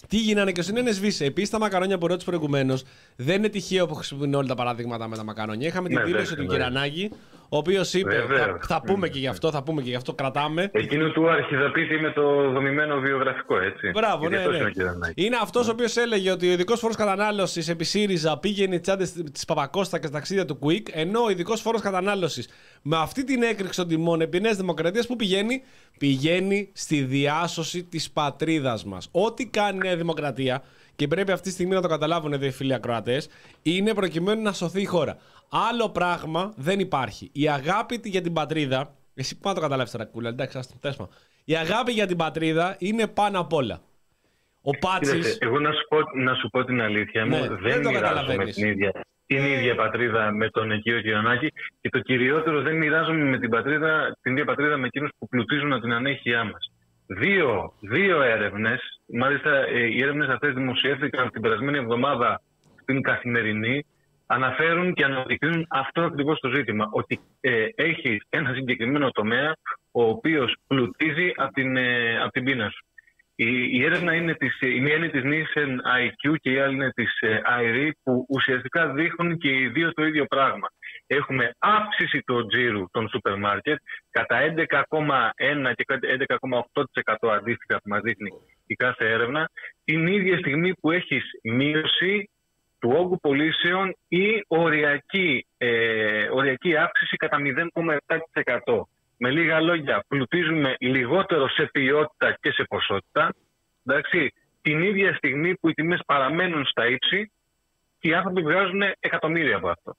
[0.07, 1.25] Τι γίνανε και ο Συνένε σβήσε.
[1.25, 2.83] Επίσης, τα μακαρόνια που ρώτησε προηγουμένως
[3.15, 5.67] δεν είναι τυχαίο που χρησιμοποιούν όλα τα παραδείγματα με τα μακαρόνια.
[5.67, 6.57] Είχαμε την Ναι, δήλωση βέβαια, του ναι.
[6.57, 7.11] Κυρανάκη,
[7.49, 8.15] ο οποίος είπε.
[8.15, 8.45] Βέβαια.
[8.45, 10.69] Θα, θα πούμε και γι' αυτό, θα πούμε και γι' αυτό, κρατάμε.
[10.71, 13.89] Εκείνο του αρχιδαπίτη με το δομημένο βιογραφικό, έτσι.
[13.89, 14.57] Μπράβο, Γιατί ναι, αυτός ναι.
[14.57, 15.25] είναι ο Κυρανάκης.
[15.25, 19.45] Είναι αυτός ο οποίος έλεγε ότι ο ειδικός φόρος κατανάλωσης επί ΣΥΡΙΖΑ πήγαινε τσάντες της
[19.45, 22.49] Παπακώστα και στα ταξίδια του Quick, ενώ ο ειδικός φόρος κατανάλωσης
[22.81, 25.63] με αυτή την έκρηξη των τιμών επί Νέας Δημοκρατίας που πηγαίνει,
[25.99, 29.09] πηγαίνει στη διάσωση της πατρίδας μας.
[29.11, 30.63] Ό,τι κάνει η Νέα Δημοκρατία,
[30.97, 33.29] και πρέπει αυτή τη στιγμή να το καταλάβουν εδώ οι φίλοι ακροατές,
[33.61, 35.17] είναι προκειμένου να σωθεί η χώρα.
[35.69, 37.29] Άλλο πράγμα δεν υπάρχει.
[37.33, 38.95] Η αγάπη για την πατρίδα.
[39.15, 41.09] Εσύ που να το καταλάβεις τώρα, κούλα, εντάξει, ας το τέσμα.
[41.45, 43.81] Η αγάπη για την πατρίδα είναι πάνω απ' όλα.
[44.61, 45.11] Ο Πάτση.
[45.11, 47.89] Κοίταξε, εγώ να σου, πω, να σου πω την αλήθεια μου, Ναι, δεν, δεν το
[47.89, 48.55] μοιράζομαι καταλαβαίνεις.
[48.55, 48.91] την ίδια,
[49.25, 54.17] την ίδια πατρίδα με τον οικείο Κυρονάκη και το κυριότερο δεν μοιράζομαι με την, πατρίδα,
[54.21, 56.71] την ίδια πατρίδα με εκείνους που πλουτίζουν την ανέχειά μας.
[57.07, 62.41] Δύο, δύο έρευνες, μάλιστα ε, οι έρευνες αυτές δημοσιεύτηκαν την περασμένη εβδομάδα
[62.81, 63.85] στην Καθημερινή,
[64.25, 69.55] αναφέρουν και αναδεικνύουν αυτό ακριβώς το ζήτημα, ότι ε, έχει ένα συγκεκριμένο τομέα
[69.91, 72.85] ο οποίος πλουτίζει από την, ε, από την πείνα σου.
[73.35, 76.91] Η, η έρευνα είναι της, η μία είναι της Nielsen IQ και η άλλη είναι
[76.91, 80.67] της ε, IRI που ουσιαστικά δείχνουν και οι δύο το ίδιο πράγμα.
[81.07, 83.77] Έχουμε αύξηση του τζίρου των σούπερ μάρκετ
[84.11, 85.85] κατά 11,1 και
[87.23, 88.31] 11,8% αντίστοιχα που μας δείχνει
[88.65, 89.49] η κάθε έρευνα
[89.83, 92.29] την ίδια στιγμή που έχεις μείωση
[92.79, 98.87] του όγκου πωλήσεων ή οριακή, ε, οριακή αύξηση κατά 0,7%.
[99.17, 103.33] Με λίγα λόγια, πλουτίζουμε λιγότερο σε ποιότητα και σε ποσότητα.
[103.85, 107.31] Εντάξει, την ίδια στιγμή που οι τιμές παραμένουν στα ύψη
[107.99, 109.95] και οι άνθρωποι βγάζουν εκατομμύρια από αυτό.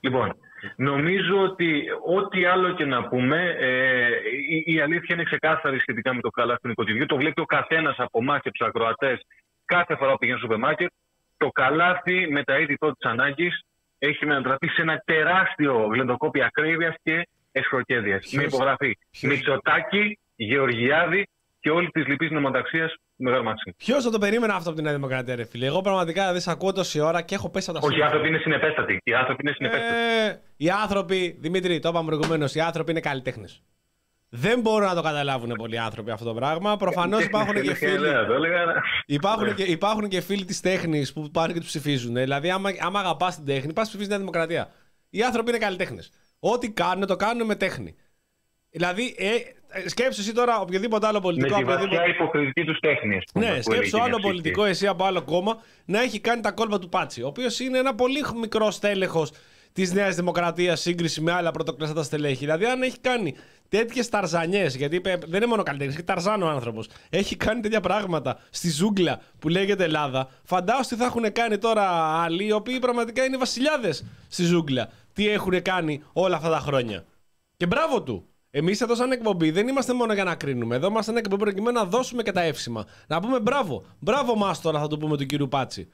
[0.00, 0.36] Λοιπόν,
[0.76, 4.08] νομίζω ότι ό,τι άλλο και να πούμε, ε,
[4.48, 7.06] η, η αλήθεια είναι ξεκάθαρη σχετικά με το καλάθι του νοικοτηριού.
[7.06, 9.20] Το βλέπει ο καθένας από εμάς και τους ακροατές
[9.64, 10.90] κάθε φορά που πηγαίνει στο σούπερ μάρκετ.
[11.36, 13.64] Το καλάθι με τα είδη πρώτη ανάγκης
[13.98, 18.20] έχει μετατραπεί σε ένα τεράστιο γλεντοκόπι ακρίβειας και εσχροκέδεια.
[18.32, 21.26] Με υπογραφή Μητσοτάκη, Γεωργιάδη
[21.60, 23.74] και όλη της λυπής νομοταξίας του Μεγάλου Μαξίμου.
[23.78, 26.50] Ποιος θα το περίμενε αυτό από την Νέα Δημοκρατία, ρε φίλε; Εγώ πραγματικά δεν σε
[26.50, 28.16] ακούω τόση ώρα και έχω πέσει από τα Όχι, οι σύννεφα.
[28.16, 29.00] άνθρωποι είναι συνεπέστατοι.
[29.04, 29.94] Οι άνθρωποι είναι συνεπέστατοι.
[29.94, 33.62] Ε, οι άνθρωποι, Δημήτρη, το είπαμε προηγουμένως, οι άνθρωποι είναι καλλιτέχνες.
[34.32, 36.76] Δεν μπορούν να το καταλάβουν πολλοί άνθρωποι αυτό το πράγμα.
[36.76, 37.98] Προφανώς υπάρχουν και φίλοι.
[37.98, 38.58] Ναι, το έλεγα.
[39.06, 42.14] Υπάρχουν και, υπάρχουν και φίλοι της τέχνης που πάνε και τους ψηφίζουν.
[42.14, 44.70] Δηλαδή, άμα, άμα αγαπάς την τέχνη, πας ψηφίζεις Νέα Δημοκρατία.
[45.10, 46.10] Οι άνθρωποι είναι καλλιτέχνες.
[46.38, 47.96] Ό,τι κάνουν, το κάνουν με τέχνη.
[48.70, 49.40] Δηλαδή, ε, ε,
[49.86, 51.56] σκέψου εσύ τώρα οποιοδήποτε άλλο Με πολιτικό.
[51.56, 53.16] τη οποιοδήποτε- βαθιά υποκριτική τους τέχνη.
[53.16, 56.20] ας πούμε, Ναι, που σκέψου έλεγε άλλο μια πολιτικό εσύ από άλλο κόμμα να έχει
[56.20, 57.22] κάνει τα κόλπα του Πάτσι.
[57.22, 59.30] Ο οποίος είναι ένα πολύ μικρό στέλεχος
[59.72, 62.36] της Νέας Δημοκρατίας σύγκριση με άλλα πρωτοκλαστά στελέχη.
[62.38, 63.34] Δηλαδή, αν έχει κάνει
[63.68, 66.88] τέτοιες ταρζανιές, γιατί είπε, δεν είναι μόνο καλλιτέχνης, έχει ταρζάνο άνθρωπος.
[67.10, 70.28] Έχει κάνει τέτοια πράγματα στη ζούγκλα που λέγεται Ελλάδα.
[70.44, 71.82] Φαντάζομαι τι θα έχουν κάνει τώρα
[72.22, 74.88] άλλοι, οι οποίοι πραγματικά είναι βασιλιάδες στη ζούγκλα.
[75.12, 77.04] Τι έχουν κάνει όλα αυτά τα χρόνια.
[77.56, 78.24] Και μπράβο του.
[78.50, 80.76] Εμείς εδώ, σαν εκπομπή, δεν είμαστε μόνο για να κρίνουμε.
[80.76, 82.84] Εδώ είμαστε ένα εκπομπή προκειμένου να δώσουμε και τα εύσημα.
[83.06, 83.84] Να πούμε μπράβο.
[83.98, 85.88] Μπράβο μας τώρα, θα το πούμε του κύριου Πάτσι.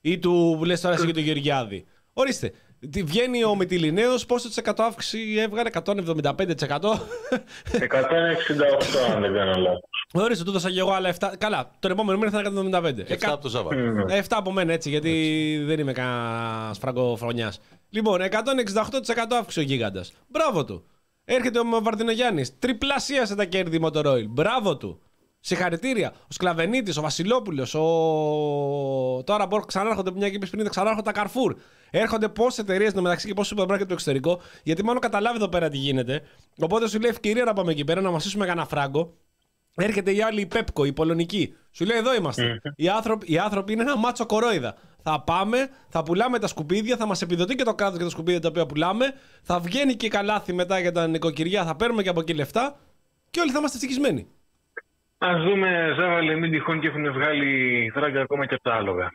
[0.00, 1.84] Ή του που λες τώρα εσύ και του Γεωργιάδη.
[2.12, 2.52] Ορίστε.
[2.90, 7.00] Τι βγαίνει ο Μητυλινέος, πόσο της εκατό αύξηση έβγαλε, 175%.
[7.78, 9.80] 168, αν δεν κάνω λάθος.
[10.12, 11.32] Ορίστε, του δώσα και εγώ άλλα 7.
[11.38, 13.04] Καλά, το επόμενο μήνα θα είναι 175.
[13.04, 13.76] Και αυτά από το Σάββατο.
[14.08, 17.60] 7 από μένα έτσι, γιατί δεν είμαι κανένας φραγκοφρονιάς.
[17.90, 20.12] Λοιπόν, 168% αύξηση ο γίγαντας.
[20.28, 20.84] Μπράβο του.
[21.24, 22.58] Έρχεται ο Βαρδινογιάννης.
[22.58, 24.26] Τριπλασίασε τα κέρδη Motoroil.
[24.28, 25.00] Μπράβο του.
[25.40, 26.12] Συγχαρητήρια.
[26.22, 29.22] Ο Σκλαβενίτης, ο Βασιλόπουλος, ο.
[29.24, 31.56] Τώρα μπορώ ξανάρχονται μια και είπες πριν, ξανάρχονται τα Carrefour.
[31.90, 35.68] Έρχονται πόσες εταιρείες μεταξύ και πόσες σούπερ μάρκετ στο εξωτερικό, γιατί μάλλον καταλάβει εδώ πέρα
[35.68, 36.22] τι γίνεται.
[36.58, 39.14] Οπότε σου λέει ευκαιρία να πάμε εκεί πέρα να μασίσουμε κανένα φράγκο.
[39.76, 41.54] Έρχεται η άλλη η Πέπκο, η Πολωνική.
[41.70, 42.60] Σου λέει: Εδώ είμαστε.
[42.76, 44.76] Οι, άνθρωποι, οι άνθρωποι είναι ένα μάτσο κορόιδα.
[45.06, 48.40] Θα πάμε, θα πουλάμε τα σκουπίδια, θα μας επιδοτεί και το κράτος για τα σκουπίδια
[48.40, 49.04] τα οποία πουλάμε.
[49.42, 52.76] Θα βγαίνει και καλάθι μετά για τα νοικοκυριά, θα παίρνουμε και από εκεί λεφτά
[53.30, 54.26] και όλοι θα είμαστε ευτυχισμένοι.
[55.18, 59.10] Α δούμε, Ζάβαλε, μην τυχόν και έχουν βγάλει φράγκα ακόμα και από τα άλογα.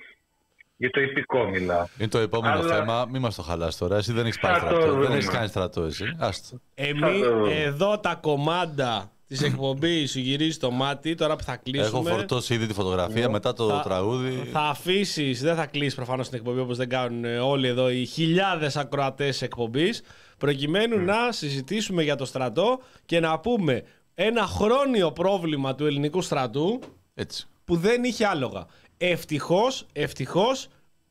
[0.77, 1.85] Για το υπηκό μιλάω.
[1.97, 3.05] Είναι το επόμενο Αλλά- θέμα.
[3.09, 3.97] Μην μας το χαλάς τώρα.
[3.97, 4.91] Εσύ δεν έχεις πάει Θα το στρατό.
[4.91, 5.15] Δεν δούμε.
[5.15, 6.15] έχεις κάνει στρατό, εσύ.
[6.19, 6.57] Άστο.
[6.75, 11.87] Εμείς το- εδώ τα κομμάντα της εκπομπής σου γυρίζει το μάτι τώρα που θα κλείσουμε.
[11.87, 14.49] Έχω φορτώσει ήδη τη φωτογραφία μετά το Θα- τραγούδι.
[14.51, 18.05] Θα αφήσεις, δεν θα κλείσεις προφανώς την εκπομπή όπως δεν κάνουν ε, όλοι εδώ οι
[18.05, 20.01] χιλιάδες ακροατές εκπομπής,
[20.37, 26.79] προκειμένου να συζητήσουμε για το στρατό και να πούμε ένα χρόνιο πρόβλημα του ελληνικού στρατού
[27.13, 27.47] Έτσι.
[27.65, 28.65] που δεν είχε άλογα.
[28.97, 30.67] Ευτυχώς, ευτυχώς,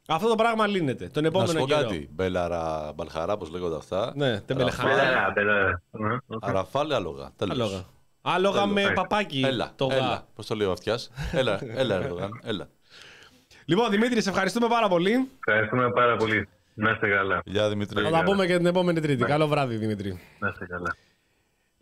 [0.09, 1.09] αυτό το πράγμα λύνεται.
[1.09, 1.81] Τον Να σου επόμενο πω καιρό.
[1.81, 2.09] κάτι.
[2.13, 4.13] Μπέλαρα, μπαλχαρά, πώ λέγονται αυτά.
[4.17, 4.89] Ναι, τεμπελεχάρα.
[4.95, 5.69] Μπελαρά, μπελαρά.
[5.69, 6.19] Ε, ε.
[6.41, 7.31] Ραφάλ, άλογα.
[7.37, 7.55] Τέλος.
[7.59, 7.85] Άλογα.
[8.35, 8.95] Άλογα με Τέλος.
[8.95, 9.43] παπάκι.
[9.47, 9.95] Έλα, το γα.
[9.97, 10.27] έλα.
[10.35, 11.11] Πώς το λέει ο αυτιάς.
[11.33, 12.69] έλα, έλα, Ερντογάν, έλα.
[13.65, 15.29] Λοιπόν, Δημήτρη, σε ευχαριστούμε πάρα πολύ.
[15.47, 16.49] Ευχαριστούμε πάρα πολύ.
[16.75, 17.43] Να είστε καλά.
[17.45, 18.03] Γεια Δημήτρη.
[18.03, 19.25] Θα τα πούμε και την επόμενη Τρίτη.
[19.25, 20.21] Καλό βράδυ, Δημήτρη.
[20.39, 20.97] Να είστε καλά.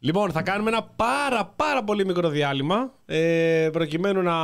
[0.06, 4.34] Λοιπόν, θα κάνουμε ένα πάρα πάρα πολύ μικρό διάλειμμα ε, προκειμένου να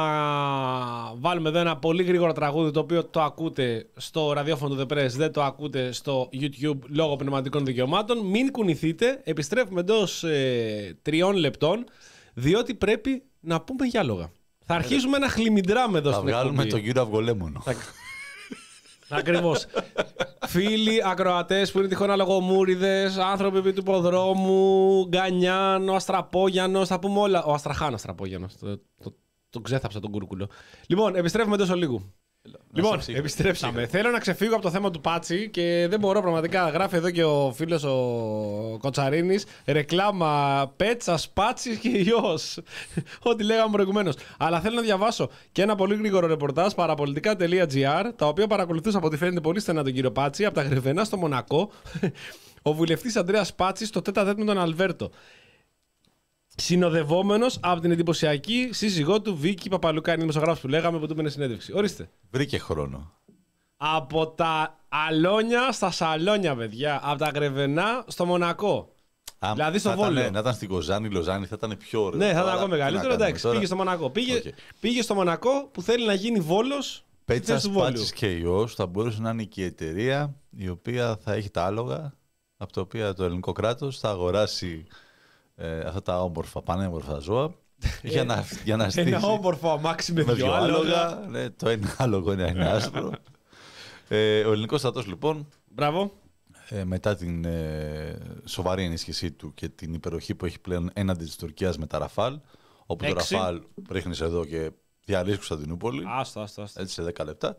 [1.14, 5.08] βάλουμε εδώ ένα πολύ γρήγορο τραγούδι το οποίο το ακούτε στο ραδιόφωνο του The Press,
[5.10, 8.18] δεν το ακούτε στο YouTube λόγω πνευματικών δικαιωμάτων.
[8.18, 11.84] Μην κουνηθείτε, επιστρέφουμε εντός ε, τριών λεπτών
[12.34, 14.30] διότι πρέπει να πούμε για λόγα.
[14.66, 16.68] Θα αρχίσουμε να χλιμιντράμε εδώ Θα στην βγάλουμε εκπομπή.
[16.70, 17.62] τον κύριο Αυγολέμονο.
[19.12, 19.66] Ακριβώς.
[20.46, 27.18] Φίλοι ακροατές που είναι τυχόν αλογομούριδες, άνθρωποι επί του υποδρόμου, Γκανιάν, ο Αστραπόγιανος, θα πούμε
[27.18, 27.44] όλα.
[27.44, 28.56] Ο Αστραχάν Αστραπόγιανος.
[28.56, 29.16] Το, το,
[29.50, 30.48] το ξέθαψα τον κούρκουλο.
[30.86, 32.12] Λοιπόν, επιστρέφουμε τόσο λίγο.
[32.74, 33.18] Λοιπόν, σε ψύχω.
[33.18, 33.86] επιστρέψαμε.
[33.86, 36.68] Θέλω να ξεφύγω από το θέμα του Πάτσι και δεν μπορώ πραγματικά.
[36.68, 39.44] Γράφει εδώ και ο φίλος ο Κοτσαρίνης.
[39.66, 42.38] Ρεκλάμα πέτσας, Πάτσι και ιό.
[43.30, 44.14] Ό,τι λέγαμε προηγουμένως.
[44.38, 49.16] Αλλά θέλω να διαβάσω και ένα πολύ γρήγορο ρεπορτάζ παραπολιτικά.gr, τα οποία παρακολουθούσα από ό,τι
[49.16, 51.70] φαίνεται πολύ στενά τον κύριο Πάτσι από τα Γρεβενά στο Μονακό.
[52.62, 55.10] Ο βουλευτής Αντρέα Πάτσι στο τέτα τέτ με τον Αλβέρτο.
[56.64, 61.30] Συνοδευόμενο από την εντυπωσιακή σύζυγό του Βίκη Παπαλουκά, είναι δημοσιογράφο που λέγαμε που του έπαιρνε
[61.30, 61.72] συνέντευξη.
[61.72, 62.10] Ορίστε.
[62.30, 63.12] Βρήκε χρόνο.
[63.76, 67.00] Από τα αλόνια στα σαλόνια, παιδιά.
[67.02, 68.94] Από τα γρεβενά στο Μονακό.
[69.38, 70.30] Αν Δηλαδή στο θα ήταν, Βόλιο.
[70.30, 72.18] Να ήταν στην Κοζάνη, Λοζάνη, θα ήταν πιο ωραίο.
[72.18, 73.08] Ναι, θα ήταν Τώρα, ακόμα τι να μεγαλύτερο.
[73.08, 73.54] κάνουμε Εντάξει, τώρα.
[73.54, 74.10] πήγε στο Μονακό.
[74.10, 74.42] Πήγε, Οκ.
[74.80, 77.04] πήγε στο Μονακό που θέλει να γίνει Βόλος.
[77.24, 81.50] Πέτσας, Πάτση και υιό θα μπορούσε να είναι και η εταιρεία η οποία θα έχει
[81.50, 82.12] τα άλογα
[82.56, 84.86] από τα οποία το ελληνικό κράτος θα αγοράσει
[85.54, 87.54] ε, αυτά τα όμορφα, πανέμορφα ζώα
[88.02, 89.12] για να, για να στήσεις.
[89.12, 91.06] Ένα όμορφο αμάξι με, με δυο δυο άλογα.
[91.06, 91.26] άλογα.
[91.30, 93.12] Ναι, το ένα άλογο είναι ένα άσπρο.
[94.08, 96.12] ε, ο ελληνικός στρατός λοιπόν Μπράβο.
[96.68, 101.36] ε, μετά την ε, σοβαρή ενίσχυσή του και την υπεροχή που έχει πλέον έναντι της
[101.36, 102.38] Τουρκίας με τα Ραφάλ,
[102.86, 103.34] όπου το Έξι.
[103.34, 104.70] Ραφάλ ρίχνεις εδώ και
[105.04, 106.80] διαλύσεις Κωνσταντινούπολη, Άστο, άστο, άστο.
[106.82, 107.56] έτσι σε 10 λεπτά,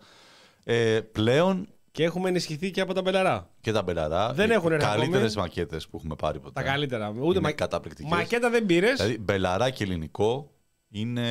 [0.63, 3.49] ε, πλέον Και έχουμε ενισχυθεί και από τα μπελαρά.
[3.61, 5.47] και τα Μπελαρά, Δεν οι έχουν έρθει καλύτερες ακόμη.
[5.47, 6.61] μακέτες που έχουμε πάρει ποτέ.
[6.61, 7.09] Τα καλύτερα.
[7.09, 7.51] Ούτε Είναι μα...
[7.51, 8.11] καταπληκτικές.
[8.11, 8.95] Μακέτα δεν πήρες.
[8.95, 10.51] Δηλαδή, Μπελαρά και ελληνικό
[10.89, 11.27] είναι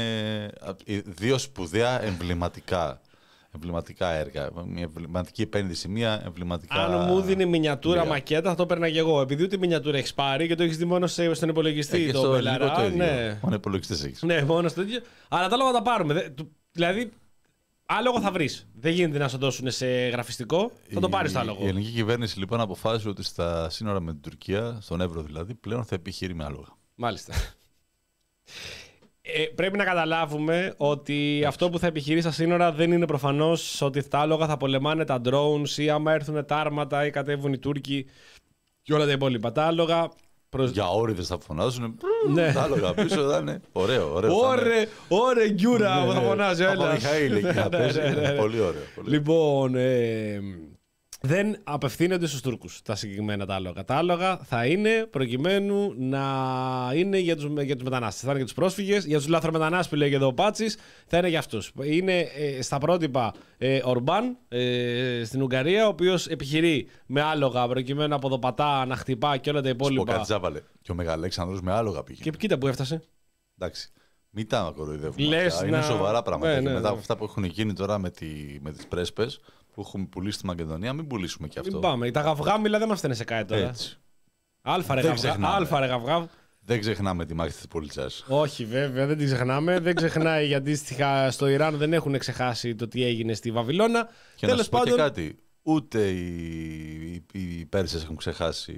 [0.60, 3.00] απ- οι δύο σπουδαία εμβληματικά,
[3.54, 4.48] εμβληματικά έργα.
[4.66, 6.74] Μια εμβληματική επένδυση, μια εμβληματικά...
[6.84, 8.12] Αν μου δίνει μινιατούρα δουλειά.
[8.12, 9.20] μακέτα, θα το έπαιρνα και εγώ.
[9.20, 12.12] Επειδή ούτε μινιατούρα έχεις πάρει και το έχεις δει μόνο σε- στον υπολογιστή Ε, και
[12.12, 12.74] το στο ελληνικό Μπελαρά.
[12.80, 13.04] το ίδιο.
[13.04, 13.38] ναι.
[13.42, 14.22] Μόνο υπολογιστές έχεις.
[14.22, 15.00] ναι, μόνο στο τέτοιο.
[15.28, 16.14] Αλλά τα λόγα τα πάρουμε.
[16.14, 17.12] Δε- του- Δηλαδή,
[17.96, 18.68] άλογο θα βρεις.
[18.74, 20.72] Δεν γίνεται να σου δώσουν σε γραφιστικό.
[20.92, 21.66] Θα το Η- πάρεις το Η άλογο.
[21.66, 25.94] ελληνική κυβέρνηση λοιπόν αποφάσισε ότι στα σύνορα με την Τουρκία, στον Εύρο δηλαδή, πλέον θα
[25.94, 26.68] επιχειρεί με άλογα.
[26.94, 27.32] Μάλιστα.
[29.22, 34.08] Ε, πρέπει να καταλάβουμε ότι αυτό που θα επιχειρεί στα σύνορα δεν είναι προφανώς ότι
[34.08, 38.06] τα άλογα θα πολεμάνε τα drones ή άμα έρθουν τα άρματα ή κατέβουν οι Τούρκοι
[38.82, 39.52] και όλα τα υπόλοιπα.
[39.52, 40.08] Τα άλογα.
[40.56, 40.70] Προς...
[40.70, 41.94] Για όριδες θα φωνάζουν.
[42.32, 42.52] Ναι.
[42.52, 43.60] Τα άλογα πίσω θα είναι.
[43.72, 44.30] Ωραίο, ωραίο.
[44.30, 44.46] θα είναι.
[44.46, 46.74] Ωρε, ωρε, γκιούρα, που θα φωνάζει, έλα.
[46.76, 47.98] Παπαμιχαήλ εκεί να Ναι, παίζει.
[48.00, 48.28] ναι, ναι, ναι.
[48.32, 48.80] Πολύ ωραίο.
[48.94, 49.12] πολύ ωραίο.
[49.12, 50.40] Λοιπόν, ε,
[51.22, 53.84] δεν απευθύνονται στους Τούρκους τα συγκεκριμένα τα άλογα.
[53.84, 56.22] Τα άλογα θα είναι προκειμένου να
[56.94, 58.20] είναι για τους, για τους μετανάστες.
[58.20, 61.28] Θα είναι για τους πρόσφυγες, για τους λαθρομετανάστες που λέγει εδώ ο Πάτσης, θα είναι
[61.28, 61.72] για αυτούς.
[61.82, 68.14] Είναι ε, στα πρότυπα ε, Ορμπάν ε, στην Ουγγαρία, ο οποίος επιχειρεί με άλογα προκειμένου
[68.14, 70.12] από δοπατά να χτυπά και όλα τα Σου πω υπόλοιπα.
[70.12, 70.60] κάτι Τζάβαλε.
[70.82, 72.22] Και ο Μεγαλέξανδρος με άλογα πήγε.
[72.22, 73.02] Και κοίτα που έφτασε.
[73.58, 73.90] Εντάξει.
[74.34, 75.26] Μην τα κοροϊδεύουμε.
[75.28, 75.66] Λες αυτά.
[75.66, 76.50] να- Είναι σοβαρά πράγματα.
[76.50, 76.88] Ναι, Και ναι, μετά ναι.
[76.88, 78.26] από αυτά που έχουν γίνει τώρα με, τη,
[78.62, 79.40] με τις πρέσπες
[79.74, 81.72] που έχουμε πουλήσει στη Μακεδονία, μην πουλήσουμε και αυτό.
[81.72, 82.10] Μην πάμε.
[82.10, 83.68] Τα γαυγάμιλα δεν μας φταίνε σε κάτι τώρα.
[83.68, 83.96] Έτσι.
[84.62, 85.28] Αλφα ρε Δεν γαυγά.
[85.28, 85.54] ξεχνάμε.
[85.54, 86.28] Αλφα ρε γαυγά.
[86.64, 88.24] Δεν ξεχνάμε τη μάχη της Πολυτσάς.
[88.28, 89.78] Όχι, βέβαια, δεν την ξεχνάμε.
[89.78, 94.04] δεν ξεχνάει γιατί αντίστοιχα στο Ιράν δεν έχουν ξεχάσει το τι έγινε στη Βαβυλώνα.
[94.36, 95.36] Και να Τέλος σου πω και πάντων, κάτι.
[95.62, 98.74] Ούτε οι, οι, οι Πέρσες έχουν ξεχάσει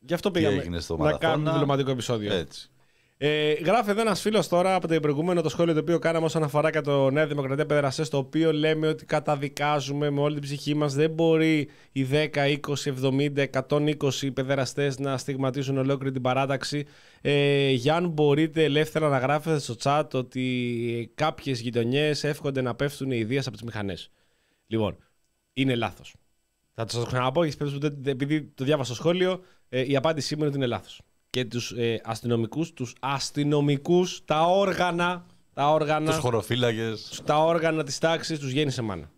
[0.00, 1.28] γι' αυτό τι πήγαμε έγινε στο να Μαραθώνα.
[1.30, 2.32] κάνουμε διπλωματικό επεισόδιο.
[2.34, 2.70] Έτσι.
[3.18, 6.42] Ε, γράφει εδώ ένας φίλος τώρα από το προηγούμενο το σχόλιο το οποίο κάναμε όσον
[6.42, 10.74] αφορά και το Νέα Δημοκρατία Παιδεραστέ, το οποίο λέμε ότι καταδικάζουμε με όλη την ψυχή
[10.74, 10.94] μας.
[10.94, 12.58] Δεν μπορεί οι 10, 20,
[13.02, 16.86] 70, 120 παιδεραστές να στιγματίζουν ολόκληρη την παράταξη.
[17.20, 23.10] Ε, για αν μπορείτε ελεύθερα να γράφετε στο chat ότι κάποιες γειτονιές εύχονται να πέφτουν
[23.10, 24.10] οι ιδέες από τις μηχανές.
[24.66, 24.96] Λοιπόν,
[25.52, 26.14] είναι λάθος.
[26.74, 29.96] Θα σας το ξαναπώ, γιατί περίπτωση που δεν- επειδή το διάβασα στο σχόλιο, ε, η
[29.96, 31.00] απάντησή μου είναι ότι είναι λάθος.
[31.36, 35.24] Και τους ε, αστυνομικούς, τους αστυνομικούς, τα όργανα,
[35.54, 36.92] τα όργανα, Τους χωροφύλακε.
[37.24, 39.10] τα όργανα της τάξης τους γέννησε μάνα.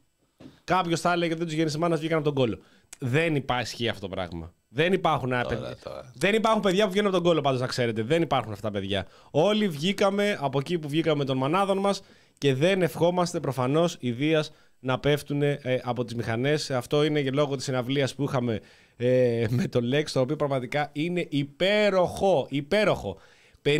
[0.65, 2.59] Κάποιος θα έλεγε ότι δεν τους γέννησε μάνα, βγήκαν από τον κόλλο.
[2.99, 4.53] Δεν υπάρχει αυτό το πράγμα.
[4.69, 5.77] Δεν υπάρχουν, α, παιδιά.
[5.83, 6.13] τώρα.
[6.15, 8.03] δεν υπάρχουν παιδιά που βγαίνουν από τον κόλλο, πάντως να ξέρετε.
[8.03, 9.07] Δεν υπάρχουν αυτά τα παιδιά.
[9.31, 12.03] Όλοι βγήκαμε από εκεί που βγήκαμε των μανάδων μας
[12.39, 16.71] και δεν ευχόμαστε προφανώς ιδίας να πέφτουν ε, από τις μηχανές.
[16.71, 18.61] Αυτό είναι και λόγω της συναυλίας που είχαμε
[19.01, 22.47] ε, με το Lex, το οποίο πραγματικά είναι υπέροχο.
[22.51, 23.19] Υπέροχο.
[23.65, 23.79] 50,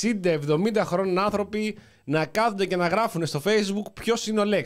[0.00, 4.64] 60, 70 χρόνων άνθρωποι να κάθονται και να γράφουν στο Facebook ποιος είναι ο Lex.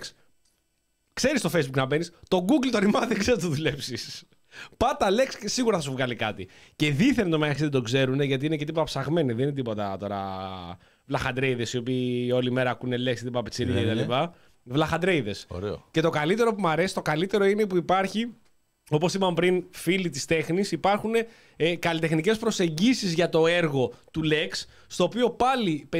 [1.12, 4.24] Ξέρεις στο Facebook να μπαίνεις, το Google το ρημάδι δεν ξέρει να το δουλέψεις.
[4.76, 6.48] Πάτα λέξη και σίγουρα θα σου βγάλει κάτι.
[6.76, 9.32] Και δίθεν το μεταξύ δεν το ξέρουν γιατί είναι και τίποτα ψαγμένοι.
[9.32, 10.20] Δεν είναι τίποτα τώρα
[11.06, 14.02] βλαχαντρέιδες οι οποίοι όλη μέρα ακούνε λέξει τίποτα πιτσιρίκια Ναι, ναι.
[14.02, 14.12] κτλ.
[14.62, 15.46] Βλαχαντρέιδες.
[15.48, 15.84] Ωραίο.
[15.90, 18.34] Και το καλύτερο που μου αρέσει, το καλύτερο είναι που υπάρχει,
[18.90, 21.12] όπως είπαμε πριν, φίλοι της τέχνης, υπάρχουν
[21.56, 25.98] ε, καλλιτεχνικές προσεγγίσεις για το έργο του Lex, στο οποίο πάλι 50,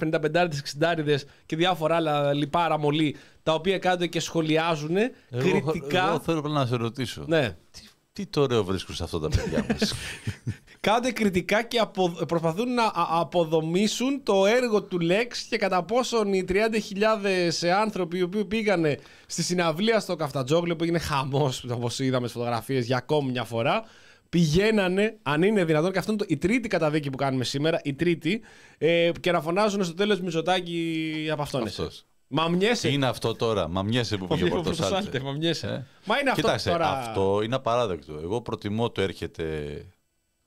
[0.00, 0.48] 55,
[0.80, 1.16] 60
[1.46, 6.08] και διάφορα άλλα λιπάρα μολύ, τα οποία κάτω και σχολιάζουν Εγώ, κριτικά.
[6.08, 7.24] εγώ θέλω απλά να σε ρωτήσω.
[7.26, 7.56] Ναι.
[7.70, 7.80] Τι,
[8.12, 9.94] τι το ωραίο βρίσκουν σε αυτά τα παιδιά μας;
[10.90, 16.32] Κάντε κριτικά και απο- προσπαθούν να α- αποδομήσουν το έργο του Lex και κατά πόσον
[16.32, 22.26] οι 30.000 άνθρωποι οι οποίοι πήγανε στη συναυλία στο Καφτατζόγλιο που έγινε χαμός όπως είδαμε
[22.28, 23.82] στις φωτογραφίες για ακόμη μια φορά
[24.28, 27.94] πηγαίνανε, αν είναι δυνατόν, και αυτό είναι το, η τρίτη καταδίκη που κάνουμε σήμερα, η
[27.94, 28.40] τρίτη,
[28.78, 31.66] ε, και να φωνάζουν στο τέλος Μητσοτάκη από αυτόν.
[31.66, 31.80] εσύ.
[31.82, 32.04] Αυτός.
[32.28, 32.88] Μα μοιέσαι.
[32.88, 35.20] Τι είναι αυτό τώρα, μα μοιέσαι που πήγε ο Πορτοσάλτε, Πορτοσάλτε.
[35.20, 35.66] μα μοιέσαι.
[35.66, 35.84] Ε.
[36.04, 36.88] Μα είναι αυτό Κοίταξε, τώρα.
[36.98, 38.18] αυτό είναι απαράδεκτο.
[38.22, 39.44] Εγώ προτιμώ το έρχεται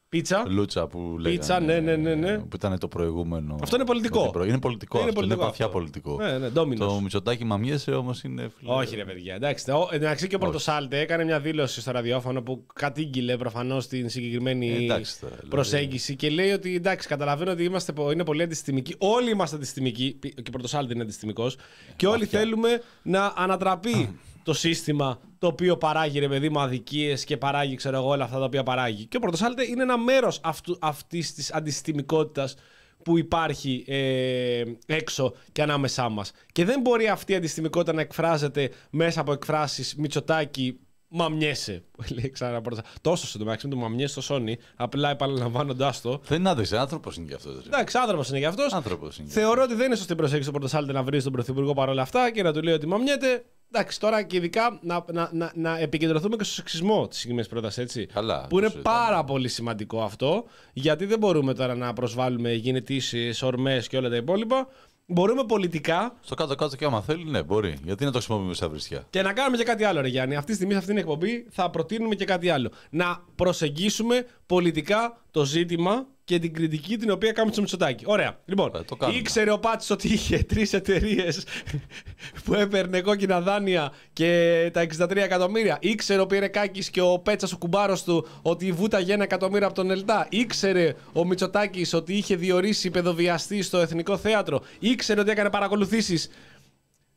[0.10, 0.44] Πίτσα.
[0.48, 1.30] Λούτσα που λέγανε.
[1.40, 2.38] Πίτσα, ναι, ναι, ναι, ναι.
[2.38, 3.58] Που ήταν το προηγούμενο.
[3.62, 4.18] Αυτό είναι πολιτικό.
[4.20, 4.98] με την προ- Είναι πολιτικό.
[5.00, 5.78] Είναι αυτό, πολιτικό είναι βαθιά αυτό.
[5.78, 6.16] πολιτικό.
[6.18, 6.78] Ναι, ναι, Domino's.
[6.78, 8.50] Το Μητσοτάκι μαμιέσαι όμως είναι.
[8.60, 9.36] φίλε, Όχι, ρε παιδιά.
[9.36, 14.10] Εντάξει, ο, εντάξει και ο Πορτοσάλτε έκανε μια δήλωση στο ραδιόφωνο που κατήγγειλε προφανώς την
[14.10, 15.50] συγκεκριμένη Ε, εντάξει τώρα, δηλαδή.
[15.50, 18.96] προσέγγιση και λέει ότι εντάξει, καταλαβαίνω ότι είμαστε, πο- είναι πολύ αντιστημικοί.
[18.98, 20.18] Όλοι είμαστε αντιστημικοί.
[20.20, 21.58] π- Και ο Πορτοσάλτε είναι αντιστημικός.
[21.96, 27.38] Και όλοι θέλουμε να ανατραπεί το σύστημα το οποίο παράγει ρε παιδί μου αδικίες και
[27.38, 29.06] παράγει ξέρω εγώ όλα αυτά τα οποία παράγει.
[29.06, 30.42] Και ο Πορτοσάλτε είναι ένα μέρος
[30.80, 32.56] αυτής της αντιστημικότητας
[33.04, 36.32] που υπάρχει ε, έξω και ανάμεσά μας.
[36.52, 40.80] Και δεν μπορεί αυτή η αντιστημικότητα να εκφράζεται μέσα από εκφράσεις Μητσοτάκη.
[41.10, 41.84] Μαμιέσαι.
[42.16, 42.84] Λέει ξανά πρώτα.
[43.02, 46.22] Τόσο στο μεταξύ με το μαμιέσαι στο Sony, απλά επαναλαμβάνοντάς το.
[46.28, 47.66] Δεν είναι άντρε, άνθρωπος είναι κι αυτός.
[47.66, 48.74] Εντάξει, άνθρωπος είναι γι' αυτός.
[48.74, 49.30] Άνθρωπος είναι.
[49.30, 52.44] Θεωρώ ότι δεν είναι σωστή προσέγγιση του Πορτοσάλτε να βρεις τον Πρωθυπουργό παρόλα αυτά και
[52.44, 53.46] να του λέει ότι μαμιέται.
[53.72, 57.84] Εντάξει, τώρα και ειδικά να, να, να, να επικεντρωθούμε και στο σεξισμό της συγκεκριμένης πρότασης,
[57.84, 58.06] έτσι.
[58.06, 58.98] Καλά, Που είναι το συζητάμε.
[58.98, 60.44] πάρα πολύ σημαντικό αυτό,
[60.74, 64.68] γιατί δεν μπορούμε τώρα να προσβάλλουμε γενετήσεις, ορμές και όλα τα υπόλοιπα.
[65.12, 67.78] Μπορούμε πολιτικά Στο κάτω-κάτω και άμα θέλει, ναι, μπορεί.
[67.84, 69.04] Γιατί να το χρησιμοποιούμε σαν βρισιά.
[69.10, 70.36] και να κάνουμε και κάτι άλλο, ρε Γιάννη.
[70.36, 72.72] Αυτή τη στιγμή, σε αυτήν την εκπομπή, θα προτείνουμε και κάτι άλλο.
[72.90, 78.04] Να προσεγγίσουμε πολιτικά το ζήτημα και την κριτική την οποία κάνουμε στο Μητσοτάκη.
[78.08, 78.40] Ωραία.
[78.46, 79.20] Λοιπόν, Ε, το κάνουμε.
[79.20, 81.44] ήξερε ο Πάτση ότι είχε τρεις εταιρείες
[82.44, 85.78] που έπαιρνε κόκκινα δάνεια και τα 63 εκατομμύρια.
[85.82, 89.92] Ήξερε ο Πιερρακάκης και ο Πέτσας ο κουμπάρος του ότι βούταγε ένα εκατομμύριο από τον
[89.92, 90.28] Ελτά.
[90.30, 94.62] Ήξερε ο Μητσοτάκης ότι είχε διορίσει παιδοβιαστή στο Εθνικό Θέατρο.
[94.80, 96.30] Ήξερε ότι έκανε παρακολουθήσεις.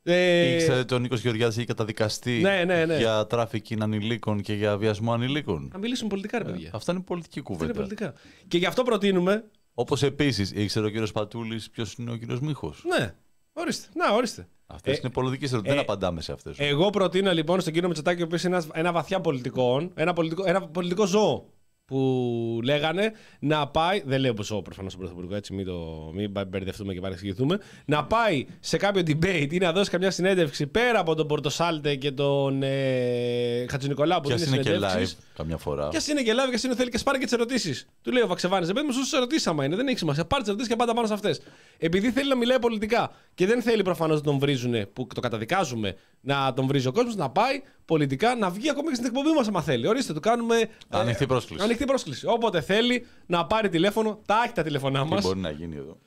[0.05, 2.96] Ε, Ήξερε ότι ο Νίκος Γεωργιάδης είχε καταδικαστεί Ναι, ναι, ναι.
[2.99, 5.68] για τράφικινγκ ανηλίκων και για βιασμό ανηλίκων.
[5.72, 6.70] Να μιλήσουμε πολιτικά, ρε παιδιά.
[6.74, 7.79] Αυτά είναι πολιτική Αυτά είναι κουβέντα.
[7.88, 8.12] πολιτικά.
[8.49, 9.45] Και γι' αυτό προτείνουμε.
[9.74, 12.84] Όπως επίσης ήξερε ο κύριος Πατούλης ποιος είναι ο κύριος Μίχος.
[12.99, 13.14] Ναι,
[13.53, 13.88] ορίστε.
[13.95, 14.49] Να, ορίστε.
[14.66, 15.74] Αυτές Ε, είναι πολιτικές ερωτήσεις.
[15.74, 16.57] ε, Δεν απαντάμε σε αυτές.
[16.58, 20.42] Εγώ προτείνω λοιπόν στον κύριο Μητσοτάκη, ο οποίος είναι ένας- ένα βαθιά πολιτικό, ένα πολιτικό,
[20.46, 21.53] ένα πολιτικό ζώο
[21.93, 24.03] που λέγανε να πάει.
[24.07, 27.59] Δεν λέω ζώο προφανώς στον Πρωθυπουργό, έτσι μην, το, μην μπερδευτούμε και παρεξηγηθούμε.
[27.85, 32.11] Να πάει σε κάποιο debate ή να δώσει καμιά συνέντευξη πέρα από τον Πορτοσάλτε και
[32.11, 35.19] τον ε, Χατζηνικολάου που Κι ας δίνει είναι και live συνεντεύξεις.
[35.37, 35.89] καμιά φορά.
[35.91, 37.87] Και ας είναι και live, και ας είναι θέλει και σπάρει και τις ερωτήσεις.
[38.03, 40.25] Του λέει ο Βαξεβάνης, δεν μου σωστές ερωτήσεις άμα είναι, δεν έχει σημασία.
[40.25, 41.41] Πάρε τις ερωτήσεις και πάντα πάνω σε αυτές.
[41.79, 45.97] Επειδή θέλει να μιλάει πολιτικά και δεν θέλει προφανώς να τον βρίζουν, που το καταδικάζουμε,
[46.21, 47.63] να τον βρίζει ο κόσμος, να πάει
[47.93, 49.87] πολιτικά, να βγει ακόμη και στην εκπομπή μας, άμα θέλει.
[49.87, 50.57] Ορίστε, του κάνουμε.
[50.57, 51.64] ε, Ανοιχτή πρόσκληση.
[51.64, 52.27] Ανοιχτή πρόσκληση.
[52.27, 55.23] Όποτε θέλει να πάρει τηλέφωνο, τα έχει τα τηλέφωνά Τι μας.
[55.25, 55.99] μπορεί να γίνει εδώ.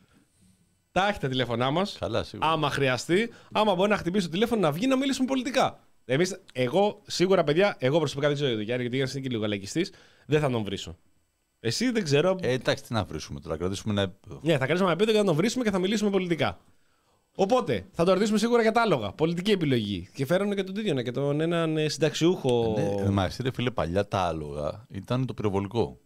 [0.91, 1.98] Τα έχει τα τηλέφωνά μας.
[1.99, 2.49] Καλά, σίγουρα.
[2.49, 5.80] Άμα χρειαστεί, άμα μπορεί να χτυπήσει το τηλέφωνο να βγει να μιλήσουμε πολιτικά.
[6.06, 9.28] Εμείς, εγώ, σίγουρα παιδιά, εγώ προσωπικά δεν ξέρω για τον Γιάννη, γιατί ο Γιάννη είναι
[9.28, 9.88] και λίγο λαϊκιστή,
[10.26, 10.98] δεν θα τον βρίσω.
[11.60, 12.36] Εσύ δεν ξέρω.
[12.41, 14.40] Ε, εντάξει, τι να βρίσουμε τώρα, κρατήσουμε ένα επίπεδο.
[14.44, 16.60] Ναι, θα κρατήσουμε ένα επίπεδο και θα τον βρίσουμε και θα μιλήσουμε πολιτικά.
[17.36, 19.12] Οπότε, θα το ρωτήσουμε σίγουρα για τα άλογα.
[19.12, 20.10] Πολιτική επιλογή.
[20.14, 22.74] Και φέρανε και τον ίδιο και τον έναν ε, συνταξιούχο.
[22.78, 25.98] Ναι, ε, μα εσύ, ρε φίλε, παλιά τα άλογα ήταν το πυροβολικό.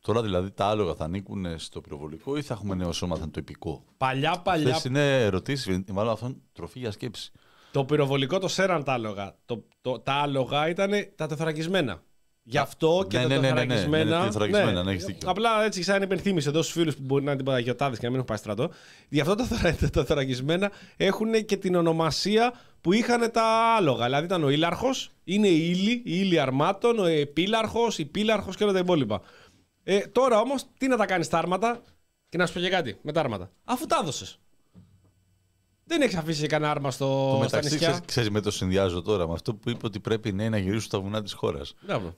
[0.00, 3.30] Τώρα δηλαδή τα άλογα θα ανήκουν στο πυροβολικό ή θα έχουμε νέο σώμα, θα είναι
[3.30, 4.68] το υπηκό; Παλιά, παλιά.
[4.68, 7.32] Αυτές είναι ερωτήσεις, μάλλον αυτό είναι τροφή για σκέψη.
[7.72, 9.34] Το πυροβολικό το σέραν τα άλογα.
[9.46, 12.02] Το, το, τα άλογα ήταν τα τεθωρακισμένα.
[12.44, 14.04] Γι' αυτό και ναι, τα ναι, ναι, ναι, ναι, τεθωρακισμένα.
[14.10, 15.30] ναι, ναι, τεθωρακισμένα, ναι, έχεις δίκιο.
[15.30, 18.14] Απλά έτσι, σαν υπενθύμηση εδώ στους φίλους που μπορεί να είναι παγιωτάδε και να μην
[18.14, 18.70] έχουν πάει στρατό.
[19.08, 24.04] Γι' αυτό τα, θωρα- τα τεθωρακισμένα έχουν και την ονομασία που είχαν τα άλογα.
[24.04, 28.64] Δηλαδή ήταν ο ήλαρχος, είναι η ύλη, η ύλη αρμάτων, ο επίλαρχος, η πύλαρχος και
[28.64, 29.20] όλα τα υπόλοιπα.
[29.84, 31.82] Ε, τώρα όμως, τι να τα κάνεις τα άρματα;
[32.28, 33.50] Και να σου πω και κάτι με τα άρματα.
[33.64, 34.38] Αφού τα έδωσες.
[35.84, 37.88] Δεν έχεις αφήσει κανένα άρμα στο, Το στα μεταξύ, νησιά.
[37.88, 40.58] ξέρεις, ξέρεις, με το συνδυάζω τώρα με αυτό που είπε ότι πρέπει οι νέοι να
[40.58, 41.74] γυρίσουν στα βουνά της χώρας.
[41.86, 42.14] Μπράβο.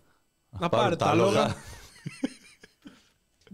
[0.58, 1.54] Να πάρει τα άλογα.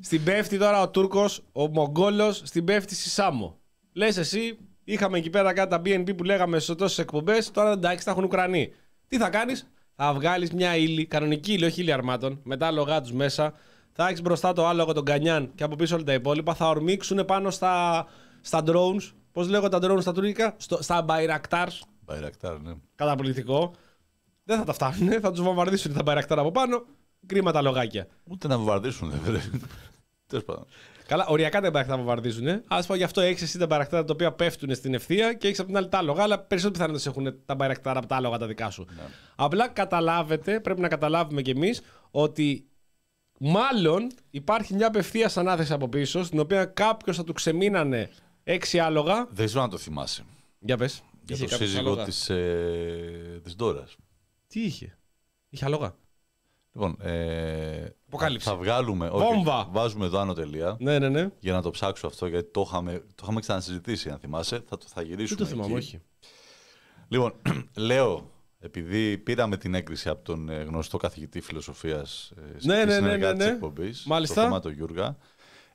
[0.02, 3.58] Στην πέφτει τώρα ο Τούρκος, ο Μογγόλο, στην πέφτει στη Σάμο.
[3.92, 8.04] Λες εσύ, είχαμε εκεί πέρα κάτι τα BNP που λέγαμε σε τόσες εκπομπές, τώρα εντάξει
[8.04, 8.72] τα έχουν Ουκρανοί.
[9.08, 13.00] Τι θα κάνεις, θα βγάλεις μια ύλη, κανονική ύλη, όχι ύλη αρμάτων, με τα άλογά
[13.00, 13.54] τους μέσα.
[13.92, 16.54] Θα έχεις μπροστά το άλογο, τον Κανιάν και από πίσω όλα τα υπόλοιπα.
[16.54, 18.06] Θα ορμήξουν πάνω στα,
[18.40, 19.12] στα drones.
[19.32, 21.80] Πώς λέγονται τα drones στα τουρκικά, στο, στα Bayraktars.
[22.04, 22.72] Μπαϊρακτάρ, ναι.
[22.94, 23.74] Καταπληκτικό.
[24.44, 26.84] Δεν θα τα φτάνουν, θα τους βομβαρδίσουν τα Bayraktar από πάνω.
[27.26, 28.06] Κρίμα τα λογάκια.
[28.24, 29.60] Ούτε να βομβαρδίσουν, δεν πρέπει.
[30.26, 30.66] Τέλος πάντων.
[31.06, 32.46] Καλά, οριακά τα Bayraktar βομβαρδίζουν.
[32.46, 32.62] Ε.
[32.68, 35.58] Α πω γι' αυτό έχεις εσύ τα Bayraktar τα οποία πέφτουν στην ευθεία και έχεις
[35.58, 38.46] από την άλλη τα άλογα, αλλά περισσότερο πιθανότητες έχουν τα Bayraktar από τα άλογα τα
[38.46, 38.86] δικά σου.
[39.36, 42.68] Απλά καταλάβετε, πρέπει να καταλάβουμε κι εμείς ότι
[43.38, 48.10] μάλλον υπάρχει μια απευθεία ανάθεση από πίσω, στην οποία κάποιος θα του ξεμείνανε
[48.44, 49.26] έξι άλογα.
[49.30, 50.24] Δεν ξέρω αν το θυμάσαι.
[50.58, 51.02] Για πες.
[51.22, 53.96] Για το σύζυγο της ε, της Ντόρας.
[54.50, 54.98] Τι είχε;
[55.48, 55.94] Είχε άλογα.
[56.72, 58.48] Λοιπόν, ε, Αποκάλυψη.
[58.48, 59.08] θα βγάλουμε.
[59.08, 59.68] όχι, Βόμβα.
[59.70, 60.76] βάζουμε εδώ άνω τελεία.
[60.80, 61.30] Ναι, ναι, ναι.
[61.38, 64.62] Για να το ψάξω αυτό, γιατί το είχαμε, το είχαμε ξανασυζητήσει, αν θυμάσαι.
[64.68, 65.26] Θα, το, θα γυρίσουμε.
[65.28, 65.86] Δεν το θυμάμαι, εκεί.
[65.86, 66.00] όχι.
[67.08, 67.34] Λοιπόν,
[67.88, 72.92] λέω, επειδή πήραμε την έγκριση από τον ε, γνωστό καθηγητή φιλοσοφίας ε, Ναι, ναι, ναι,
[72.92, 73.52] συνεργάτης ναι, της ναι.
[73.52, 74.34] εκπομπής, Μάλιστα.
[74.34, 75.16] το θέμα του Γιούργα,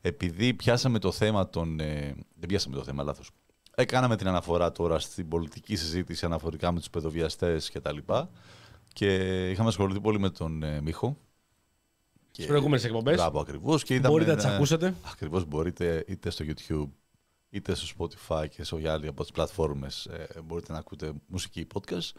[0.02, 1.80] επειδή πιάσαμε το θέμα των...
[1.80, 3.30] ε, δεν πιάσαμε το θέμα, λάθος.
[3.76, 8.30] Έκαναμε την αναφορά τώρα στην πολιτική συζήτηση αναφορικά με τους παιδοβιαστές και τα λοιπά
[8.96, 11.18] και είχαμε ασχοληθεί πολύ με τον ε, Μίχο.
[12.32, 13.16] Στις προηγούμενες εκπομπές.
[13.16, 13.84] Μπράβο, ακριβώς.
[13.84, 14.96] Και είδαμε Μπορείτε να τις ένα- ακούσετε.
[15.12, 16.90] Ακριβώς μπορείτε είτε στο YouTube
[17.50, 17.88] είτε στο
[18.28, 22.12] Spotify και σε άλλη από τις πλατφόρμες ε, μπορείτε να ακούτε μουσική podcast.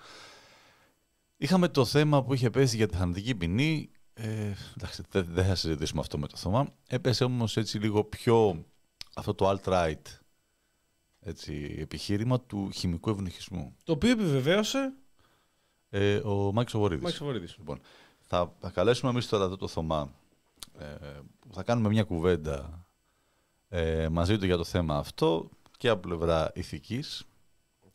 [1.37, 3.91] Είχαμε το θέμα που είχε πέσει για τη θανατική ποινή.
[4.15, 6.69] Ε, εντάξει, δεν δεν θα συζητήσουμε αυτό με το Θωμά.
[6.89, 8.65] Έπεσε όμως έτσι λίγο πιο
[9.15, 10.03] αυτό το alt-right
[11.21, 13.77] έτσι, επιχείρημα του χημικού ευνοχισμού.
[13.85, 14.93] Το οποίο επιβεβαίωσε
[15.99, 17.05] Ε, ο Μάκης ο Οβορίδης.
[17.05, 17.55] Μάκης Βορύδης.
[17.59, 17.81] Λοιπόν,
[18.21, 20.11] θα, θα καλέσουμε εμείς τώρα εδώ το Θωμά.
[20.79, 20.85] Ε,
[21.53, 22.87] θα κάνουμε μια κουβέντα
[23.69, 27.25] ε, μαζί του για το θέμα αυτό και από πλευρά ηθικής.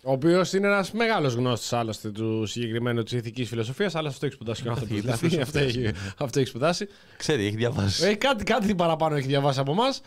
[0.04, 4.36] Ο οποίος είναι ένας μεγάλος γνώστης άλλωστε του συγκεκριμένου της ηθικής φιλοσοφίας, αλλά αυτό έχει
[4.36, 5.02] σπουδάσει και ο άνθρωπος.
[5.06, 6.88] Καθηγητής Δηλαδή, αυτό, έχει, φιλοσοφίας, αυτό έχει σπουδάσει.
[7.18, 8.06] Ξέρει, έχει διαβάσει.
[8.06, 10.02] Ε, κάτι, κάτι παραπάνω έχει διαβάσει από εμάς.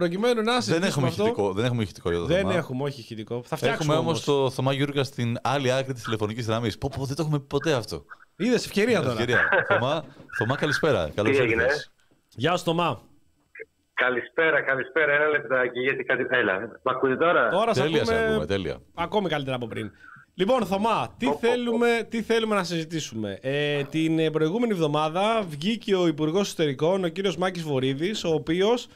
[0.00, 1.22] Προκειμένου να δεν, συζητήσουμε έχουμε αυτό.
[1.22, 2.54] ηχητικό, δεν έχουμε ηχητικό για το Δεν Θωμά.
[2.54, 3.42] έχουμε, όχι ηχητικό.
[3.44, 4.28] Θα φτιάξουμε Έχουμε όμως.
[4.28, 6.78] όμως το Θωμά Γιούργα στην άλλη άκρη της τηλεφωνικής γραμμής.
[6.78, 8.04] Πω, πω, δεν το έχουμε πει ποτέ αυτό.
[8.36, 9.10] Είδες ευκαιρία τώρα.
[9.12, 9.48] Ευκαιρία.
[9.68, 10.04] Θωμά,
[10.38, 11.10] Θωμά, καλησπέρα.
[11.14, 11.84] Καλώς έγινε; ήρθατε.
[12.28, 13.00] Γεια σου, Τωμά.
[13.94, 15.12] Καλησπέρα, καλησπέρα.
[15.12, 16.26] Ένα λεπτάκι γιατί κάτι.
[16.30, 18.78] Έλα, μ' ακούτε τώρα; Τώρα σε Τέλεια, σε ακούμε ακούμε, τέλεια.
[18.94, 19.90] ακόμη καλύτερα από πριν.
[20.34, 26.06] Λοιπόν, Θωμά, τι, θέλουμε, τι θέλουμε να συζητήσουμε; Ε, την ε, προηγούμενη εβδομάδα βγήκε ο
[26.06, 28.88] Υπουργός Εσωτερικών, ο κύριος Μάκης Βορύδης, ο οποίος ε,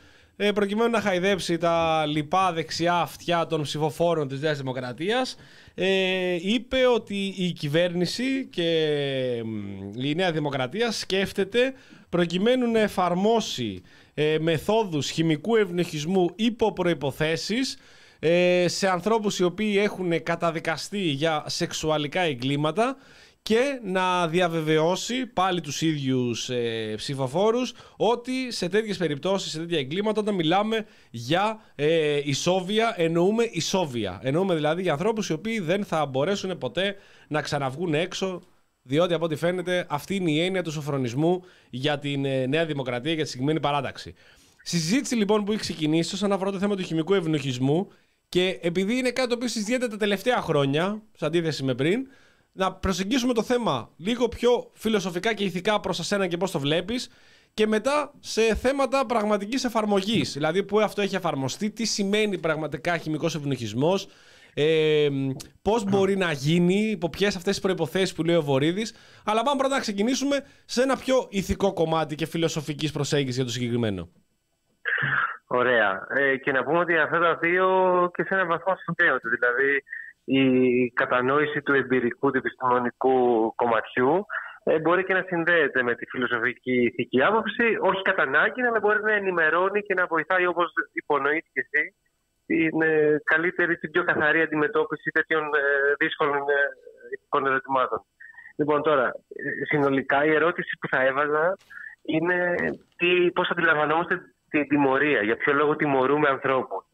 [0.55, 5.37] προκειμένου να χαϊδέψει τα λοιπά δεξιά αυτιά των ψηφοφόρων της Νέας Δημοκρατίας,
[5.75, 11.75] ε, είπε ότι η κυβέρνηση και μ, η Νέα Δημοκρατία σκέφτεται
[12.09, 13.83] προκειμένου να εφαρμόσει
[14.15, 17.77] ε, μεθόδους χημικού ευνοχισμού υπό προϋποθέσεις
[18.19, 22.97] ε, σε ανθρώπους οι οποίοι έχουν καταδικαστεί για σεξουαλικά εγκλήματα
[23.43, 30.21] και να διαβεβαιώσει πάλι τους ίδιους ε, ψηφοφόρους ότι σε τέτοιες περιπτώσεις, σε τέτοια εγκλήματα
[30.21, 34.21] όταν μιλάμε για ε, ισόβια εννοούμε ισόβια.
[34.23, 36.97] Εννοούμε δηλαδή για ανθρώπους οι οποίοι δεν θα μπορέσουν ποτέ
[37.29, 38.43] να ξαναβγούν έξω
[38.83, 43.12] διότι από ό,τι φαίνεται αυτή είναι η έννοια του σοφρονισμού για την ε, Νέα Δημοκρατία
[43.12, 44.15] για τη συγκεκριμένη παράταξη.
[44.62, 47.89] Στη συζήτηση λοιπόν που έχει ξεκινήσει όσον αφορά το θέμα του χημικού ευνοχισμού
[48.29, 52.07] και επειδή είναι κάτι το οποίο συζητιέται τα τελευταία χρόνια, σε αντίθεση με πριν,
[52.52, 57.10] να προσεγγίσουμε το θέμα λίγο πιο φιλοσοφικά και ηθικά προς εσένα και πώς το βλέπεις
[57.55, 63.35] και μετά σε θέματα πραγματικής εφαρμογής, δηλαδή που αυτό έχει εφαρμοστεί, τι σημαίνει πραγματικά χημικός
[63.35, 64.09] ευνοχισμός,
[64.55, 65.09] ε,
[65.62, 68.94] πώς μπορεί να γίνει, υπό ποιες αυτές τις προποθέσει που λέει ο Βορύδης.
[69.24, 73.51] Αλλά πάμε πρώτα να ξεκινήσουμε σε ένα πιο ηθικό κομμάτι και φιλοσοφικής προσέγγισης για το
[73.51, 74.09] συγκεκριμένο.
[75.47, 76.06] Ωραία.
[76.09, 77.66] Ε, και να πούμε ότι αυτά τα δύο
[78.14, 79.28] και σε έναν βαθμό συνδέονται.
[79.28, 79.82] Δηλαδή,
[80.39, 83.15] η κατανόηση του εμπειρικού, του επιστημονικού
[83.55, 84.27] κομματιού
[84.65, 89.02] ε, μπορεί και να συνδέεται με τη φιλοσοφική ηθική άποψη, όχι κατά ανάγκη, αλλά μπορεί
[89.02, 91.94] να ενημερώνει και να βοηθάει, όπως υπονοήθηκε εσύ,
[92.47, 96.55] την ε, καλύτερη, την πιο καθαρή αντιμετώπιση τέτοιων ε, δύσκολων ε,
[97.15, 98.05] ηθικών ερωτημάτων.
[98.57, 101.57] Λοιπόν, τώρα, ε, συνολικά η ερώτηση που θα έβαζα
[102.02, 102.55] είναι
[102.97, 104.20] τι, πώς αντιλαμβανόμαστε
[104.51, 106.90] την τιμωρία, για ποιο λόγο τιμωρούμε ανθρώπους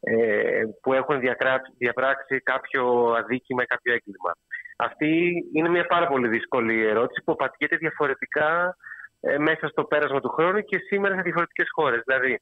[0.00, 4.32] ε, που έχουν διακράψει- διαπράξει κάποιο αδίκημα ή κάποιο έγκλημα.
[4.76, 8.76] Αυτή είναι μια πάρα πολύ δύσκολη ερώτηση που απαντιέται διαφορετικά
[9.20, 12.02] ε, μέσα στο πέρασμα του χρόνου και σήμερα σε διαφορετικές χώρες.
[12.06, 12.40] Δηλαδή,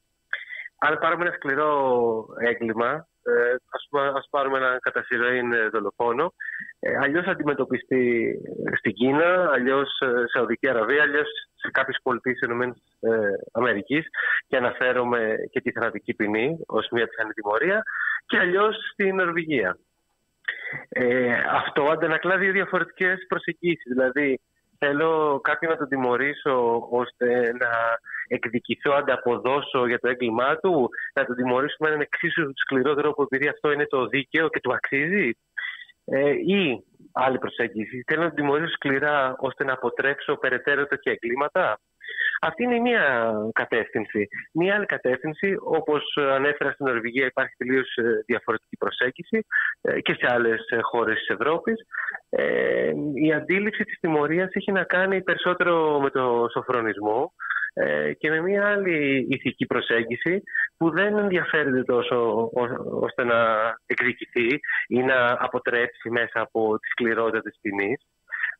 [0.79, 1.71] αν πάρουμε ένα σκληρό
[2.39, 6.33] έγκλημα, ε, ας, πά- ας πάρουμε ένα κατά συρροήν ε, δολοφόνο,
[6.81, 8.35] ε, αλλιώς θα αντιμετωπιστεί
[8.79, 12.49] στην Κίνα, αλλιώς ε, σε Σαουδική Αραβία, αλλιώς σε κάποιες πολιτείες της
[13.01, 14.07] ε, Αμερικής
[14.47, 17.83] και αναφέρομαι και τη θανατική ποινή ως μια πιθανή τιμωρία
[18.27, 19.79] και αλλιώς στην Νορβηγία.
[20.89, 23.93] Ε, αυτό αντανακλά δύο διαφορετικές προσεγγίσεις.
[23.93, 24.41] Δηλαδή,
[24.79, 27.71] θέλω κάποιον να τον τιμωρήσω ώστε να
[28.29, 33.49] εκδικηθώ, ανταποδώσω για το έγκλημά του, να τον τιμωρήσω με έναν εξίσου σκληρό τρόπο επειδή
[33.49, 35.31] αυτό είναι το δίκαιο και του αξίζει.
[36.05, 41.79] Ε, ή άλλη προσέγγιση, θέλω να τον τιμωρήσω σκληρά ώστε να αποτρέψω περαιτέρω τέτοια εγκλήματα.
[42.41, 44.29] Αυτή είναι μία κατεύθυνση.
[44.53, 47.95] Μία άλλη κατεύθυνση, όπως ανέφερα στην Νορβηγία, υπάρχει τελείως
[48.27, 49.47] διαφορετική προσέγγιση
[49.81, 51.87] ε, και σε άλλες ε, χώρες της Ευρώπης.
[52.29, 57.33] Ε, η αντίληψη της τιμωρίας έχει να κάνει περισσότερο με το σοφρονισμό
[57.75, 60.43] ε, και με μία άλλη ηθική προσέγγιση
[60.77, 63.39] που δεν ενδιαφέρεται τόσο ό- ώστε να
[63.87, 68.07] εκδικηθεί ή να αποτρέψει μέσα από τη σκληρότητα της ποινής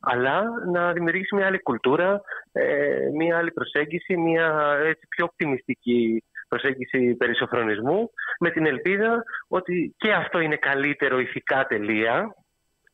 [0.01, 0.43] αλλά
[0.73, 2.21] να δημιουργήσει μια άλλη κουλτούρα,
[2.53, 8.11] ε, μια άλλη προσέγγιση, μια έτσι, πιο οπτιμιστική προσέγγιση περί σοφρονισμού,
[8.41, 12.35] με την ελπίδα ότι και αυτό είναι καλύτερο ηθικά τελεία,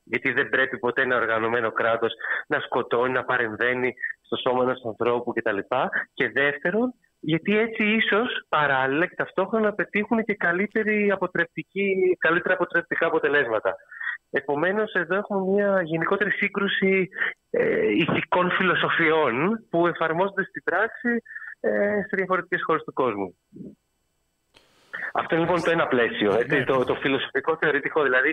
[0.04, 2.12] γιατί δεν πρέπει ποτέ ένα οργανωμένο κράτος
[2.46, 5.58] να σκοτώνει, να παρεμβαίνει στο σώμα ενός ανθρώπου κτλ.
[6.14, 13.06] Και δεύτερον, γιατί έτσι ίσως παράλληλα και ταυτόχρονα να πετύχουν και καλύτερη αποτρεπτική, καλύτερα αποτρεπτικά
[13.06, 13.76] αποτελέσματα.
[14.36, 17.08] Επομένως, εδώ έχουμε μια γενικότερη σύγκρουση
[17.50, 21.22] ε, ηθικών φιλοσοφιών που εφαρμόζονται στην πράξη
[21.60, 23.36] ε, σε διαφορετικές χώρες του κόσμου.
[25.12, 28.30] Αυτό είναι λοιπόν το ένα πλαίσιο, έτσι, το, το φιλοσοφικό θεωρητικό, δηλαδή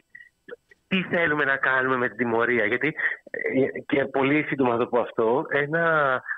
[0.87, 2.65] τι θέλουμε να κάνουμε με την τιμωρία.
[2.65, 2.95] Γιατί,
[3.29, 5.83] ε, και πολύ σύντομα θα το πω αυτό, ένα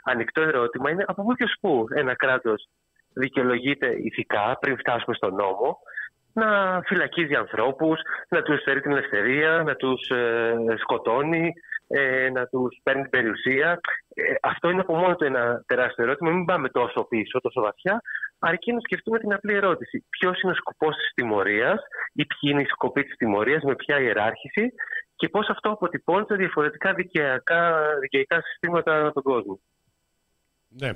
[0.03, 2.69] ανοιχτό ερώτημα είναι από πού και ως πού ένα κράτος
[3.13, 5.77] δικαιολογείται ηθικά πριν φτάσουμε στον νόμο
[6.33, 7.99] να φυλακίζει ανθρώπους,
[8.29, 11.53] να τους φέρει την ελευθερία, να τους ε, σκοτώνει,
[11.87, 13.79] ε, να τους παίρνει την περιουσία.
[14.13, 16.31] Ε, αυτό είναι από μόνο του ένα τεράστιο ερώτημα.
[16.31, 18.01] Μην πάμε τόσο πίσω, τόσο βαθιά,
[18.39, 20.05] αρκεί να σκεφτούμε την απλή ερώτηση.
[20.09, 21.81] Ποιος είναι ο σκοπός της τιμωρίας
[22.13, 24.73] ή ποιοι είναι οι σκοποί της τιμωρίας, με ποια ιεράρχηση
[25.15, 29.59] και πώς αυτό αποτυπώνεται σε διαφορετικά δικαιακά, δικαιικά συστήματα ανά τον κόσμο.
[30.67, 30.89] Ναι.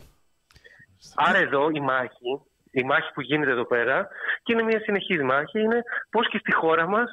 [1.16, 2.42] Άρα εδώ η μάχη,
[2.80, 4.08] η μάχη που γίνεται εδώ πέρα
[4.44, 7.10] και είναι μια συνεχής μάχη είναι πώς και στη χώρα μας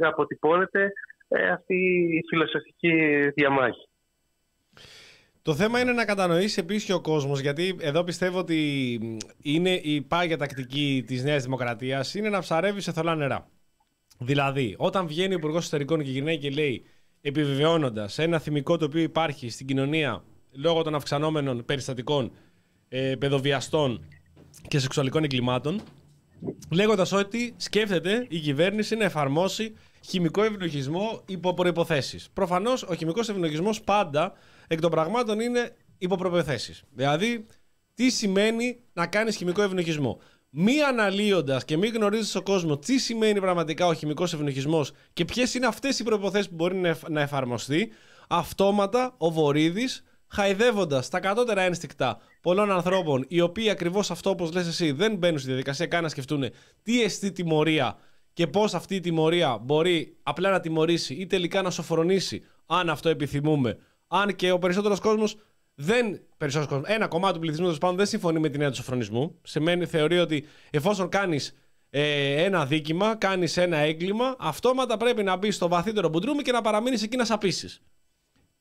[0.00, 0.92] αποτυπώνεται
[1.28, 1.76] ε, αυτή
[2.18, 3.88] η φιλοσοφική διαμάχη.
[5.42, 8.58] Το θέμα είναι να κατανοήσει επίσης και ο κόσμος, γιατί εδώ πιστεύω ότι
[9.42, 13.48] είναι η πάγια τακτική της Νέας Δημοκρατίας είναι να ψαρεύει σε θολά νερά.
[14.18, 16.86] Δηλαδή, όταν βγαίνει ο Υπουργός Εσωτερικών και γυρνάει και λέει,
[17.20, 22.32] επιβεβαιώνοντας ένα θυμικό το οποίο υπάρχει στην κοινωνία λόγω των αυξανόμενων περιστατικών
[22.88, 24.08] ε, παιδοβιαστών
[24.68, 25.80] και σεξουαλικών εγκλημάτων,
[26.70, 29.74] λέγοντας ότι σκέφτεται η κυβέρνηση να εφαρμόσει
[30.06, 32.18] χημικό ευνοχισμό υπό προποθέσει.
[32.32, 34.32] Προφανώς ο χημικός ευνοχισμός πάντα
[34.66, 36.74] εκ των πραγμάτων είναι υπό προποθέσει.
[36.90, 37.46] Δηλαδή,
[37.94, 40.20] τι σημαίνει να κάνεις χημικό ευνοχισμό;
[40.56, 45.54] Μη αναλύοντας και μη γνωρίζει ο κόσμος τι σημαίνει πραγματικά ο χημικός ευνοχισμός και ποιες
[45.54, 47.90] είναι αυτές οι προποθέσει που μπορεί να εφ- να εφαρμοστεί,
[48.28, 50.04] αυτόματα ο Βορύδης
[50.34, 55.38] χαϊδεύοντας τα κατώτερα ένστικτα πολλών ανθρώπων, οι οποίοι ακριβώς αυτό, όπως λες εσύ, δεν μπαίνουν
[55.38, 56.44] στη διαδικασία καν να σκεφτούν
[56.82, 57.96] τι εστί τιμωρία
[58.32, 63.08] και πώς αυτή η τιμωρία μπορεί απλά να τιμωρήσει ή τελικά να σοφρονήσει, αν αυτό
[63.08, 63.78] επιθυμούμε.
[64.08, 65.36] Αν και ο περισσότερος κόσμος
[65.74, 66.20] δεν.
[66.36, 69.38] Περισσότερος κόσμος, ένα κομμάτι του πληθυσμού τέλος πάντων δεν συμφωνεί με την έννοια του σοφρονισμού.
[69.42, 71.56] Σημαίνει, θεωρεί ότι εφόσον κάνεις
[71.90, 76.60] ε, ένα δίκημα, κάνεις ένα έγκλημα, αυτόματα πρέπει να μπεις στο βαθύτερο μπουντρούμι και να
[76.60, 77.82] παραμείνεις εκεί να σαπίσεις.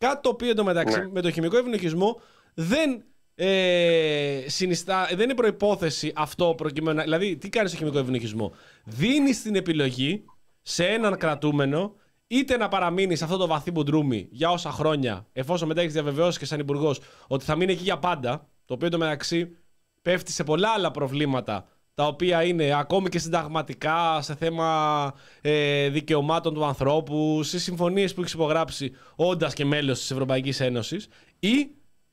[0.07, 1.07] Κάτι το οποίο εντωμεταξύ Ναι.
[1.11, 2.21] με το χημικό ευνοχισμό
[2.53, 3.03] δεν
[3.35, 6.97] ε, συνιστά, δεν είναι προπόθεση αυτό προκειμένου.
[6.97, 8.53] να- Δηλαδή, τι κάνει στο χημικό ευνοχισμό;
[8.85, 10.25] Δίνει την επιλογή
[10.61, 11.95] σε έναν κρατούμενο
[12.27, 16.39] είτε να παραμείνει σε αυτό το βαθύ μπουντρούμι για όσα χρόνια, εφόσον μετά έχεις διαβεβαιώσει
[16.39, 19.57] και σαν υπουργός ότι θα μείνει εκεί για πάντα, το οποίο εντωμεταξύ
[20.01, 26.53] πέφτει σε πολλά άλλα προβλήματα τα οποία είναι ακόμη και συνταγματικά σε θέμα ε, δικαιωμάτων
[26.53, 31.07] του ανθρώπου, σε συμφωνίες που έχεις υπογράψει όντας και μέλος της Ευρωπαϊκής Ένωσης
[31.39, 31.67] ή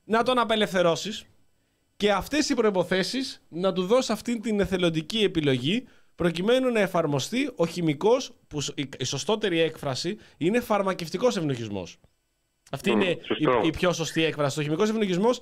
[0.04, 1.24] να τον απελευθερώσεις
[1.96, 5.84] και αυτές οι προϋποθέσεις να του δώσει αυτή την εθελοντική επιλογή
[6.14, 11.96] προκειμένου να εφαρμοστεί ο χημικός, που η- η σωστότερη έκφραση είναι φαρμακευτικός ευνοχισμός.
[12.70, 13.60] Αυτή Μμ, είναι σωστό.
[13.62, 14.58] η, η πιο σωστή έκφραση.
[14.60, 15.40] Ο χημικός ευνοχισμός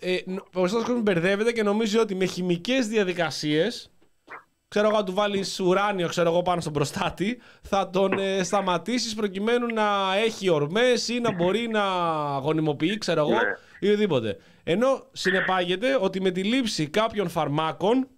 [0.00, 3.90] ε, νο- ο περισσότερο κόσμος μπερδεύεται και νομίζει ότι με χημικές διαδικασίες,
[4.68, 9.14] ξέρω εγώ, αν του βάλεις ουράνιο ξέρω εγώ, πάνω στον προστάτη, θα τον ε, σταματήσεις
[9.14, 11.82] προκειμένου να έχει ορμές ή να μπορεί να
[12.42, 13.38] γονιμοποιεί, ξέρω εγώ, Ναι.
[13.80, 14.36] ή οτιδήποτε.
[14.64, 18.08] Ενώ συνεπάγεται ότι με τη λήψη κάποιων φαρμάκων,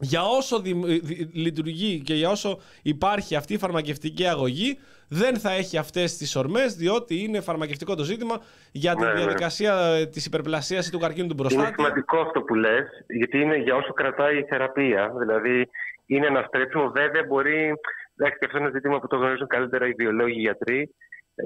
[0.00, 4.78] για όσο δη- δη- λειτουργεί και για όσο υπάρχει αυτή η φαρμακευτική αγωγή,
[5.08, 8.40] δεν θα έχει αυτές τις ορμές, διότι είναι φαρμακευτικό το ζήτημα
[8.72, 9.14] για τη Ναι, ναι.
[9.18, 11.74] διαδικασία ε, της υπερπλασίας ή του καρκίνου του Είναι προστάτη.
[11.76, 15.12] σημαντικό αυτό που λες, γιατί είναι για όσο κρατάει η θεραπεία.
[15.18, 15.68] Δηλαδή,
[16.06, 16.90] είναι αναστρέψιμο.
[16.90, 17.72] Βέβαια, μπορεί.
[18.16, 20.94] Εντάξει, και αυτό είναι ένα ζήτημα που το γνωρίζουν καλύτερα οι βιολόγοι, οι γιατροί,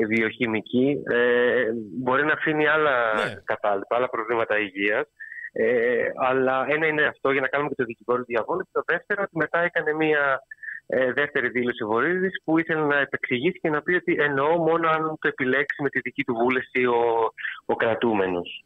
[0.01, 1.03] οι βιοχημικοί.
[1.13, 1.17] Ε,
[1.99, 3.35] μπορεί να αφήνει άλλα Ναι.
[3.45, 5.07] κατάλοιπα, άλλα προβλήματα υγείας.
[5.59, 8.63] Ε, αλλά ένα είναι αυτό για να κάνουμε και το δικηγόρο διαβόλου.
[8.63, 10.41] Και το δεύτερο, ότι μετά έκανε μία
[10.87, 14.89] ε, δεύτερη δήλωση ο Βορύδης που ήθελε να επεξηγήσει και να πει ότι εννοώ μόνο
[14.89, 17.33] αν το επιλέξει με τη δική του βούληση ο,
[17.65, 18.65] ο κρατούμενος.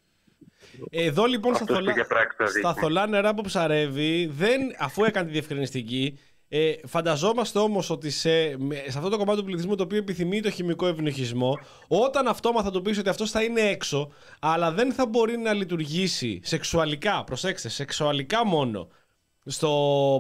[0.90, 2.74] Εδώ λοιπόν στα Αυτός που θολά, διαπράξει τα στα δίκαια.
[2.74, 6.18] θολά νερά που ψαρεύει, δεν, αφού έκανε τη διευκρινιστική,
[6.52, 10.40] ε, φανταζόμαστε όμως ότι σε, με- σε αυτό το κομμάτι του πληθυσμού το οποίο επιθυμεί
[10.40, 11.59] το χημικό ευνοχισμό,
[11.89, 14.10] όταν αυτόμα θα του πεις ότι αυτός θα είναι έξω,
[14.40, 18.89] αλλά δεν θα μπορεί να λειτουργήσει σεξουαλικά, προσέξτε, σεξουαλικά μόνο,
[19.44, 19.68] στο,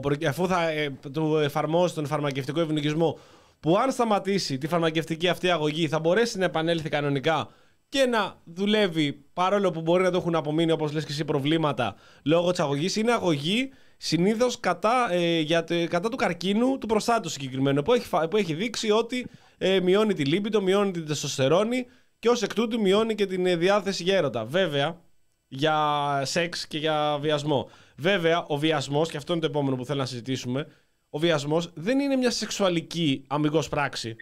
[0.02, 3.18] προ- αφού θα ε, του εφαρμόσει τον φαρμακευτικό ευνοχισμό,
[3.60, 7.48] που αν σταματήσει τη φαρμακευτική αυτή αγωγή θα μπορέσει να επανέλθει κανονικά
[7.90, 11.94] και να δουλεύει παρόλο που μπορεί να το έχουν απομείνει όπως λες και εσύ προβλήματα
[12.24, 17.28] λόγω της αγωγής είναι αγωγή συνήθως κατά, ε, για, το- κατά του καρκίνου του προστάτου
[17.28, 19.26] συγκεκριμένου που έχει, φα- που έχει δείξει ότι
[19.58, 21.86] ε, μειώνει τη λίπητο, μειώνει την τεστοστερόνη
[22.18, 24.44] και ως εκ τούτου μειώνει και την ε, διάθεση για έρωτα.
[24.44, 25.00] Βέβαια,
[25.48, 25.76] για
[26.24, 27.70] σεξ και για βιασμό.
[27.96, 30.66] Βέβαια, ο βιασμός, και αυτό είναι το επόμενο που θέλω να συζητήσουμε,
[31.10, 34.16] ο βιασμός δεν είναι μια σεξουαλική αμυγός πράξη.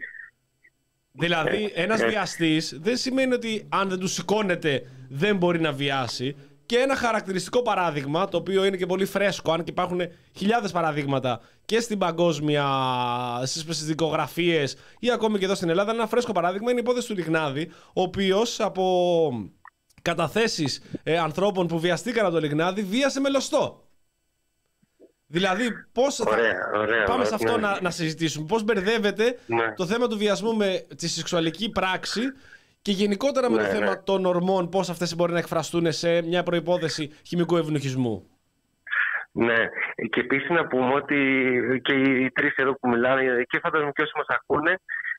[1.18, 2.06] Δηλαδή, ένας ε.
[2.06, 6.36] βιαστής δεν σημαίνει ότι αν δεν του σηκώνεται δεν μπορεί να βιάσει.
[6.66, 10.00] Και ένα χαρακτηριστικό παράδειγμα, το οποίο είναι και πολύ φρέσκο, αν και υπάρχουν
[10.36, 12.66] χιλιάδες παραδείγματα και στην παγκόσμια,
[13.44, 14.64] στις δικογραφίε
[14.98, 18.02] ή ακόμη και εδώ στην Ελλάδα, ένα φρέσκο παράδειγμα είναι η υπόθεση του Λιγνάδη, ο
[18.02, 19.50] οποίος από
[20.02, 20.82] καταθέσεις
[21.22, 23.88] ανθρώπων που βιαστήκαν από το Λιγνάδη βίασε μελωστό.
[25.30, 26.20] Δηλαδή, πώς.
[26.20, 27.66] Ωραία, ωραία, Πάμε σε αυτό ναι.
[27.66, 28.46] να, να συζητήσουμε.
[28.48, 29.74] Πώς μπερδεύεται Ναι.
[29.76, 32.20] το θέμα του βιασμού με τη σεξουαλική πράξη
[32.82, 34.02] και γενικότερα με το Ναι, θέμα ναι.
[34.05, 38.26] των ορμών, πώς αυτές μπορεί να εκφραστούν σε μια προπόθεση χημικού ευνοχισμού.
[39.32, 39.68] Ναι,
[40.10, 41.16] και επίσης να πούμε ότι
[41.82, 44.78] και οι τρεις εδώ που μιλάνε και φαντάζομαι και όσοι μας ακούνε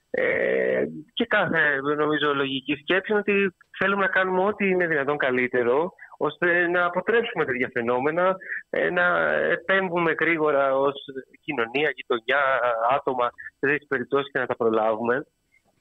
[0.10, 0.84] ε,
[1.14, 1.60] και κάθε
[1.98, 7.46] νομίζω λογική σκέψη είναι ότι θέλουμε να κάνουμε ό,τι είναι δυνατόν καλύτερο ώστε να αποτρέψουμε
[7.46, 8.36] τέτοια φαινόμενα,
[8.70, 10.94] ε, να επέμβουμε γρήγορα ως
[11.42, 12.42] κοινωνία, γειτονιά,
[12.92, 13.30] άτομα
[13.60, 15.26] σε τέτοιες περιπτώσεις και να τα προλάβουμε.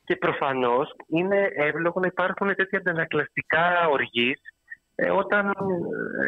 [0.04, 4.40] Και προφανώς είναι εύλογο να υπάρχουν τέτοια αντανακλαστικά οργής
[4.94, 5.52] ε, όταν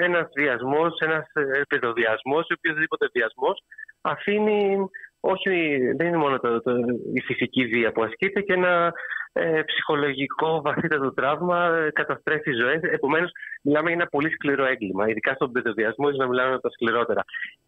[0.01, 3.63] ένας βιασμός, ένας ε, παιδοβιασμός ή οποιοδήποτε βιασμός
[4.01, 4.77] αφήνει,
[5.21, 6.77] όχι, δεν είναι μόνο το, το-
[7.15, 8.93] η φυσική βία που ασκείται και ένα
[9.33, 12.81] ε, ψυχολογικό βαθύτατο τραύμα ε, καταστρέφει ζωές.
[12.83, 13.31] Επομένως,
[13.63, 15.09] μιλάμε για ένα πολύ σκληρό έγκλημα.
[15.09, 17.25] Ειδικά στον παιδοβιασμό, ίσως να μιλάμε για τα σκληρότερα.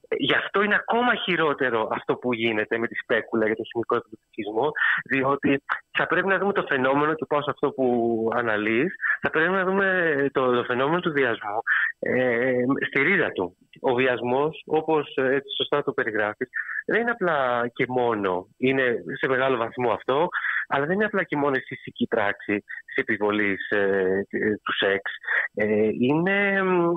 [0.08, 3.96] Ε, Γι' αυτό είναι ακόμα χειρότερο αυτό που γίνεται με τη σπέκουλα για το χημικό
[3.96, 4.70] εκπληκτισμό,
[5.04, 5.62] διότι
[5.98, 7.86] θα πρέπει να δούμε το φαινόμενο και πάω σε αυτό που
[8.34, 9.86] αναλύεις, θα πρέπει να δούμε
[10.32, 11.58] το, το φαινόμενο του βιασμού
[11.98, 13.56] ε, στη ρίζα του.
[13.84, 16.48] Ο βιασμός, όπως ε, έτσι σωστά το περιγράφεις,
[16.86, 20.28] δεν είναι απλά και μόνο, είναι σε μεγάλο βαθμό αυτό,
[20.68, 24.26] αλλά δεν είναι απλά και μόνο η φυσική πράξη της επιβολής ε,
[24.62, 25.10] του σεξ.
[25.54, 26.94] Ε, είναι μ,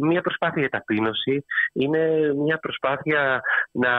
[0.00, 3.40] μια προσπάθεια για ταπείνωση, είναι μια προσπάθεια
[3.72, 3.92] να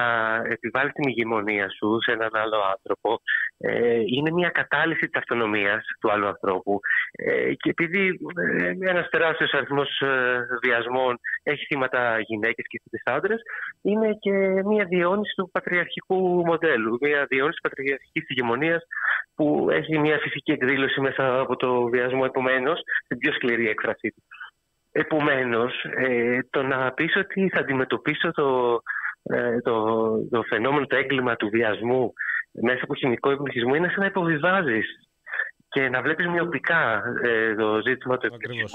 [0.50, 3.20] επιβάλλεις την ηγεμονία σου σε έναν άλλο άνθρωπο.
[3.58, 6.80] Ε, είναι μια κατάλυση της αυτονομίας του άλλου ανθρώπου.
[7.12, 8.20] Ε, και επειδή
[8.60, 13.42] ε, ένας τεράστιος αριθμός ε, βιασμών έχει θύματα γυναίκες και θύτες άντρες,
[13.82, 14.32] είναι και
[14.66, 18.84] μια διαιώνιση του πατριαρχικού μοντέλου, μια διαιώνιση της πατριαρχικής ηγεμονίας
[19.36, 24.24] που έχει μια φυσική εκδήλωση μέσα από το βιασμό, επομένως, την πιο σκληρή έκφρασή του.
[24.92, 28.80] Επομένως, ε, το να πεις ότι θα αντιμετωπίσω το,
[29.24, 29.74] ε, το,
[30.30, 32.14] το φαινόμενο, το έγκλημα του βιασμού
[32.52, 34.88] μέσα από χημικό υπνοχισμό είναι σαν να υποβιβάζεις
[35.70, 38.72] και να βλέπεις μειοπικά ε, το ζήτημα του Ακριβώς.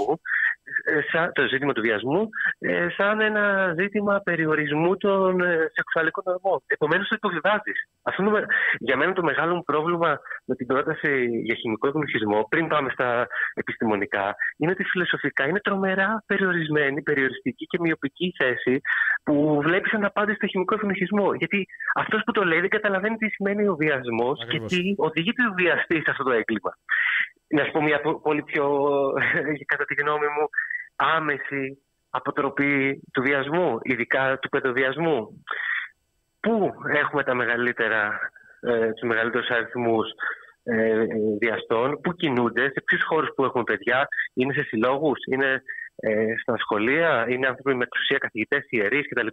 [0.85, 2.29] Υπνοχισμού, ε, σαν- το ζήτημα του βιασμού,
[2.59, 6.61] ε, σαν ένα ζήτημα περιορισμού των ε, σεξουαλικών ορμών.
[6.67, 7.79] Επομένως το υποβιβάζεις.
[8.03, 8.47] Αυτό είναι το με-
[8.79, 13.27] για μένα το μεγάλο μου πρόβλημα με την πρόταση για χημικό υπνοχισμό, πριν πάμε στα
[13.55, 18.81] επιστημονικά, είναι ότι φιλοσοφικά είναι τρομερά περιορισμένη, περιοριστική και μειοπική η θέση
[19.25, 21.35] που βλέπεις αναπάντηση στο χημικό υπνοχισμό.
[21.35, 24.71] Γιατί αυτός που το λέει δεν καταλαβαίνει τι σημαίνει ο βιασμός και Ακριβώς.
[24.73, 26.73] τι οδηγείται ο βιαστής σε αυτό το έγκλημα.
[27.53, 28.65] Να σου πω μια πο- πολύ πιο,
[29.73, 30.49] κατά τη γνώμη μου,
[30.97, 31.79] άμεση
[32.11, 35.45] αποτροπή του βιασμού, ειδικά του παιδοβιασμού.
[36.41, 38.19] Πού έχουμε τα μεγαλύτερα,
[38.61, 40.09] ε, τους μεγαλύτερους αριθμούς
[40.63, 41.07] ε, ε,
[41.41, 45.63] βιαστών, πού κινούνται, σε ποιους χώρους που έχουν παιδιά, είναι σε συλλόγους, είναι
[45.97, 49.27] ε, στα σχολεία, είναι άνθρωποι με εξουσία καθηγητές, ιερείς κτλ.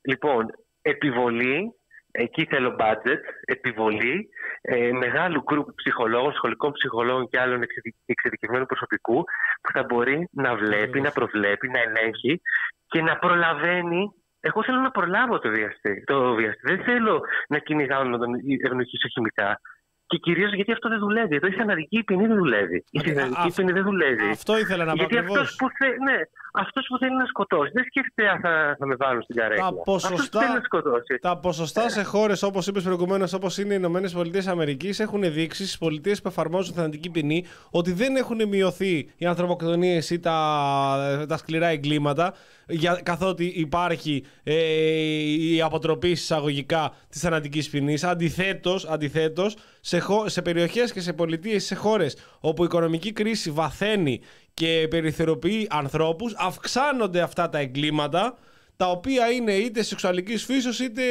[0.00, 0.46] Λοιπόν,
[0.82, 1.72] επιβολή,
[2.10, 4.28] εκεί θέλω budget, επιβολή
[4.60, 9.24] ε, μεγάλου γκρουπ ψυχολόγων, σχολικών ψυχολόγων και άλλων εξειδι- εξειδικευμένου προσωπικού
[9.62, 12.40] που θα μπορεί να βλέπει, να προβλέπει, να ελέγχει
[12.88, 14.12] και να προλαβαίνει.
[14.40, 16.02] Εγώ θέλω να προλάβω το βιαστή.
[16.06, 16.60] Το βιαστή.
[16.62, 18.30] Δεν θέλω να κυνηγάω να τον
[18.64, 19.60] ευνοχήσω χημικά.
[20.06, 21.34] Και κυρίως γιατί αυτό δεν δουλεύει.
[21.36, 22.84] Εδώ η θανατική ποινή δεν δουλεύει.
[22.90, 24.28] Η Α, θανατική αυ- ποινή δεν δουλεύει.
[24.30, 25.38] Αυτό ήθελα να πω Γιατί ακριβώς.
[25.40, 26.18] αυτός που, θε, ναι,
[26.60, 29.62] αυτός που θέλει να σκοτώσει δεν σκέφτεται αν θα, θα με βάλουν στην καρέκλα.
[29.62, 31.18] Τα Αυτός που ποσοστά- θέλει να σκοτώσει.
[31.20, 35.62] Τα ποσοστά σε χώρες όπως είπες προηγουμένως, όπως είναι οι Ηνωμένες Πολιτείες Αμερικής, έχουν δείξει
[35.62, 41.36] στις πολιτείες που εφαρμόζουν θανατική ποινή ότι δεν έχουν μειωθεί οι ανθρωποκτονίες ή τα, τα
[41.36, 42.34] σκληρά εγκλήματα,
[42.70, 44.54] για, καθότι υπάρχει ε,
[45.54, 48.04] η αποτροπή εισαγωγικά της θανατικής ποινής.
[48.04, 53.50] Αντιθέτως, αντιθέτως, σε, χω- σε περιοχές και σε πολιτείες, σε χώρες όπου η οικονομική κρίση
[53.50, 54.20] βαθαίνει
[54.58, 58.38] και περιθωριοποιεί ανθρώπους, αυξάνονται αυτά τα εγκλήματα
[58.76, 61.02] τα οποία είναι είτε σεξουαλικής φύσεως είτε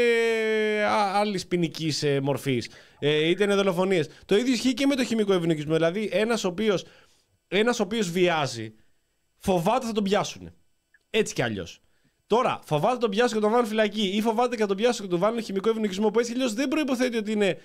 [1.13, 2.69] άλλης ποινικής μορφής.
[2.99, 4.09] είτε είναι δολοφονίες.
[4.25, 5.73] Το ίδιο ισχύει και με το χημικό ευνοκισμό.
[5.73, 6.85] Δηλαδή, ένας ο οποίος
[7.47, 8.73] ένας ο οποίος βιάζει,
[9.37, 10.53] φοβάται θα τον πιάσουν.
[11.09, 11.81] Έτσι κι αλλιώς.
[12.27, 15.05] Τώρα, φοβάται να τον πιάσουν και τον βάλουν φυλακή, ή φοβάται και να τον πιάσουν
[15.05, 17.57] και τον βάλουν χημικό ευνοκισμό, που έτσι κι αλλιώς δεν προποθέτει ότι είναι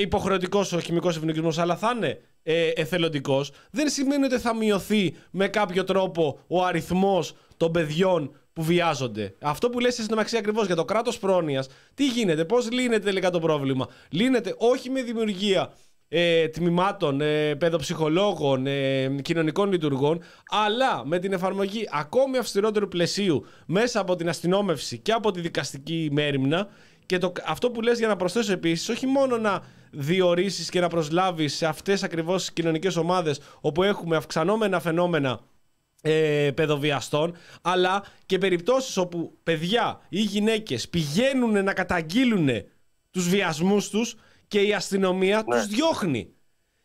[0.00, 5.48] υποχρεωτικός ο χημικός ευνοκισμό, αλλά θα είναι ε, εθελοντικός, δεν σημαίνει ότι θα μειωθεί με
[5.48, 9.34] κάποιο τρόπο ο αριθμός των παιδιών που βιάζονται.
[9.40, 13.30] Αυτό που λες στην μεταξύ ακριβώς για το κράτος πρόνοιας, τι γίνεται, πώς λύνεται τελικά
[13.30, 13.88] το πρόβλημα.
[14.10, 15.72] Λύνεται όχι με δημιουργία
[16.08, 20.20] ε, τμήματων, ε, παιδοψυχολόγων, ε, κοινωνικών λειτουργών,
[20.50, 26.08] αλλά με την εφαρμογή ακόμη αυστηρότερου πλαισίου μέσα από την αστυνόμευση και από τη δικαστική
[26.12, 26.68] μέρημνα.
[27.08, 30.88] Και το, αυτό που λες για να προσθέσω επίσης, όχι μόνο να διορίσεις και να
[30.88, 35.40] προσλάβεις σε αυτές ακριβώς τις κοινωνικές ομάδες όπου έχουμε αυξανόμενα φαινόμενα
[36.02, 42.48] ε, παιδοβιαστών, αλλά και περιπτώσεις όπου παιδιά ή γυναίκες πηγαίνουν να καταγγείλουν
[43.10, 44.16] τους βιασμούς τους
[44.48, 46.32] και η αστυνομία τους διώχνει.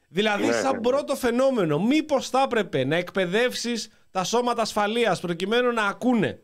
[0.09, 0.81] Δηλαδή, Ναι, σαν ναι.
[0.81, 6.41] πρώτο φαινόμενο, μήπως θα έπρεπε να εκπαιδεύσεις τα σώματα ασφαλείας προκειμένου να ακούνε.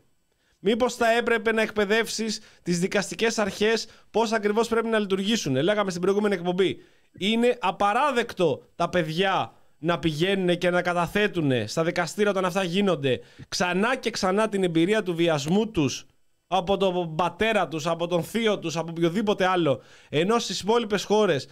[0.60, 5.56] Μήπως θα έπρεπε να εκπαιδεύσεις τις δικαστικές αρχές πώς ακριβώς πρέπει να λειτουργήσουν.
[5.56, 6.76] Λέγαμε στην προηγούμενη εκπομπή.
[7.18, 13.96] Είναι απαράδεκτο τα παιδιά να πηγαίνουν και να καταθέτουν στα δικαστήρια όταν αυτά γίνονται ξανά
[13.96, 16.06] και ξανά την εμπειρία του βιασμού τους
[16.46, 19.82] από τον πατέρα τους, από τον θείο τους, από οποιοδήποτε άλλο.
[20.08, 21.48] Ενώ στις υπόλοιπες χώρες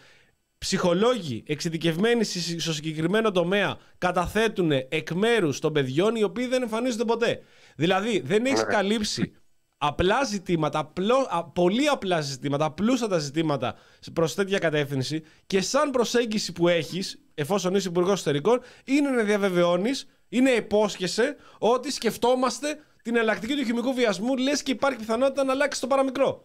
[0.58, 7.04] ψυχολόγοι εξειδικευμένοι στη- στο συγκεκριμένο τομέα καταθέτουν εκ μέρους των παιδιών οι οποίοι δεν εμφανίζονται
[7.04, 7.42] ποτέ.
[7.78, 9.32] Δηλαδή δεν έχεις καλύψει
[9.78, 13.74] απλά ζητήματα, απλό, α, πολύ απλά ζητήματα, απλούστατα ζητήματα
[14.12, 20.08] προς τέτοια κατεύθυνση και σαν προσέγγιση που έχεις, εφόσον είσαι υπουργός εσωτερικών, είναι να διαβεβαιώνεις,
[20.28, 25.80] είναι υπόσχεσαι ότι σκεφτόμαστε την εναλλακτική του χημικού βιασμού, λες και υπάρχει πιθανότητα να αλλάξει
[25.80, 26.44] το παραμικρό.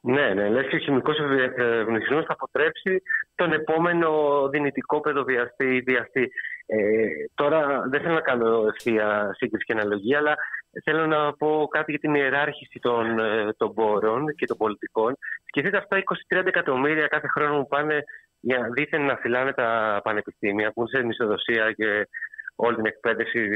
[0.00, 1.16] Ναι, ναι, λες και ο χημικός
[1.56, 3.02] ευνοχισμός θα αποτρέψει
[3.34, 4.10] τον επόμενο
[4.48, 6.30] δυνητικό παιδοβιαστή ή βιαστή.
[6.70, 10.36] Ε, τώρα δεν θέλω να κάνω ευθεία σύγκριση και αναλογία, αλλά
[10.84, 15.16] θέλω να πω κάτι για την ιεράρχηση των, ε, των πόρων και των πολιτικών.
[15.46, 18.04] Σκεφτείτε αυτά 20-30 εκατομμύρια κάθε χρόνο που πάνε
[18.40, 22.08] για δίθεν να φυλάνε τα πανεπιστήμια, που είναι σε μισθοδοσία και
[22.56, 23.48] όλη την εκπαίδευση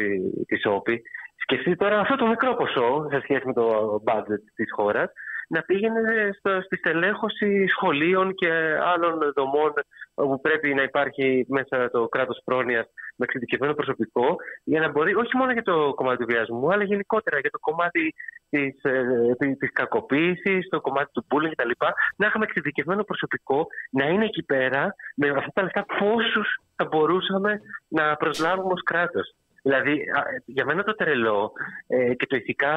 [0.46, 1.02] της ΟΠΗ.
[1.36, 5.12] Σκεφτείτε τώρα αυτό το μικρό ποσό σε σχέση με το budget της χώρας
[5.54, 6.00] να πήγαινε
[6.38, 8.50] στο, στη στελέχωση σχολείων και
[8.92, 9.72] άλλων δομών
[10.14, 15.36] όπου πρέπει να υπάρχει μέσα το κράτος πρόνοιας με εξειδικευμένο προσωπικό για να μπορεί όχι
[15.36, 18.14] μόνο για το κομμάτι του βιασμού αλλά γενικότερα για το κομμάτι
[18.50, 19.02] της, ε,
[19.38, 21.70] της- της κακοποίησης, το κομμάτι του bullying κτλ.
[22.16, 27.60] Να έχουμε εξειδικευμένο προσωπικό να είναι εκεί πέρα με αυτά τα λεφτά πόσους θα μπορούσαμε
[27.88, 29.34] να προσλάβουμε ως κράτος.
[29.62, 31.52] Δηλαδή, α, για μένα το τρελό
[31.86, 32.74] ε, και το ηθικά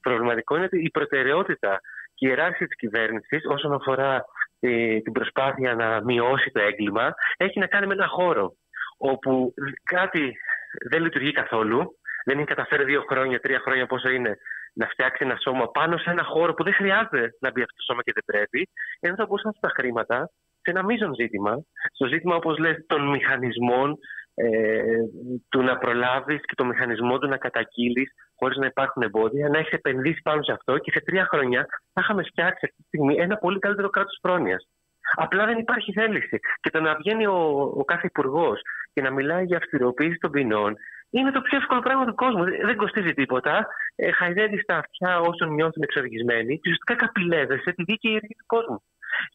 [0.00, 1.80] προβληματικό είναι ότι η προτεραιότητα και η
[2.18, 4.24] ιεράρχηση της κυβέρνησης όσον αφορά
[4.60, 8.56] ε, την προσπάθεια να μειώσει το έγκλημα έχει να κάνει με ένα χώρο
[8.98, 9.54] όπου
[9.84, 10.36] κάτι
[10.90, 14.36] δεν λειτουργεί καθόλου, δεν έχει καταφέρει δύο χρόνια, τρία χρόνια πόσο είναι
[14.72, 17.82] να φτιάξει ένα σώμα πάνω σε ένα χώρο που δεν χρειάζεται να μπει αυτό το
[17.86, 18.68] σώμα και δεν πρέπει,
[19.00, 20.30] ενώ θα μπορούσαν τα χρήματα
[20.62, 21.62] σε ένα μείζον ζήτημα,
[21.92, 23.98] στο ζήτημα όπως λες των μηχανισμών
[24.34, 24.82] ε,
[25.48, 29.72] του να προλάβεις και το μηχανισμό του να καταγγείλεις χωρίς να υπάρχουν εμπόδια, να έχεις
[29.72, 33.36] επενδύσεις πάνω σε αυτό και σε τρία χρόνια θα είχαμε φτιάξει αυτή τη στιγμή ένα
[33.36, 34.68] πολύ καλύτερο κράτος πρόνοιας.
[35.14, 36.38] Απλά δεν υπάρχει θέληση.
[36.60, 37.38] Και το να βγαίνει ο,
[37.80, 38.60] ο κάθε υπουργός
[38.92, 40.76] και να μιλάει για αυστηροποίηση των ποινών
[41.10, 42.44] είναι το πιο εύκολο πράγμα του κόσμου.
[42.44, 43.66] Δεν κοστίζει τίποτα.
[43.96, 48.82] Ε, χαϊδεύεις τα αυτιά όσων νιώθουν εξοργισμένοι και ουσιαστικά καπηλεύεσαι τη δίκαιη ενέργεια του κόσμου.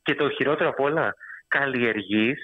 [0.01, 1.15] Και το χειρότερο απ' όλα,
[1.47, 2.39] καλλιεργείς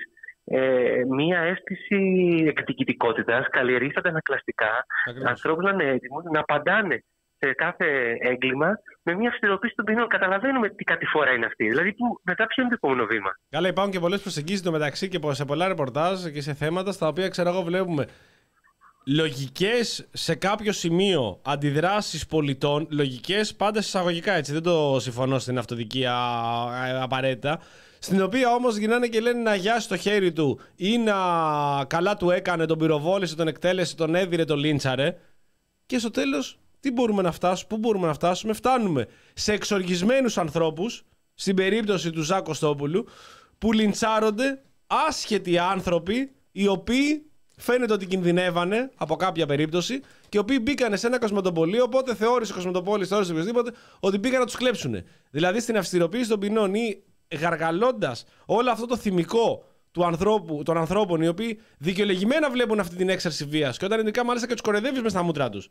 [0.50, 2.00] ε, μία αίσθηση
[2.48, 5.30] εκδικητικότητας, καλλιεργεί αντανακλαστικά Ακριβώς.
[5.30, 7.04] ανθρώπους να είναι έτοιμοι να απαντάνε
[7.38, 10.08] σε κάθε έγκλημα με μια αυστηροποίηση των ποινών.
[10.08, 11.68] Καταλαβαίνουμε τι κατηφορά είναι αυτή.
[11.68, 13.32] Δηλαδή, που, μετά ποιο είναι το επόμενο βήμα.
[13.50, 17.08] Καλά, υπάρχουν και πολλές προσεγγίσεις το μεταξύ και σε πολλά ρεπορτάζ και σε θέματα στα
[17.08, 18.06] οποία ξέρω εγώ βλέπουμε
[19.06, 26.14] λογικές σε κάποιο σημείο αντιδράσεις πολιτών, λογικές πάντα εισαγωγικά έτσι, δεν το συμφωνώ στην αυτοδικία
[26.14, 27.60] α, απαραίτητα,
[28.00, 31.14] στην οποία όμως γυρνάνε και λένε να γιάσει το χέρι του ή να
[31.88, 35.16] καλά του έκανε, τον πυροβόλησε, τον εκτέλεσε, τον έδιρε, τον λίντσαρε
[35.86, 41.04] και στο τέλος τι μπορούμε να φτάσουμε, πού μπορούμε να φτάσουμε, φτάνουμε σε εξοργισμένους ανθρώπους,
[41.34, 43.08] στην περίπτωση του Ζάκο Κωστόπουλου,
[43.58, 50.60] που λιντσάρονται άσχετοι άνθρωποι οι οποίοι φαίνεται ότι κινδυνεύανε από κάποια περίπτωση και οι οποίοι
[50.62, 51.84] μπήκανε σε ένα κοσμοτοπολείο.
[51.84, 55.04] Οπότε θεώρησε ο κοσμοτοπόλης, θεώρησε οποιοδήποτε, ότι μπήκαν να τους κλέψουν.
[55.32, 57.04] Δηλαδή στην αυστηροποίηση των ποινών ή
[57.38, 63.10] γαργαλώντας όλο αυτό το θυμικό του ανθρώπου, των ανθρώπων οι οποίοι δικαιολογημένα βλέπουν αυτή την
[63.10, 65.70] έξαρση βίας και όταν ειδικά μάλιστα και τους κορεδεύει μες στα μούτρα τους.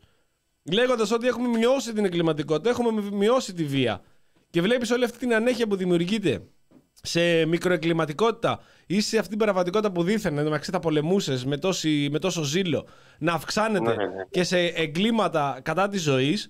[0.71, 4.01] Λέγοντας ότι έχουμε μειώσει την εγκληματικότητα, έχουμε μειώσει τη βία.
[4.49, 6.41] Και βλέπεις όλη αυτή την ανέχεια που δημιουργείται
[7.01, 12.19] σε μικροεγκληματικότητα ή σε αυτή την παραβατικότητα που δίθεν μεταξύ τα πολεμούσες με, τόση- με
[12.19, 12.87] τόσο ζήλο
[13.19, 14.23] να αυξάνεται Ναι, ναι.
[14.31, 16.49] και σε εγκλήματα κατά της ζωής,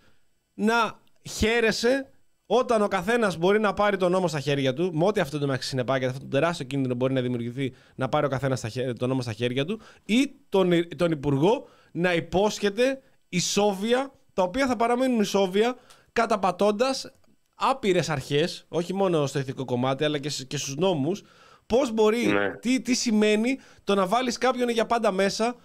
[0.53, 0.99] να
[1.29, 2.09] χαίρεσαι
[2.51, 5.45] όταν ο καθένας μπορεί να πάρει τον νόμο στα χέρια του, με ό,τι αυτό το
[5.45, 8.65] μεταξύ συνεπάγεται, αυτό το τεράστιο κίνδυνο μπορεί να δημιουργηθεί να πάρει ο καθένας
[8.97, 14.75] τον νόμο στα χέρια του, ή τον, τον υπουργό να υπόσχεται ισόβια, τα οποία θα
[14.75, 15.75] παραμείνουν ισόβια,
[16.13, 17.11] καταπατώντας
[17.55, 21.23] άπειρες αρχές, όχι μόνο στο ηθικό κομμάτι, αλλά και, σ- και στους νόμους,
[21.67, 22.49] πώς μπορεί, Ναι.
[22.49, 25.55] τι, τι σημαίνει το να βάλεις κάποιον για πάντα μέσα, ο,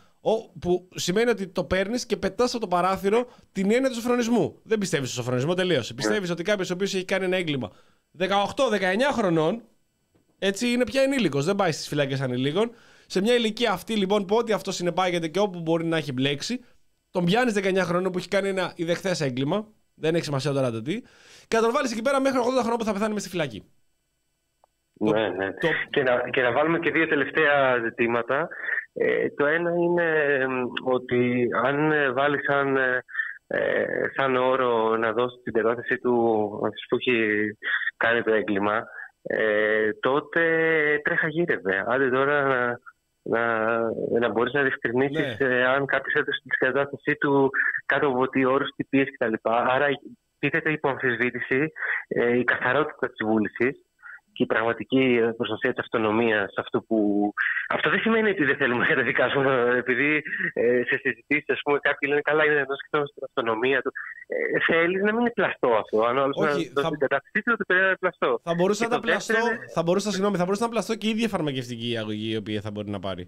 [0.58, 4.58] που σημαίνει ότι το παίρνεις και πετάς από το παράθυρο την έννοια του σοφρονισμού.
[4.62, 5.94] Δεν πιστεύεις στο σοφρονισμό, τελείωσε.
[5.94, 7.72] Πιστεύεις ότι κάποιος ο οποίος έχει κάνει ένα έγκλημα
[8.18, 8.26] 18-19
[9.12, 9.62] χρονών,
[10.38, 12.70] έτσι είναι πια ενήλικος, δεν πάει στις φυλακές ανηλίκων.
[13.06, 16.60] Σε μια ηλικία αυτή λοιπόν που ό,τι αυτό συνεπάγεται και όπου μπορεί να έχει μπλέξει,
[17.10, 20.82] τον πιάνεις 19 χρονών που έχει κάνει ένα ιδεχθές έγκλημα, δεν έχει σημασία τώρα το
[20.82, 21.00] τι,
[21.48, 23.62] και θα τον βάλει εκεί πέρα μέχρι 80 χρονών που θα πεθάνει με στη φυλακή.
[25.00, 25.52] Ναι, ναι.
[25.52, 28.48] το- Και, να, και να βάλουμε και δύο τελευταία ζητήματα.
[28.94, 33.02] Ε, το ένα είναι εμ, ότι αν ε, βάλει σαν, ε,
[33.46, 33.84] ε,
[34.16, 36.14] σαν όρο να δώσεις την τεράστιση του
[36.64, 37.46] αυτός που έχει
[37.96, 38.84] κάνει το έγκλημα,
[39.22, 40.42] ε, τότε
[41.04, 41.84] τρέχα γύρευε.
[41.86, 42.78] Άντε τώρα να,
[43.22, 43.78] να,
[44.20, 45.46] να μπορείς να διευκρινίσεις Ναι.
[45.56, 47.50] ε, αν κάποιος έδωσε την κατάστασή του
[47.86, 49.32] κάτω από τι όρους, τι πίεση κτλ.
[49.42, 49.86] Άρα
[50.38, 51.72] τίθεται υπό αμφισβήτηση
[52.08, 53.78] ε, η καθαρότητα της βούλησης
[54.36, 55.04] και η πραγματική
[55.36, 56.96] προστασία της αυτονομίας αυτού που...
[57.68, 59.52] Αυτό δεν σημαίνει ότι δεν θέλουμε να καταδικάσουμε
[59.82, 60.10] επειδή
[60.52, 63.90] ε, σε συζητήσεις ας πούμε κάποιοι λένε καλά είναι εδώ σκεφτόμαστε την αυτονομία του.
[64.26, 65.96] Ε, θέλεις να μην είναι πλαστό αυτό.
[66.08, 68.30] Αν ο άλλος Όχι, να θα- δώσει την κατάστασή του, τότε πρέπει να είναι πλαστό.
[68.42, 70.92] Θα μπορούσε Και να το πλαστώ, δεύτερο είναι- θα μπορούσε, συγγνώμη, θα μπορούσε να πλαστώ
[71.00, 73.24] και η ίδια φαρμακευτική αγωγή η οποία θα μπορεί να πάρει.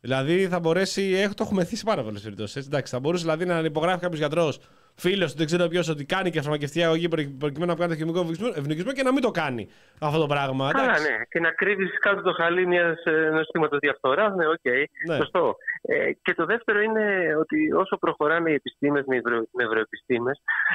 [0.00, 2.66] Δηλαδή θα μπορέσει, έχ, το έχουμε θέσει πάρα πολλές περιπτώσεις.
[2.66, 4.60] Εντάξει, θα μπορούσε δηλαδή να υπογράφει κάποιος γιατρός,
[4.96, 7.98] φίλος του, δεν ξέρω ποιος, ότι κάνει και φαρμακευτική αγωγή προκει- προκειμένου να κάνει το
[7.98, 8.20] χημικό
[8.56, 9.68] ευγονισμό και να μην το κάνει
[10.00, 10.70] αυτό το πράγμα.
[10.72, 11.10] Καλά, εντάξει.
[11.10, 11.16] ναι.
[11.28, 13.02] Και να κρύβεις κάτω το χαλί μιας
[13.32, 14.66] νοστήματο διαφθοράς, ναι, οκ.
[15.08, 15.16] Ναι.
[15.16, 15.56] Σωστό.
[15.82, 20.30] Ε, και το δεύτερο είναι ότι όσο προχωράνε οι επιστήμες, οι νευρο, νευροεπιστήμες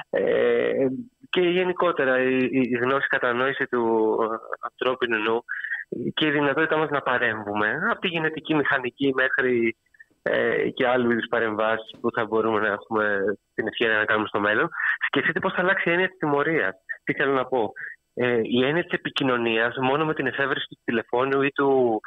[0.10, 0.88] ε,
[1.30, 4.26] και γενικότερα η, η, η γνώση κατανόηση του ε,
[4.62, 5.44] ανθρώπινου νου
[6.14, 9.78] και η δυνατότητά μας να παρέμβουμε από τη γενετική μηχανική μέχρι
[10.22, 13.24] ε, και άλλου είδους παρεμβάσεις που θα μπορούμε να έχουμε
[13.54, 14.70] την ευκαιρία να κάνουμε στο μέλλον.
[15.08, 16.76] Σκεφτείτε πώς θα αλλάξει η έννοια της τιμωρίας.
[17.04, 17.74] Τι θέλω να πω;
[18.14, 22.02] Ε, η έννοια της επικοινωνίας μόνο με την εφεύρεση του τηλεφώνου ή του.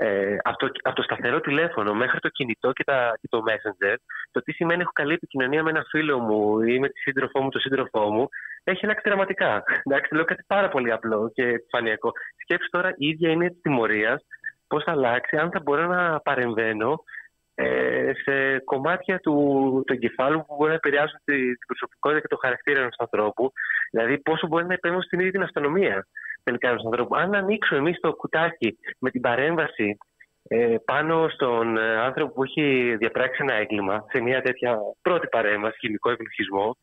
[0.00, 3.94] Ε, από, το, από το σταθερό τηλέφωνο μέχρι το κινητό και, τα, και το Messenger,
[4.30, 7.48] το τι σημαίνει έχω καλή επικοινωνία με ένα φίλο μου ή με τη σύντροφό μου,
[7.48, 8.28] τον σύντροφό μου,
[8.64, 9.62] έχει αλλάξει δραματικά.
[9.84, 12.12] Εντάξει, λέω κάτι πάρα πολύ απλό και επιφανειακό.
[12.42, 14.22] Σκέψτε τώρα η ίδια έννοια της τιμωρίας,
[14.68, 16.98] πώς θα αλλάξει, αν θα μπορώ να παρεμβαίνω ε,
[18.24, 19.34] σε κομμάτια του,
[19.86, 23.52] του εγκεφάλου που μπορεί να επηρεάσουν τη, την προσωπικότητα και το χαρακτήρα ενός ανθρώπου.
[23.90, 26.06] Δηλαδή, πόσο μπορεί να επέμβουν στην ίδια την αυτονομία
[26.42, 27.16] τελικά ενός ανθρώπου.
[27.16, 29.98] Αν ανοίξουμε εμείς το κουτάκι με την παρέμβαση
[30.48, 35.78] ε, πάνω στον ε, άνθρωπο που έχει διαπράξει ένα έγκλημα, σε μια τέτοια πρώτη παρέμβαση,
[35.78, 36.76] χημικό ευνοχισμό,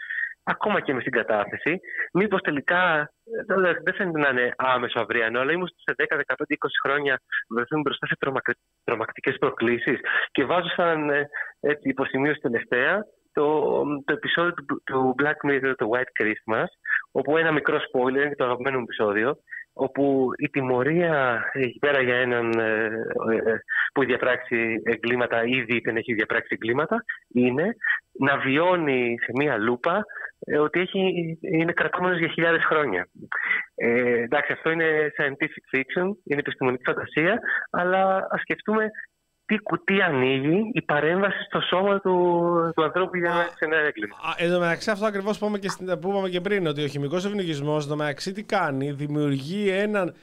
[0.46, 1.80] ακόμα και με συγκατάθεση,
[2.14, 3.00] μήπως τελικά
[3.50, 7.20] ε, δεν- δεν φαίνεται να είναι άμεσο αυριανό, αλλά ήμουν σε 10, 15, 20 χρόνια
[7.50, 8.16] βρεθούμε μπροστά σε
[8.84, 10.00] τρομακτικές προκλήσεις.
[10.32, 13.04] Και βάζω σαν ε, έτσι, υποσημείωση τελευταία
[13.34, 13.62] το,
[14.06, 16.68] το επεισόδιο του, του Black Mirror, το White Christmas,
[17.12, 19.38] όπου ένα μικρό spoiler, είναι και το αγαπημένο μου επεισόδιο,
[19.74, 23.56] όπου η τιμωρία εκεί πέρα για έναν ε, ε,
[23.94, 27.04] που έχει διαπράξει εγκλήματα, ήδη δεν έχει διαπράξει εγκλήματα,
[27.34, 27.76] είναι
[28.20, 30.02] να βιώνει σε μία λούπα ε,
[30.62, 31.00] ότι έχει,
[31.42, 33.08] είναι κρατούμενος για χιλιάδες χρόνια.
[33.76, 37.40] Ε, εντάξει, αυτό είναι scientific fiction, είναι επιστημονική φαντασία,
[37.70, 38.90] αλλά ας σκεφτούμε
[39.46, 42.12] τι κουτί ανοίγει η παρέμβαση στο σώμα του,
[42.76, 44.16] του ανθρώπου για να έχει ένα έγκλημα.
[44.16, 46.84] Α, Εν τω μεταξύ, αυτό ακριβώς που, είπαμε και στην- που είπαμε και πριν, ότι
[46.84, 50.16] ο χημικός ευνογισμό, εν τω μεταξύ, τι κάνει, δημιουργεί έναν.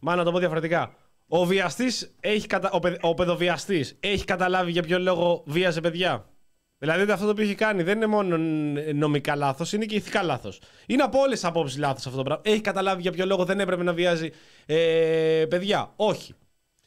[0.00, 0.94] Μάλλον να το πω διαφορετικά.
[1.28, 2.70] Ο βιαστής έχει κατα...
[2.72, 2.94] ο, παιδ...
[3.00, 6.24] ο παιδοβιαστής έχει καταλάβει για ποιο λόγο βίαζε παιδιά;
[6.82, 8.36] Δηλαδή ότι αυτό το οποίο έχει κάνει δεν είναι μόνο
[8.94, 10.60] νομικά λάθος, είναι και ηθικά λάθος.
[10.86, 12.42] Είναι από όλες τις απόψεις λάθος αυτό το πράγμα.
[12.46, 14.30] Έχει καταλάβει για ποιο λόγο δεν έπρεπε να βιάζει
[14.66, 15.92] ε, παιδιά.
[15.96, 16.34] Όχι.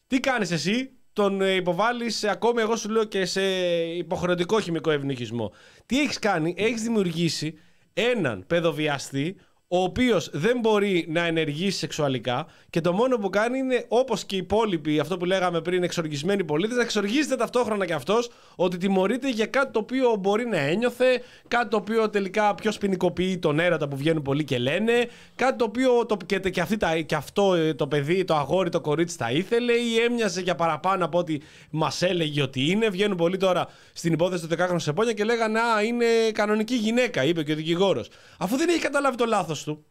[0.07, 3.41] Τι κάνεις εσύ, τον υποβάλλεις ακόμη, εγώ σου λέω και σε
[3.83, 5.51] υποχρεωτικό χημικό ευνοχισμό.
[5.85, 7.59] Τι έχεις κάνει, έχεις δημιουργήσει
[7.93, 9.35] έναν παιδοβιαστή
[9.67, 14.35] ο οποίος δεν μπορεί να ενεργήσει σεξουαλικά και το μόνο που κάνει είναι όπως και
[14.35, 19.29] οι υπόλοιποι, αυτό που λέγαμε πριν, εξοργισμένοι πολίτες, να εξοργίζεται ταυτόχρονα και αυτός ότι τιμωρείται
[19.29, 23.87] για κάτι το οποίο μπορεί να ένιωθε, κάτι το οποίο τελικά πιο ποινικοποιεί τον έρωτα
[23.87, 27.53] που βγαίνουν πολλοί και λένε, κάτι το οποίο το, και, και, αυτή τα, και αυτό
[27.53, 31.37] ε, το παιδί, το αγόρι, το κορίτσι τα ήθελε ή έμοιαζε για παραπάνω από ό,τι
[31.69, 32.89] μας έλεγε ότι είναι.
[32.89, 37.43] Βγαίνουν πολλοί τώρα στην υπόθεση του 10χρονου Σεπόνια και λέγανε Α, είναι κανονική γυναίκα, είπε
[37.43, 38.09] και ο δικηγόρος.
[38.37, 39.85] Αφού δεν έχει καταλάβει το λάθος του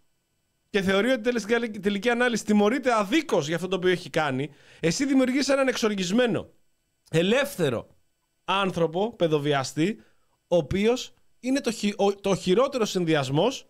[0.70, 4.10] και θεωρεί ότι τέλει- στην τελική- τελική ανάλυση τιμωρείται αδίκως για αυτό το οποίο έχει
[4.10, 4.50] κάνει,
[4.80, 6.48] εσύ δημιουργείς έναν εξοργισμένο,
[7.10, 7.86] ελεύθερο
[8.44, 10.02] άνθρωπο, παιδοβιαστή,
[10.48, 13.66] ο οποίος είναι το, χει- ο, το χειρότερος συνδυασμός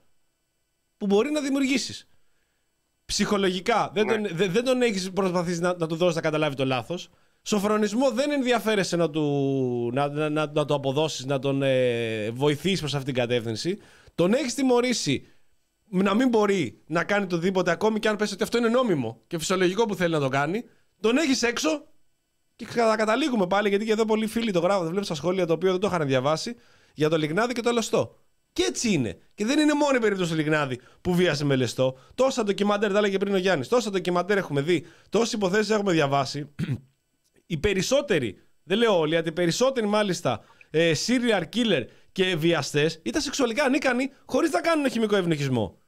[0.97, 2.09] που μπορεί να δημιουργήσεις.
[3.05, 6.65] Ψυχολογικά δεν τον, δεν, δεν τον έχεις προσπαθήσει να, να του δώσεις να καταλάβει το
[6.65, 7.09] λάθος.
[7.43, 12.79] Σοφρονισμό δεν ενδιαφέρεσαι να, του, να, να, να, να το αποδώσεις, να τον ε, βοηθήσει
[12.79, 13.79] προς αυτήν την κατεύθυνση.
[14.15, 15.27] Τον έχεις τιμωρήσει
[16.03, 19.21] να μην μπορεί να κάνει το οτιδήποτε ακόμη και αν πέσει ότι αυτό είναι νόμιμο
[19.27, 20.65] και φυσιολογικό που θέλει να το κάνει.
[21.01, 21.85] Τον έχεις έξω
[22.57, 24.89] και θα καταλήγουμε πάλι γιατί και εδώ πολλοί φίλοι το γράφουν.
[24.89, 26.57] Βλέπω στα σχόλια το οποίο δεν το είχαν διαβάσει
[26.95, 28.19] για το Λιγνάδι και το Λεστό.
[28.53, 29.19] Και έτσι είναι.
[29.35, 31.99] Και δεν είναι μόνο η περίπτωση του Λιγνάδη που βίασε με λεστό.
[32.15, 36.55] Τόσα ντοκιμαντέρ, τα έλεγε πριν ο Γιάννης, τόσα ντοκιμαντέρ έχουμε δει, τόσε υποθέσεις έχουμε διαβάσει.
[37.47, 43.23] οι περισσότεροι, δεν λέω όλοι, αλλά οι περισσότεροι μάλιστα ε, serial killer και βιαστές ήταν
[43.23, 45.79] σεξουαλικά ανίκανοι χωρίς να κάνουν χημικό ευνοχισμό.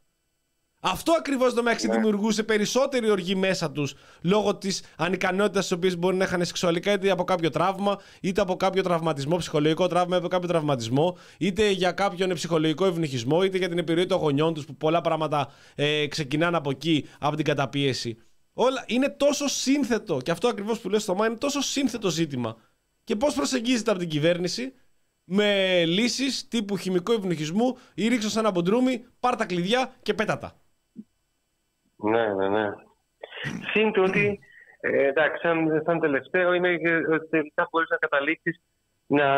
[0.88, 6.16] Αυτό ακριβώς το μεταξύ δημιουργούσε περισσότερη οργή μέσα τους λόγω της ανικανότητας της οποίας μπορεί
[6.16, 10.28] να είχαν σεξουαλικά είτε από κάποιο τραύμα, είτε από κάποιο τραυματισμό, ψυχολογικό τραύμα, είτε από
[10.28, 14.76] κάποιο τραυματισμό, είτε για κάποιον ψυχολογικό ευνοχισμό, είτε για την επιρροή των γονιών τους που
[14.76, 18.18] πολλά πράγματα ε, ξεκινάνε από εκεί, από την καταπίεση.
[18.52, 22.56] Όλα είναι τόσο σύνθετο και αυτό ακριβώς που λέω στο Μάιν είναι τόσο σύνθετο ζήτημα.
[23.04, 24.72] Και πώς προσεγγίζεται από την κυβέρνηση
[25.24, 30.38] με λύσεις τύπου χημικού ευνοχισμού ή ρίξω σαν ένα μποντρούμι, πάρ τα κλειδιά και πέτα
[30.38, 30.60] τα.
[31.96, 32.70] Ναι, ναι, ναι.
[33.72, 34.38] Συν το ότι,
[34.80, 38.60] ε, εντάξει, σαν, σαν τελευταίο είναι και ότι τελικά μπορείς να καταλήξεις
[39.06, 39.28] να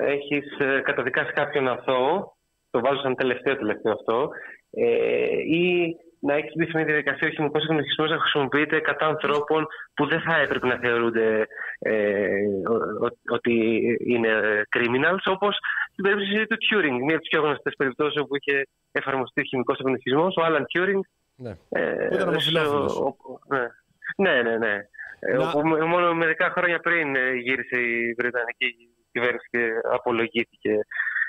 [0.00, 2.36] έχεις ε, καταδικάσει κάποιον αθώο,
[2.70, 4.30] το βάζω σαν τελευταίο τελευταίο αυτό,
[4.70, 5.96] ε, ή
[6.26, 10.20] να έχεις μπει σε μια διαδικασία ο χημικό ευνοχισμό να χρησιμοποιείται κατά ανθρώπων που δεν
[10.20, 11.46] θα έπρεπε να θεωρούνται
[11.78, 12.28] ε,
[12.72, 13.52] ο- ο- ότι
[14.06, 14.30] είναι
[14.76, 15.54] criminals, όπως
[15.92, 20.24] στην περίπτωση του Turing, μία από τις πιο γνωστές περιπτώσεις όπου είχε εφαρμοστεί χημικός ευνοχισμό,
[20.26, 21.00] ο Alan Turing.
[21.36, 21.52] Ναι.
[21.68, 22.92] Ε, Που ήταν ομοφυλόφιλος.
[22.92, 23.64] στο- ο- ναι.
[24.16, 24.74] ναι, ναι, ναι.
[25.20, 28.68] Ε, Να- όπου με- μόνο μερικά χρόνια πριν ε, γύρισε η Βρετανική
[29.12, 30.72] κυβέρνηση και απολογήθηκε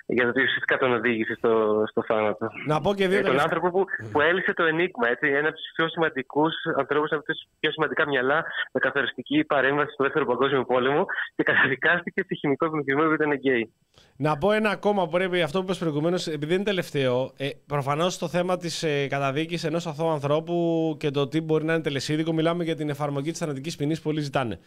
[0.07, 2.47] για το ότι ουσιαστικά τον οδήγησε στο, στο θάνατο.
[2.65, 5.47] Να πω και δύο Ε, τον τελευταία- άνθρωπο που, που έλυσε το ενίγμα, έτσι, ένα
[5.47, 10.25] από τους πιο σημαντικούς ανθρώπους, από τους πιο σημαντικά μυαλά με καθοριστική παρέμβαση στο Δεύτερο
[10.25, 11.05] Παγκόσμιο Πόλεμο
[11.35, 13.73] και καταδικάστηκε σε χημικό ευνοχισμό επειδή ήταν γκέι.
[14.17, 17.31] Να πω ένα ακόμα που πρέπει αυτό που είπες προηγουμένως, επειδή είναι τελευταίο.
[17.37, 20.55] Ε, Προφανώς το θέμα της ε, καταδίκης ενός αθώου ανθρώπου
[20.99, 24.03] και το τι μπορεί να είναι τελεσίδικο, μιλάμε για την εφαρμογή της θανατικής ποινής που
[24.09, 24.59] πολλοί ζητάνε.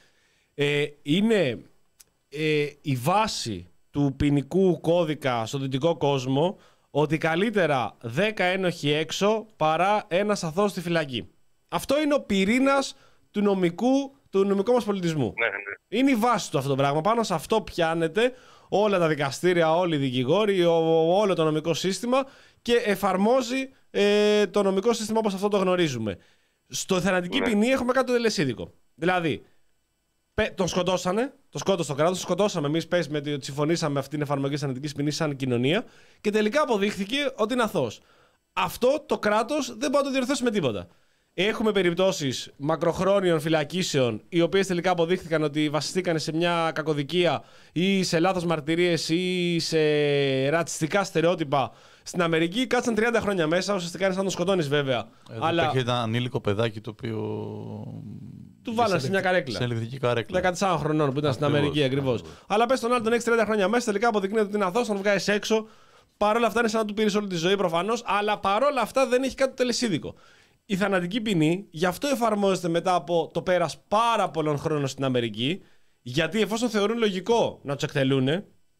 [0.54, 1.62] Ε, είναι
[2.28, 6.58] ε, η βάση του ποινικού κώδικα στον δυτικό κόσμο
[6.90, 11.28] ότι καλύτερα 10 ένοχοι έξω παρά ένα αθώο στη φυλακή.
[11.68, 12.94] Αυτό είναι ο πυρήνας
[13.30, 15.32] του νομικού του νομικού μας πολιτισμού.
[15.38, 15.98] Ναι, ναι.
[16.00, 17.00] Είναι η βάση του αυτό το πράγμα.
[17.00, 18.32] Πάνω σε αυτό πιάνεται
[18.68, 22.26] όλα τα δικαστήρια, όλοι οι δικηγόροι, ο- όλο το νομικό σύστημα
[22.62, 26.16] και εφαρμόζει ε, το νομικό σύστημα όπως αυτό το γνωρίζουμε.
[26.68, 27.44] Στο θανατική Ναι.
[27.48, 28.72] ποινή έχουμε κάτι το τελεσίδικο.
[28.94, 29.46] Δηλαδή, πε-
[30.54, 32.86] τον σκοτώσανε, το σκότωσε το κράτος, τον σκοτώσαμε εμείς.
[32.86, 35.84] Πες με ότι συμφωνήσαμε αυτή την εφαρμογή της θανατική ποινής σαν κοινωνία
[36.20, 38.00] και τελικά αποδείχθηκε ότι είναι αθώος.
[38.52, 40.88] Αυτό το κράτος δεν μπορεί να το διορθώσει με τίποτα.
[41.34, 47.42] Έχουμε περιπτώσεις μακροχρόνιων φυλακίσεων, οι οποίες τελικά αποδείχθηκαν ότι βασιστήκαν σε μια κακοδικία
[47.72, 49.78] ή σε λάθος μαρτυρίες ή σε
[50.48, 51.72] ρατσιστικά στερεότυπα
[52.08, 52.66] στην Αμερική.
[52.66, 55.08] Κάτσαν 30 χρόνια μέσα, ουσιαστικά είναι σαν να τον σκοτώνεις βέβαια.
[55.30, 57.18] Εδώ Αλλά υπήρχε ένα ανήλικο παιδάκι το οποίο.
[58.62, 59.58] Του βάλανε σε μια καρέκλα.
[59.58, 60.40] Σε ηλεκτρική καρέκλα.
[60.58, 62.14] 14 χρονών που ήταν στην Ακριβώς, Αμερική ακριβώς.
[62.20, 62.38] ακριβώς.
[62.46, 64.96] Αλλά πες τον άλλο τον έχεις 30 χρόνια μέσα, τελικά αποδεικνύεται ότι είναι αθώος, τον
[64.96, 65.66] βγάζει έξω.
[66.16, 69.06] Παρ' όλα αυτά είναι σαν να του πήρες όλη τη ζωή προφανώς, αλλά παρόλα αυτά
[69.06, 70.14] δεν έχει κάτι τελεσίδικο.
[70.66, 75.62] Η θανατική ποινή γι' αυτό εφαρμόζεται μετά από το πέρας πάρα πολλών χρόνων στην Αμερική,
[76.02, 78.26] γιατί εφόσον θεωρούν λογικό να τους εκτελούν,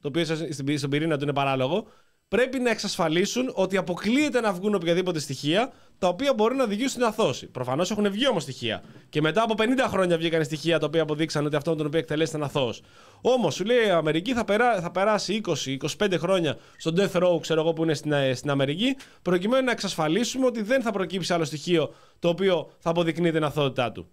[0.00, 1.86] το οποίο στην- στον πυρήνα του είναι παράλογο,
[2.28, 7.04] πρέπει να εξασφαλίσουν ότι αποκλείεται να βγουν οποιαδήποτε στοιχεία τα οποία μπορεί να οδηγήσουν στην
[7.04, 7.46] αθώση.
[7.46, 8.82] Προφανώς έχουν βγει όμως στοιχεία.
[9.08, 12.30] Και μετά από 50 χρόνια βγήκαν στοιχεία τα οποία αποδείξαν ότι αυτό τον οποίο εκτελέσει
[12.30, 12.82] ήταν αθώος.
[13.20, 15.40] Όμως σου λέει η Αμερική θα, περά, θα περάσει
[15.98, 19.70] 20-25 χρόνια στον death row, ξέρω εγώ που είναι στην, ε, στην Αμερική, προκειμένου να
[19.70, 24.08] εξασφαλίσουμε ότι δεν θα προκύψει άλλο στοιχείο το οποίο θα αποδεικνύει την αθωότητά του.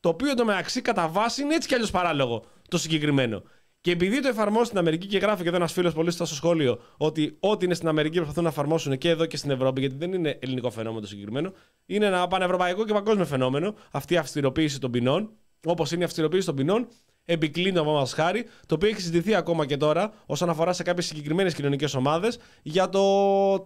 [0.00, 3.42] Το οποίο εντωμεταξύ κατά βάση είναι έτσι κι αλλιώς παράλογο το συγκεκριμένο.
[3.80, 6.34] Και επειδή το εφαρμόζει στην Αμερική και γράφει και εδώ ένας φίλος πολύ σωστά στο
[6.34, 9.94] σχόλιο ότι ό,τι είναι στην Αμερική προσπαθούν να εφαρμόσουν και εδώ και στην Ευρώπη, γιατί
[9.94, 11.52] δεν είναι ελληνικό φαινόμενο το συγκεκριμένο,
[11.86, 15.30] είναι ένα πανευρωπαϊκό και παγκόσμιο φαινόμενο αυτή η αυστηροποίηση των ποινών,
[15.66, 16.88] όπως είναι η αυστηροποίηση των ποινών
[17.24, 21.06] επί κλείνω μα χάρη, το οποίο έχει συζητηθεί ακόμα και τώρα όσον αφορά σε κάποιες
[21.06, 23.00] συγκεκριμένες κοινωνικές ομάδες για το,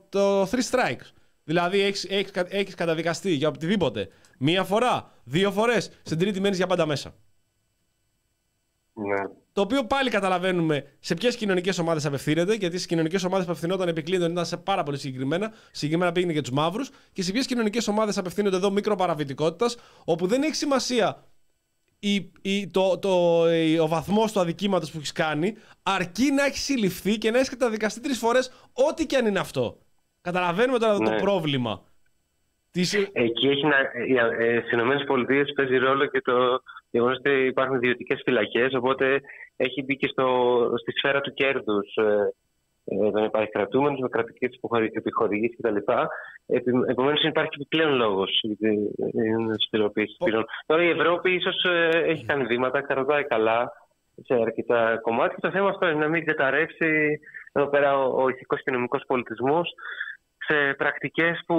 [0.08, 1.10] το three strikes.
[1.44, 4.08] Δηλαδή έχεις, έχεις, κα- έχεις καταδικαστεί για οτιδήποτε.
[4.38, 7.14] Μία φορά, δύο φορές, στην τρίτη μένεις για πάντα μέσα.
[8.92, 9.42] ναι.
[9.54, 13.88] Το οποίο πάλι καταλαβαίνουμε σε ποιες κοινωνικές ομάδες απευθύνεται, γιατί στις κοινωνικές ομάδες που απευθυνόταν
[13.88, 15.52] επί ήταν σε πάρα πολύ συγκεκριμένα.
[15.70, 16.90] Συγκεκριμένα πήγαινε για τους μαύρους.
[17.12, 21.24] Και σε ποιες κοινωνικές ομάδες απευθύνονται εδώ μικροπαραβητικότητας, όπου δεν έχει σημασία
[21.98, 26.62] η, η, το, το, η- ο βαθμός του αδικήματος που έχεις κάνει, αρκεί να έχεις
[26.62, 29.78] συλληφθεί και να έχεις καταδικαστεί τρεις φορές, ό,τι και αν είναι αυτό.
[30.20, 31.10] Καταλαβαίνουμε τώρα Ναι.
[31.10, 31.82] το πρόβλημα.
[32.70, 33.76] Της, Εκεί έχει να,
[34.06, 36.62] οι- ε, στις ΗΠΑ παίζει ρόλο και το
[36.94, 39.20] γεγονό ότι υπάρχουν ιδιωτικές φυλακές, οπότε
[39.56, 40.26] έχει μπει και στο,
[40.80, 42.32] στη σφαίρα του κέρδους ε,
[43.12, 44.48] των υπαρχικρατούμενων με κρατικέ
[44.92, 45.76] επιχορηγήσει κτλ.
[46.88, 50.44] Επομένως, υπάρχει επιπλέον λόγος για την αυστηροποίηση Ο- ποινών.
[50.66, 51.64] Τώρα η Ευρώπη ίσως
[52.12, 53.72] έχει κάνει βήματα, κρατάει καλά
[54.22, 55.38] σε αρκετά κομμάτια.
[55.40, 57.20] Το θέμα αυτό είναι να μην καταρρεύσει
[57.52, 59.68] εδώ πέρα ο, ο ηθικός και νομικός πολιτισμός
[60.46, 61.54] σε πρακτικές που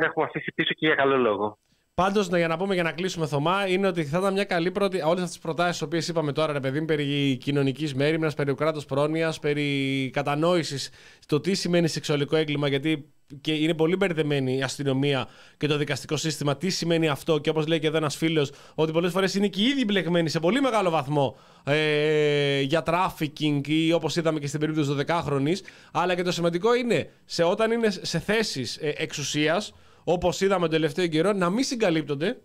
[0.00, 1.58] έχουμε αφήσει πίσω και για καλό λόγο.
[1.94, 4.96] Πάντως, για να πούμε για να κλείσουμε Θωμά, είναι ότι θα ήταν μια καλή πρώτη.
[4.96, 8.54] Όλες αυτές τις προτάσεις, τις οποίες είπαμε τώρα, ρε παιδί μου, περί κοινωνικής μέρημνας, περί
[8.54, 10.90] κράτος πρόνοιας, περί κατανόησης
[11.26, 16.16] το τι σημαίνει σεξουαλικό έγκλημα, γιατί και είναι πολύ μπερδεμένη η αστυνομία και το δικαστικό
[16.16, 16.56] σύστημα.
[16.56, 19.60] Τι σημαίνει αυτό, και όπως λέει και εδώ ένας φίλος, ότι πολλές φορές είναι και
[19.60, 24.60] οι ίδιοι μπλεγμένοι σε πολύ μεγάλο βαθμό ε, για τράφικινγκ ή όπως είδαμε και στην
[24.60, 25.52] περίπτωση του 12χρονη.
[25.92, 29.72] Αλλά και το σημαντικό είναι σε, όταν είναι σε θέσεις ε, εξουσίας,
[30.04, 32.40] όπως είδαμε τον τελευταίο καιρό, να μην συγκαλύπτονται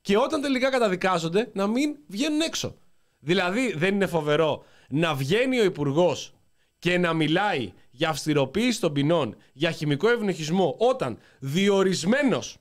[0.00, 2.76] και όταν τελικά καταδικάζονται να μην βγαίνουν έξω.
[3.20, 6.34] Δηλαδή, δεν είναι φοβερό να βγαίνει ο Υπουργός
[6.78, 12.56] και να μιλάει για αυστηροποίηση των ποινών, για χημικό ευνοχισμό, όταν διορισμένος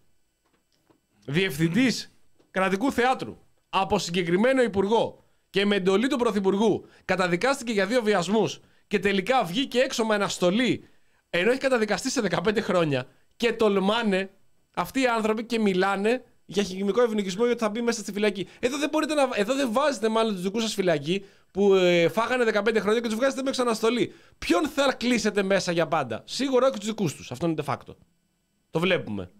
[1.26, 2.14] διευθυντής
[2.52, 3.38] κρατικού θεάτρου
[3.70, 9.80] από συγκεκριμένο υπουργό και με εντολή του Πρωθυπουργού καταδικάστηκε για δύο βιασμούς και τελικά βγήκε
[9.80, 10.90] έξω με αναστολή
[11.30, 13.08] ενώ έχει καταδικαστεί σε 15 χρόνια
[13.38, 14.30] και τολμάνε
[14.74, 18.48] αυτοί οι άνθρωποι και μιλάνε για χημικό ευνοχισμό γιατί θα μπει μέσα στη φυλακή.
[18.60, 22.44] Εδώ δεν, μπορείτε να, εδώ δεν βάζετε μάλλον τους δικούς σας φυλακή που ε, φάγανε
[22.54, 24.14] 15 χρόνια και τους βγάζετε με αναστολή.
[24.38, 27.32] Ποιον θα κλείσετε μέσα για πάντα; Σίγουρα όχι τους δικούς τους.
[27.32, 27.96] Αυτό είναι de facto.
[28.70, 29.32] Το βλέπουμε.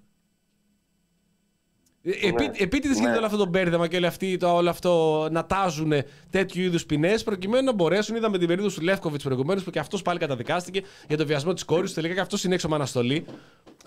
[2.04, 2.52] Ε, Επί, Ναι.
[2.58, 3.18] Επίτηδε γίνεται Ναι.
[3.18, 5.94] όλο αυτό το μπέρδεμα και όλο, αυτή, το, όλο αυτό να τάζουν
[6.30, 8.16] τέτοιου είδους ποινές προκειμένου να μπορέσουν.
[8.16, 11.64] Είδαμε την περίπτωση του Λεύκοβιτς προηγουμένως που και αυτός πάλι καταδικάστηκε για το βιασμό της
[11.66, 11.96] κόρης του.
[11.96, 13.26] Τελικά και αυτός είναι έξω με αναστολή.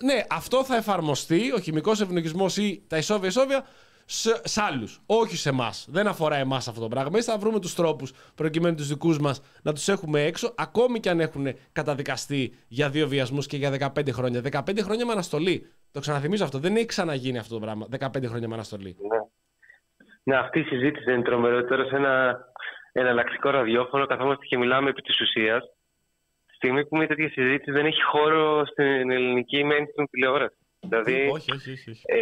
[0.02, 3.66] Ναι, αυτό θα εφαρμοστεί, ο χημικός ευνοχισμό ή τα ισόβια ισόβια, σε,
[4.06, 5.00] σε άλλους.
[5.06, 5.86] Όχι σε εμάς.
[5.90, 7.10] Δεν αφορά εμάς αυτό το πράγμα.
[7.12, 11.10] Εμείς θα βρούμε τους τρόπους προκειμένου τους δικούς μας να τους έχουμε έξω, ακόμη και
[11.10, 14.40] αν έχουν καταδικαστεί για δύο βιασμούς και για 15 χρόνια.
[14.40, 15.66] 15 χρόνια με αναστολή.
[15.92, 16.58] Το ξαναθυμίζω αυτό.
[16.58, 17.86] Δεν έχει ξαναγίνει αυτό το πράγμα.
[17.90, 18.96] 15 χρόνια με αναστολή.
[19.10, 19.18] Ναι.
[20.22, 21.64] ναι, αυτή η συζήτηση δεν είναι τρομερό.
[21.64, 22.38] Τώρα σε ένα
[22.92, 25.62] εναλλακτικό ραδιόφωνο καθόμαστε και μιλάμε επί της ουσίας.
[26.44, 30.63] Στη στιγμή που μια τέτοια συζήτηση δεν έχει χώρο στην ελληνική mainstream τηλεόραση.
[30.88, 31.90] Δηλαδή, Όχι, όχι, όχι.
[31.90, 32.02] όχι.
[32.04, 32.20] ε,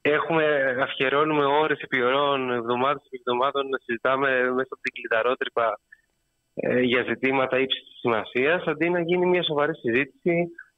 [0.00, 0.44] έχουμε,
[0.82, 5.80] αφιερώνουμε ώρες επί ωρών, εβδομάδες επί εβδομάδων να συζητάμε μέσα από την κλειδαρότρυπα
[6.54, 10.36] ε, για ζητήματα ύψης της σημασίας, αντί να γίνει μια σοβαρή συζήτηση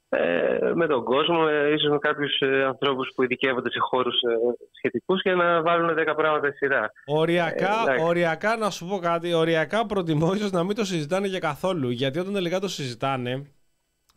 [0.09, 4.35] ε, με τον κόσμο, ε, ίσως με κάποιους ε, ανθρώπους που ειδικεύονται σε χώρους ε,
[4.79, 6.91] σχετικούς για να βάλουν 10 πράγματα στη σειρά.
[7.07, 8.05] Οριακά, Ε, εντάξει.
[8.05, 11.91] οριακά, να σου πω κάτι, οριακά προτιμώ ίσως να μην το συζητάνε για καθόλου.
[11.91, 13.43] Γιατί όταν τελικά το συζητάνε,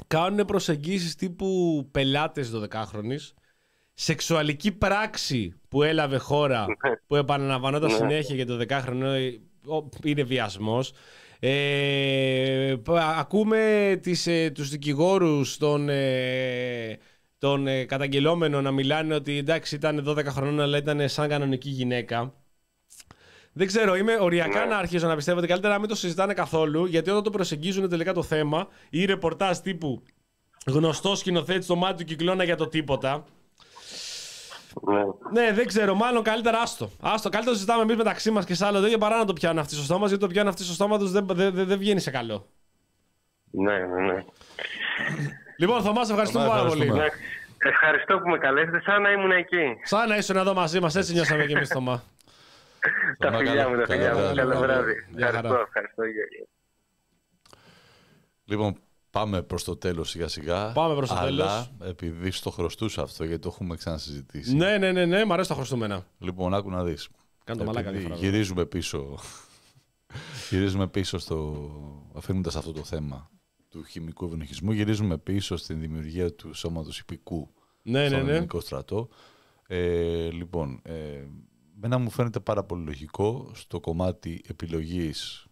[0.08, 3.34] κάνουν προσεγγίσεις τύπου πελάτες 12χρονης,
[3.94, 6.66] σεξουαλική πράξη που έλαβε χώρα,
[7.08, 7.96] που επαναλαμβανόταν Ναι.
[7.98, 9.28] συνέχεια για το 12χρονο, ε,
[9.72, 10.94] ο- είναι βιασμός.
[11.40, 16.98] Ε, π- ακούμε τις, ε, τους δικηγόρους των, ε,
[17.38, 22.34] των ε, καταγγελόμενων να μιλάνε ότι εντάξει ήταν 12 χρονών αλλά ήταν σαν κανονική γυναίκα.
[23.60, 24.66] Δεν ξέρω, είμαι οριακά Ναι.
[24.66, 27.90] να αρχίζω να πιστεύω ότι καλύτερα να μην το συζητάνε καθόλου γιατί όταν το προσεγγίζουν
[27.90, 30.04] τελικά το θέμα ή ρεπορτάζ τύπου
[30.68, 33.24] γνωστό σκηνοθέτης στο μάτι του κυκλώνα για το τίποτα.
[34.82, 35.02] Ναι.
[35.42, 35.96] Ναι, δεν ξέρω.
[35.96, 36.90] Μάλλον καλύτερα άστο.
[37.02, 37.30] Άστο.
[37.30, 39.74] Καλύτερα το συζητάμε εμείς μεταξύ μας και σε άλλο τέτοιο παρά να το πιάνουν αυτοί
[39.74, 42.12] στο στόμα γιατί το πιάνουν αυτοί στο στόμα τους δεν, δεν, δεν, δεν βγαίνει σε
[42.12, 42.46] καλό.
[43.52, 44.24] Ναι, ναι, ναι.
[45.58, 46.82] Λοιπόν, Θωμάς, σε ευχαριστούμε Θωμάς, πάρα πολύ.
[46.82, 47.06] ευχαριστούμε.
[47.06, 49.78] Εντάξει, Ευχαριστώ που με καλέσετε, σαν να ήμουν εκεί.
[49.84, 52.04] Σαν να ήσουν εδώ μαζί μας, έτσι νιώσαμε και εμείς, Θωμά.
[53.18, 54.20] Τα Θωμά, φιλιά καλά- μου, τα καλά φιλιά μου.
[54.22, 54.36] βράδυ.
[54.38, 54.94] Καλό βράδυ.
[55.16, 55.38] Γεια χαρά.
[55.38, 56.04] Ευχαριστώ, ευχαριστώ.
[56.04, 56.48] γεια, γεια.
[58.46, 58.76] Λοιπόν,
[59.10, 60.72] πάμε προς το τέλος σιγά σιγά.
[60.72, 61.28] Πάμε προς το αλλά,
[61.78, 61.92] τέλος.
[61.92, 64.56] επειδή στο χρωστούσα αυτό, γιατί το έχουμε ξανασυζητήσει.
[64.56, 66.06] ναι, ναι, ναι, ναι, μ' αρέσει τα χρωστούμενα.
[66.20, 67.10] Λοιπόν, άκου να δεις.
[67.44, 68.26] Κάνω το μαλάκα Επειδή διαφορά.
[68.28, 69.20] γυρίζουμε πίσω,
[70.50, 71.70] γυρίζουμε πίσω στο,
[72.16, 73.30] αφήνοντας αυτό το θέμα
[73.70, 78.32] του χημικού ευνοχισμού, γυρίζουμε πίσω στην δημιουργία του σώματος υπηκού Ναι, ναι, στον ναι.
[78.32, 79.10] ελληνικό στρατό.
[79.68, 81.24] Ε, λοιπόν, ε,
[81.82, 85.44] μένα μου φαίνεται πάρα πολύ λογικό στο κομμάτι επιλογής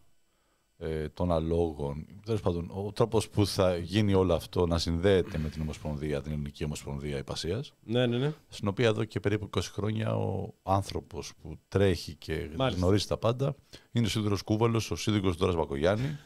[0.78, 5.50] ε, των αλόγων, τέλος πάντων, ο τρόπος που θα γίνει όλο αυτό να συνδέεται με
[5.50, 8.34] την Ομοσπονδία, την Ελληνική Ομοσπονδία Υπασίας, Ναι, ναι, ναι.
[8.48, 12.82] στην οποία εδώ και περίπου 20 χρόνια ο άνθρωπος που τρέχει και Μάλιστα.
[12.82, 13.56] γνωρίζει τα πάντα
[13.92, 16.18] είναι ο Σίδηρος Κούβαλος, ο Σίδηρος Δώρας Μπακογιάννη,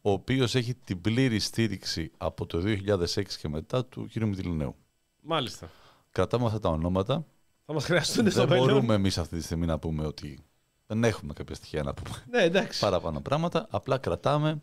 [0.00, 4.16] ο οποίος έχει την πλήρη στήριξη από το 2006 και μετά του κ.
[4.16, 4.74] Μητυλινέου.
[5.22, 5.70] Μάλιστα.
[6.10, 7.26] Κρατάμε αυτά τα ονόματα.
[7.66, 8.66] Θα μας χρειαστούν στο Δεν μέλλον.
[8.66, 10.38] μπορούμε εμείς αυτή τη στιγμή να πούμε ότι
[10.86, 12.80] δεν έχουμε κάποια στοιχεία να πούμε Ναι, εντάξει.
[12.80, 13.66] παραπάνω πράγματα.
[13.70, 14.62] Απλά κρατάμε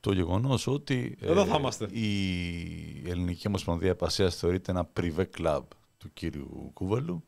[0.00, 1.84] το γεγονός ότι ε, Εδώ θα είμαστε.
[1.92, 5.64] η Ελληνική Ομοσπονδία Επασίας θεωρείται ένα πριβέ κλαμπ
[5.98, 7.24] του κύριου Κούβαλου.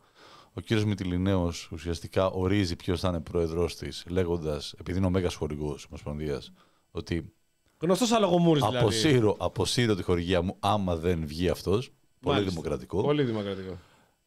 [0.55, 5.35] Ο κύριος Μητυλινέος ουσιαστικά ορίζει ποιος θα είναι πρόεδρος της, λέγοντας, επειδή είναι ο μέγας
[5.35, 6.53] χορηγός της Ομοσπονδίας,
[6.91, 7.33] ότι
[7.79, 8.77] Γνωστός αλογομούρη δηλαδή.
[8.77, 11.91] αποσύρω, αποσύρω τη χορηγία μου άμα δεν βγει αυτός.
[12.21, 12.51] Πολύ Μάλιστα.
[12.51, 13.03] δημοκρατικό.
[13.03, 13.79] Πολύ δημοκρατικό.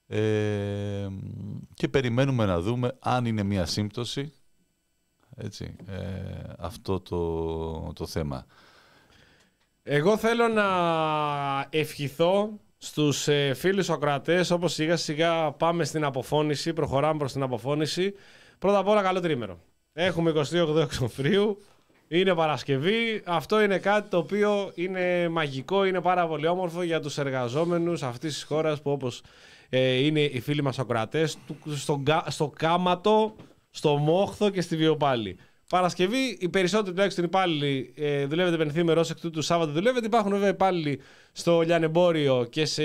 [0.08, 1.08] Ε,
[1.74, 4.34] και περιμένουμε να δούμε αν είναι μια σύμπτωση
[5.36, 8.46] έτσι, ε, αυτό το, το θέμα.
[9.84, 10.68] Εγώ θέλω να
[11.70, 18.14] ευχηθώ στους ε, φίλους ακροατές όπως σιγά σιγά πάμε στην αποφώνηση, προχωράμε προς την αποφώνηση.
[18.60, 19.60] Πρώτα απ' όλα καλό τρίμερο.
[19.94, 20.44] Έχουμε 28
[20.84, 21.62] Οκτωβρίου,
[22.08, 23.22] είναι Παρασκευή.
[23.26, 28.34] Αυτό είναι κάτι το οποίο είναι μαγικό, είναι πάρα πολύ όμορφο για τους εργαζόμενους αυτής
[28.34, 29.22] της χώρας που όπως
[29.70, 33.36] ε, είναι οι φίλοι μας ακροατές του- στο, κα- στο κάματο,
[33.70, 35.38] στο μόχθο και στη βιοπάλη.
[35.70, 40.06] Παρασκευή, οι περισσότεροι τουλάχιστον υπάλληλοι ε, δουλεύετε πενθήμερο, ως εκ τούτου Σάββατο δουλεύετε.
[40.06, 41.00] Υπάρχουν βέβαια υπάλληλοι
[41.32, 42.84] στο λιανεμπόριο και σε,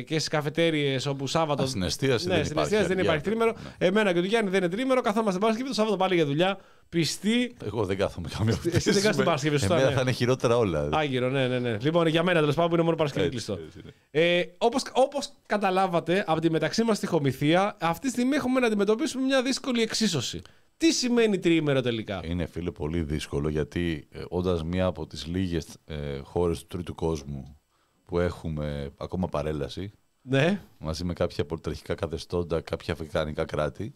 [0.00, 1.62] και στις καφετέρειε όπου Σάββατο.
[1.62, 3.12] Α, στην εστίαση ναι, δεν στην υπάρχει εστίαση δεν αργία.
[3.14, 3.52] υπάρχει τρίμερο.
[3.78, 3.86] Ναι.
[3.86, 5.00] Εμένα και του Γιάννη δεν είναι τρίμερο.
[5.00, 6.58] Καθόμαστε Παρασκευή το Σάββατο πάλι για δουλειά.
[6.96, 7.54] Πιστοί.
[7.64, 9.94] Εγώ δεν κάθομαι καμία Εσύ δεν κάθεσαι την Παρασκευή, σωστά, Εμένα ναι.
[9.94, 10.88] θα είναι χειρότερα όλα.
[10.92, 11.76] Άγυρο, ναι, ναι, ναι.
[11.80, 13.64] Λοιπόν, για μένα τέλος πάντων που είναι μόνο Παρασκευή Έτσι, κλειστό.
[13.66, 14.20] έτσι, ναι.
[14.20, 19.24] Ε, όπως, όπως καταλάβατε από τη μεταξύ μας τυχομηθεία, αυτή τη στιγμή έχουμε να αντιμετωπίσουμε
[19.24, 20.42] μια δύσκολη εξίσωση.
[20.76, 25.66] Τι σημαίνει τριήμερο τελικά; Είναι φίλε πολύ δύσκολο γιατί ε, όντας μία από τις λίγες
[25.84, 27.56] ε, χώρες του τρίτου κόσμου
[28.04, 29.92] που έχουμε ακόμα παρέλαση
[30.22, 30.60] Ναι.
[30.78, 33.94] μαζί με κάποια πολιτερχικά καθεστώντα, κάποια αφρικανικά κράτη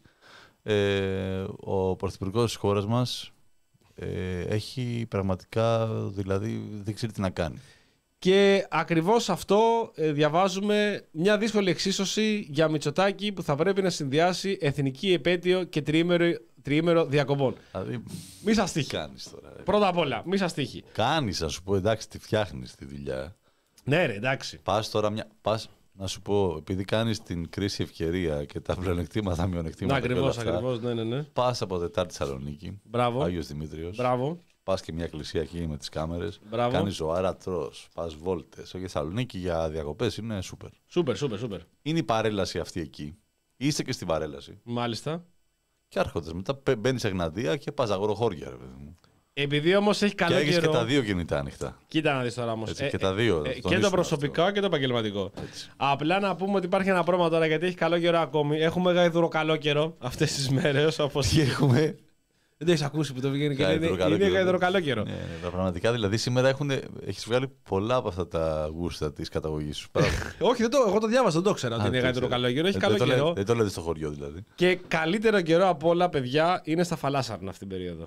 [0.68, 3.30] ε, ο πρωθυπουργός της χώρας μας
[3.94, 7.60] ε, έχει πραγματικά δηλαδή δεν ξέρει τι να κάνει.
[8.18, 14.58] Και ακριβώς αυτό ε, διαβάζουμε μια δύσκολη εξίσωση για Μητσοτάκη που θα πρέπει να συνδυάσει
[14.60, 16.24] εθνική επέτειο και τριήμερο,
[16.62, 17.54] τριήμερο διακοπών.
[17.72, 18.02] Δηλαδή,
[18.44, 18.88] Μη σας τύχει.
[18.90, 19.52] κάνεις τώρα.
[19.56, 19.62] ρε.
[19.62, 20.84] Πρώτα απ' όλα, μη σας τύχει.
[20.92, 23.36] Κάνεις, να σου πω, εντάξει, τη φτιάχνεις τη δουλειά.
[23.84, 24.58] Ναι, ρε, εντάξει.
[24.62, 25.26] Πας τώρα μια.
[25.40, 25.68] Πας,
[25.98, 30.00] να σου πω, επειδή κάνεις την κρίση ευκαιρία και τα πλεονεκτήματα, τα Ναι, μειονεκτήματα.
[30.00, 31.22] και όλα ακριβώς, αυτά, ακριβώς, ναι, ναι, ναι.
[31.22, 32.80] Πας από Τετάρτη Θεσσαλονίκη.
[32.84, 33.22] Μπράβο.
[33.22, 33.96] Άγιος Δημήτριος.
[33.96, 34.38] Μπράβο.
[34.62, 36.40] Πας και μια εκκλησία εκεί με τις κάμερες.
[36.50, 36.72] Μπράβο.
[36.72, 37.88] Κάνεις ζωάρα, τρως.
[37.94, 38.74] Πας βόλτες.
[38.74, 40.70] Όχι Θεσσαλονίκη για διακοπές είναι σούπερ.
[40.86, 41.60] Σούπερ, σούπερ, σούπερ.
[41.82, 43.16] Είναι η παρέλαση αυτή εκεί.
[43.56, 44.60] Είσαι και στην παρέλαση.
[44.62, 45.24] Μάλιστα.
[45.88, 48.96] Και άρχοντας μετά μπαίνεις σε Γναντία και πας αγροχώρια, ρε παιδί μου.
[49.38, 50.72] Επειδή όμως έχει Και καλό έχει και καιρό.
[50.72, 51.78] τα δύο κινητά ανοιχτά.
[51.88, 52.70] Κοίτα να δεις τώρα όμως.
[52.70, 55.30] Έτσι, και τα δύο, θα και το τονίσουμε προσωπικό και το επαγγελματικό.
[55.76, 58.58] Απλά να πούμε ότι υπάρχει ένα πρόβλημα τώρα γιατί έχει καλό καιρό ακόμη.
[58.58, 60.98] Έχουμε γαϊδούρο καλό καιρό αυτές τις μέρες.
[60.98, 61.20] Όπω.
[61.20, 61.80] Τι έχουμε;
[62.56, 64.34] Δεν το έχεις ακούσει που το βγαίνει και Γαϊδούρο είναι, καλό είναι καιρό.
[64.34, 65.02] γαϊδούρο καλό καιρό.
[65.02, 66.56] Ναι, ναι, πραγματικά δηλαδή σήμερα
[67.06, 69.88] έχεις βγάλει πολλά από αυτά τα γούστα της καταγωγής σου.
[69.92, 70.10] Μπράβο.
[70.50, 72.40] Όχι, δεν το, εγώ το διάβασα, δεν το ήξερα ότι Α, είναι το γαϊδούρο ξέρω.
[72.42, 72.66] καλό καιρό.
[72.68, 73.34] Έχει Ε, καλό δεν το λέτε- καιρό.
[73.34, 74.42] Δεν το λέτε στο χωριό δηλαδή.
[74.54, 78.06] Και καλύτερο καιρό από όλα, παιδιά, είναι στα φαλάσσαρνα αυτή την περίοδο.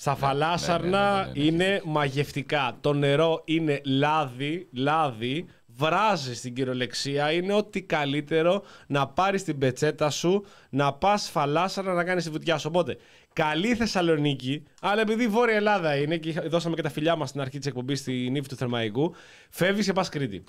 [0.00, 1.64] Στα φαλάσσαρνα ναι, ναι, ναι, ναι, ναι.
[1.64, 2.76] είναι μαγευτικά.
[2.80, 7.32] Το νερό είναι λάδι, λάδι, βράζει στην κυριολεξία.
[7.32, 12.58] Είναι ό,τι καλύτερο να πάρεις την πετσέτα σου, να πας φαλάσσαρνα να κάνεις τη βουτιά
[12.58, 12.68] σου.
[12.72, 12.96] Οπότε,
[13.32, 17.40] καλή Θεσσαλονίκη, αλλά επειδή η Βόρεια Ελλάδα είναι και δώσαμε και τα φιλιά μας στην
[17.40, 19.14] αρχή της εκπομπής στην ύφη του Θερμαϊκού,
[19.50, 20.44] φεύγεις και πας Κρήτη.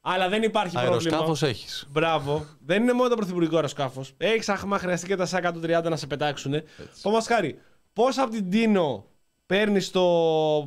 [0.00, 0.96] Αλλά δεν υπάρχει πρόβλημα.
[0.96, 1.86] Αεροσκάφος έχεις.
[1.90, 2.46] Μπράβο.
[2.66, 4.14] Δεν είναι μόνο το πρωθυπουργικό αεροσκάφος.
[4.16, 6.62] Έχεις άχμα χρειαστεί και τα ΣΑ 130 να σε πετάξουν.
[7.02, 7.58] Πόμα χάρη,
[7.92, 9.06] πώς από την Τίνο
[9.46, 10.00] παίρνεις το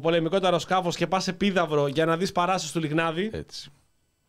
[0.01, 3.69] πολεμικό του αεροσκάφος και πας σε πίδαυρο για να δεις παράσταση του Λιγνάδη; Έτσι.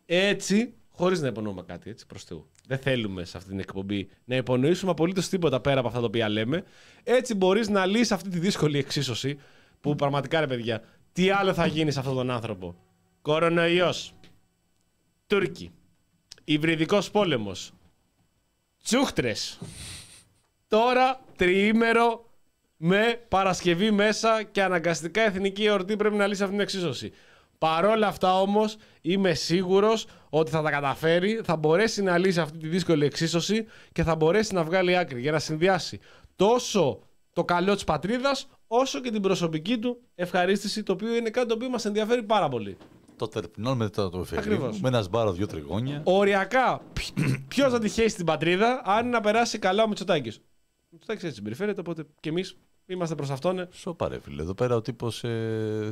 [0.07, 2.47] Έτσι, χωρίς να υπονοούμε κάτι, έτσι προς Θεού.
[2.67, 6.29] Δεν θέλουμε σε αυτή την εκπομπή να υπονοήσουμε απολύτως τίποτα πέρα από αυτά τα οποία
[6.29, 6.65] λέμε.
[7.03, 9.39] Έτσι μπορείς να λύσεις αυτή τη δύσκολη εξίσωση
[9.81, 10.83] που πραγματικά ρε παιδιά,
[11.13, 12.75] τι άλλο θα γίνει σε αυτόν τον άνθρωπο.
[13.23, 14.15] Κορονοϊός.
[15.27, 15.71] Τούρκοι.
[16.45, 17.73] Υβριδικός πόλεμος.
[18.83, 19.59] Τσούχτρες.
[20.69, 22.26] Τώρα τριήμερο
[22.77, 27.13] με Παρασκευή μέσα και αναγκαστικά εθνική εορτή πρέπει να λύσει αυτή την εξίσωση.
[27.59, 32.69] Παρόλα αυτά όμως είμαι σίγουρος ότι θα τα καταφέρει, θα μπορέσει να λύσει αυτή τη
[32.69, 36.01] δύσκολη εξίσωση και θα μπορέσει να βγάλει άκρη για να συνδυάσει
[36.37, 36.99] τόσο
[37.33, 41.55] το καλό της πατρίδας όσο και την προσωπική του ευχαρίστηση το οποίο είναι κάτι το
[41.55, 42.77] οποίο μας ενδιαφέρει πάρα πολύ.
[43.17, 44.55] Το τερπινόλ μετά το εφεδρείο.
[44.55, 44.81] Ακριβώς.
[44.81, 46.01] Με ένα σμπάρο δύο τριγώνια.
[46.05, 46.81] Οριακά
[47.49, 50.37] ποιος θα τη χέσει την πατρίδα αν να περάσει καλά ο Μητσοτάκης.
[50.37, 52.57] Ο Μητσοτάκης έτσι συμπεριφέρεται οπότε και εμείς
[52.87, 53.69] είμαστε προς αυτόν.
[53.71, 54.43] Σοπα ρε φίλε.
[54.43, 55.21] Εδώ πέρα ο τύπος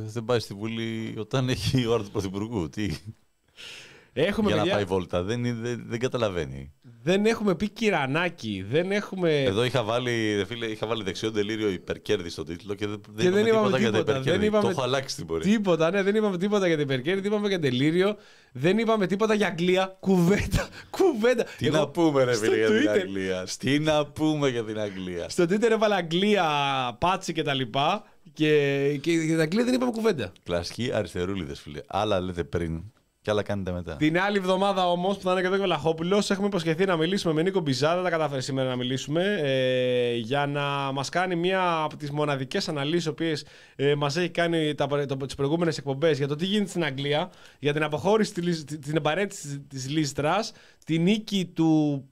[0.05, 2.69] δεν πάει στη Βουλή όταν έχει η ώρα του Πρωθυπουργού.
[2.69, 2.97] Τι,
[4.17, 5.23] Έχουμε για να παιδιά, πάει βόλτα.
[5.23, 6.71] Δεν, είναι- δεν, δεν καταλαβαίνει.
[7.03, 9.43] δεν έχουμε πει κυρανάκι, δεν έχουμε...
[9.43, 13.29] Εδώ είχα βάλει, ρε φίλε, είχα βάλει δεξιό τελείριο υπερκέρδη στον τίτλο και δεν, Και
[13.29, 14.39] δεν είπαμε τίποτα για τα τίποτα, υπερκέρδη.
[14.39, 15.51] δεν είπαμε Το έχω αλλάξει την πορεία.
[15.53, 18.15] Τίποτα, ναι, δεν είπαμε τίποτα για την υπερκέρδη, δεν είπαμε για τελείριο,
[18.51, 19.97] δεν είπαμε τίποτα για Αγγλία.
[19.99, 21.43] Κουβέντα, κουβέντα.
[21.57, 24.63] Τι Εγώ να πούμε ρε στο φίλε για την Twitter- Αγγλία; Τι να πούμε για
[24.63, 26.43] την Αγγλία; Στο Twitter έβαλα Αγγλία,
[26.99, 28.03] πάτσι και τα λοιπά.
[28.33, 28.49] Και,
[29.01, 30.31] και για την Αγγλία δεν είπαμε κουβέντα.
[30.43, 31.79] Κλασικοί αριστερούλιδες φίλε.
[31.87, 32.83] Άλλα λέτε πριν
[33.25, 33.95] και άλλα κάνετε μετά.
[33.95, 36.97] Την άλλη εβδομάδα όμως που θα είναι και εδώ και ο Βλαχόπουλος, έχουμε υποσχεθεί να
[36.97, 37.93] μιλήσουμε με Νίκο Μπιζά.
[37.95, 39.39] Δεν τα κατάφερε σήμερα να μιλήσουμε.
[39.41, 43.45] Ε, για να μας κάνει μία από τις μοναδικές αναλύσεις, οποίες
[43.75, 44.75] ε, μας έχει κάνει
[45.25, 48.95] τις προηγούμενες εκπομπές για το τι γίνεται στην Αγγλία, για την αποχώρηση, της Λίζ- την
[48.95, 50.51] επαρέτηση της Λίστρας,
[50.85, 52.03] τη νίκη του.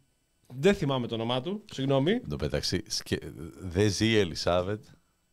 [0.56, 2.11] Δεν θυμάμαι το όνομά του, συγγνώμη.
[2.11, 3.18] Εν τω μεταξύ, σκε...
[3.60, 4.84] δεν ζει η Ελισάβετ.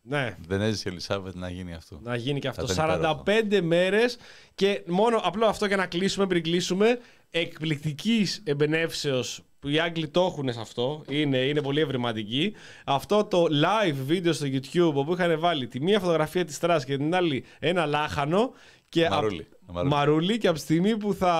[0.02, 2.00] Ναι, Δεν έζησε η Ελισάβετ να γίνει αυτό.
[2.02, 2.72] να γίνει και Θα αυτό.
[2.72, 3.22] ήταν υπέροχο.
[3.26, 4.16] 45 μέρες
[4.54, 6.98] και μόνο απλό αυτό για να κλείσουμε πριν κλείσουμε.
[7.30, 11.04] Εκπληκτικής εμπνεύσεως που οι Άγγλοι το έχουν σε αυτό.
[11.08, 12.54] Είναι, είναι πολύ ευρηματική.
[12.84, 16.96] Αυτό το live βίντεο στο YouTube όπου είχαν βάλει τη μία φωτογραφία της Τρας και
[16.96, 18.52] την άλλη ένα λάχανο.
[18.88, 19.40] Και Μαρούλι.
[19.50, 19.94] απ- Μαρούλι.
[19.94, 21.34] Μαρούλι και από τη στιγμή που θα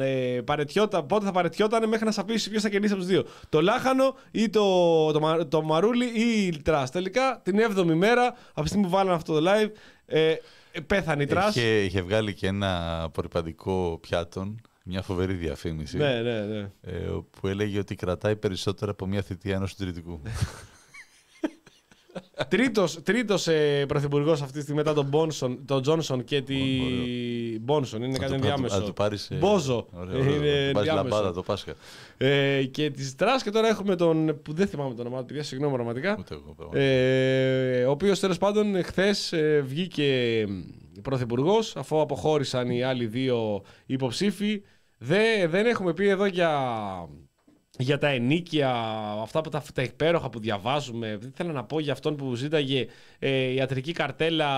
[0.00, 3.24] ε, παρετιόταν, πότε θα παρετιόταν μέχρι να σαπίσει ποιος θα κερδίσει από τους δύο.
[3.48, 6.90] Το λάχανο ή το, το, μα- το μαρούλι ή η τρας.
[6.90, 9.70] Τελικά την 7η μέρα, από τη στιγμή που βάλανε αυτό το live,
[10.06, 10.34] ε,
[10.72, 11.56] ε, πέθανε η τρας.
[11.56, 15.96] Είχε, είχε βγάλει και ένα απορρυπαντικό πιάτων, μια φοβερή διαφήμιση.
[15.96, 16.70] Ναι, ναι, ναι.
[16.80, 16.98] ε,
[17.40, 20.20] που έλεγε ότι κρατάει περισσότερα από μια θητεία ενός συντηρητικού.
[22.48, 26.56] τρίτος, τρίτος ε, πρωθυπουργός αυτή τη στιγμή μετά τον, Μπόνσον, τον Τζόνσον και τη...
[27.60, 28.74] Μπόνσον, είναι Θα κάτι του- ενδιάμεσο.
[28.76, 29.86] Θα του πάρεις, ε, Μπόζο.
[29.92, 31.14] Ωραία, ωραία, είναι θα του πάρεις ενδιάμεσο.
[31.14, 31.74] λαμπάδα το Πάσχα.
[32.16, 34.38] Ε, και της Τρας και τώρα έχουμε τον.
[34.42, 36.16] που δεν θυμάμαι το όνομά του, παιδιά, συγγνώμη πραγματικά.
[36.18, 36.54] Ούτε εγώ.
[36.56, 36.78] πράγμα.
[36.78, 39.34] Ε, ο οποίος τέλος πάντων χθες
[39.64, 40.44] βγήκε
[41.02, 44.62] πρωθυπουργός αφού αποχώρησαν οι άλλοι δύο υποψήφοι.
[44.98, 46.50] Δε, δεν έχουμε πει εδώ για,
[47.78, 48.70] για τα ενίκια,
[49.22, 51.16] αυτά που τα, τα υπέροχα που διαβάζουμε.
[51.16, 52.86] Δεν θέλω να πω για αυτόν που ζήταγε
[53.18, 54.48] ε, ιατρική καρτέλα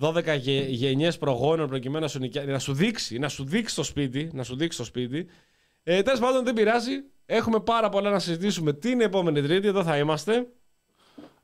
[0.00, 3.82] 12 γε, γενιές προγόνων προκειμένου να σου, νοικιά- να σου δείξει, να σου δείξει το
[3.82, 5.26] σπίτι, να σου δείξει το σπίτι.
[5.82, 6.92] Ε, Τέλος πάντων δεν πειράζει.
[7.26, 9.66] Έχουμε πάρα πολλά να συζητήσουμε την επόμενη Τρίτη.
[9.66, 10.46] Εδώ θα είμαστε.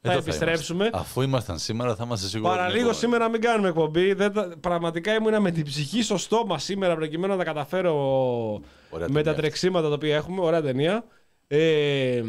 [0.01, 0.85] Θα Εδώ επιστρέψουμε.
[0.85, 0.99] είμαστε.
[1.01, 2.49] Αφού ήμασταν σήμερα, θα είμαστε σίγουροι.
[2.51, 3.13] ότι είναι Παραλίγο επόμενη.
[3.13, 4.13] σήμερα μην κάνουμε εκπομπή.
[4.13, 7.95] Δεν τα- πραγματικά ήμουνα με την ψυχή στο στόμα σήμερα προκειμένου να τα καταφέρω
[8.91, 9.35] Ωραία με τα ταινία.
[9.35, 10.41] τρεξίματα τα οποία έχουμε.
[10.41, 11.05] Ωραία ταινία.
[11.47, 12.23] Ε,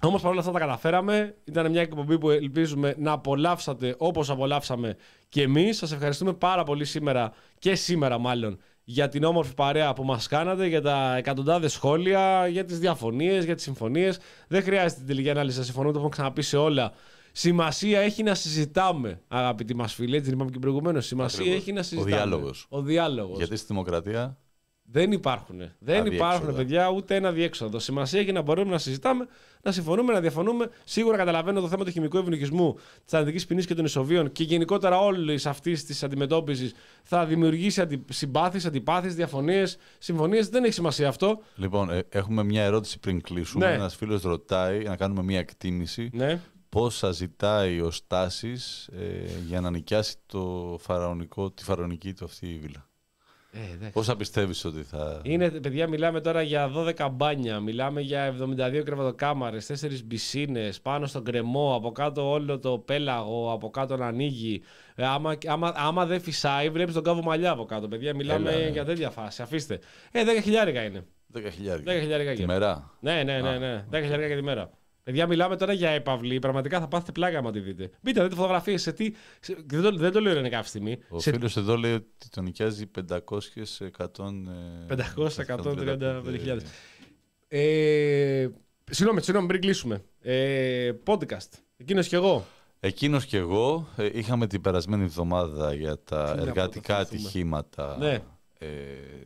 [0.00, 1.34] Όμως παρόλα αυτά τα καταφέραμε.
[1.44, 4.96] Ήταν μια εκπομπή που ελπίζουμε να απολαύσατε όπως απολαύσαμε
[5.28, 5.76] και εμείς.
[5.76, 10.66] Σας ευχαριστούμε πάρα πολύ σήμερα και σήμερα μάλλον για την όμορφη παρέα που μας κάνατε,
[10.66, 14.18] για τα εκατοντάδες σχόλια, για τις διαφωνίες, για τις συμφωνίες.
[14.48, 16.92] Δεν χρειάζεται την τελική ανάλυση να συμφωνούμε, το έχουμε ξαναπεί σε όλα.
[17.32, 20.16] Σημασία έχει να συζητάμε, αγαπητοί μας φίλοι.
[20.16, 21.06] Έτσι είπαμε και προηγουμένως.
[21.06, 21.60] Σημασία Ακριβώς.
[21.62, 22.10] έχει να Ο συζητάμε.
[22.16, 22.66] διάλογος.
[22.68, 23.38] Ο διάλογος.
[23.38, 24.38] Γιατί στη δημοκρατία
[24.86, 25.58] Δεν υπάρχουν.
[25.78, 26.14] Δεν Αδιέξοδα.
[26.14, 27.78] υπάρχουν, παιδιά, ούτε ένα διέξοδο.
[27.78, 29.26] Σημασία έχει να μπορούμε να συζητάμε,
[29.62, 30.70] να συμφωνούμε, να διαφωνούμε.
[30.84, 34.98] Σίγουρα καταλαβαίνω το θέμα του χημικού ευνοχισμού, της αρνητικής ποινής και των ισοβίων και γενικότερα
[35.00, 38.04] όλης αυτής της αντιμετώπισης θα δημιουργήσει αντι...
[38.10, 40.48] συμπάθειες, αντιπάθειες, διαφωνίες, συμφωνίες.
[40.48, 41.42] Δεν έχει σημασία αυτό.
[41.56, 43.66] Λοιπόν, ε, έχουμε μια ερώτηση πριν κλείσουμε.
[43.66, 43.72] Ναι.
[43.72, 46.10] Ένας φίλος ρωτάει να κάνουμε μια εκτίμηση.
[46.12, 46.40] Ναι.
[46.68, 52.58] Πόσα ζητάει ο Στάσης ε, για να νοικιάσει το φαραωνικό, τη φαραωνική του αυτή η
[52.58, 52.88] βίλα;
[53.56, 53.92] Ε, εντάξει.
[53.92, 55.20] Πόσα πιστεύεις ότι θα...
[55.22, 58.34] Είναι, παιδιά, μιλάμε τώρα για 12 μπάνια, μιλάμε για
[58.78, 64.06] 72 κρεβατοκάμαρες, 4 μπισίνες, πάνω στον κρεμό, από κάτω όλο το πέλαγο, από κάτω να
[64.06, 64.62] ανοίγει.
[64.94, 67.88] Ε, άμα, άμα, άμα δεν φυσάει, βλέπεις τον κάβο μαλλιά από κάτω.
[67.88, 68.68] Παιδιά, μιλάμε Έλα, ναι.
[68.68, 69.42] για τέτοια φάση.
[69.42, 69.78] Αφήστε.
[70.12, 71.04] Ε, 10 χιλιάρικα είναι.
[71.34, 71.96] 10 χιλιάδες.
[71.96, 72.46] 10 χιλιάρικα Τη και.
[72.46, 72.90] μέρα.
[73.00, 73.84] Ναι, ναι, ναι, ναι.
[73.90, 74.70] 10 χιλιάρικα και τη μέρα.
[75.04, 76.38] Παιδιά, μιλάμε τώρα για επαυλή.
[76.38, 77.90] Πραγματικά θα πάθετε πλάκα άμα τη δείτε.
[78.02, 79.12] Μπείτε να δείτε φωτογραφίες σε τι.
[79.40, 81.02] σε- δεν, το, δεν το λέω ειρωνικά αυτή τη στιγμή.
[81.08, 83.18] Ο σε φίλος εδώ λέει ότι τον νοικιάζει 500 100...
[84.88, 86.58] 500-135.000.
[87.48, 88.48] Ε,
[88.90, 90.04] συγγνώμη, συγγνώμη, πριν κλείσουμε.
[90.22, 91.48] Ε, podcast.
[91.76, 92.46] Εκείνος και εγώ.
[92.80, 97.28] Εκείνος και εγώ ε, είχαμε την περασμένη εβδομάδα για τα Τι να εργατικά πρωτοθυμηθούμε.
[97.28, 98.22] ατυχήματα Ναι.
[98.58, 98.66] ε,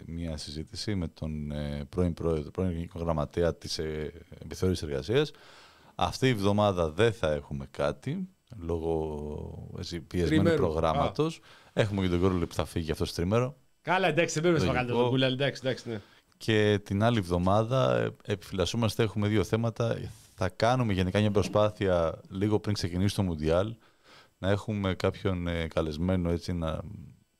[0.06, 4.12] μια συζήτηση με τον ε, πρώην πρόεδρο, πρώην γενικό γραμματέα της ε,
[4.44, 5.30] επιθεώρησης εργασίας.
[6.00, 10.62] Αυτή η εβδομάδα δεν θα έχουμε κάτι λόγω έτσι, πιεσμένου Τριμέρου.
[10.62, 11.40] προγράμματος.
[11.72, 13.56] Έχουμε και τον Κόρολη που θα φύγει αυτό το τρίμερο.
[13.82, 14.72] Καλά, εντάξει, δεν πρέπει να Λογικό.
[14.72, 15.26] μεγαλύτερο τον κούλα.
[15.26, 16.00] Εντάξει, εντάξει, ναι.
[16.36, 19.98] Και την άλλη εβδομάδα ε, επιφυλασσόμαστε, έχουμε δύο θέματα.
[20.34, 23.74] Θα κάνουμε γενικά μια προσπάθεια λίγο πριν ξεκινήσει το Μουντιάλ
[24.38, 26.80] να έχουμε κάποιον ε, καλεσμένο έτσι, να,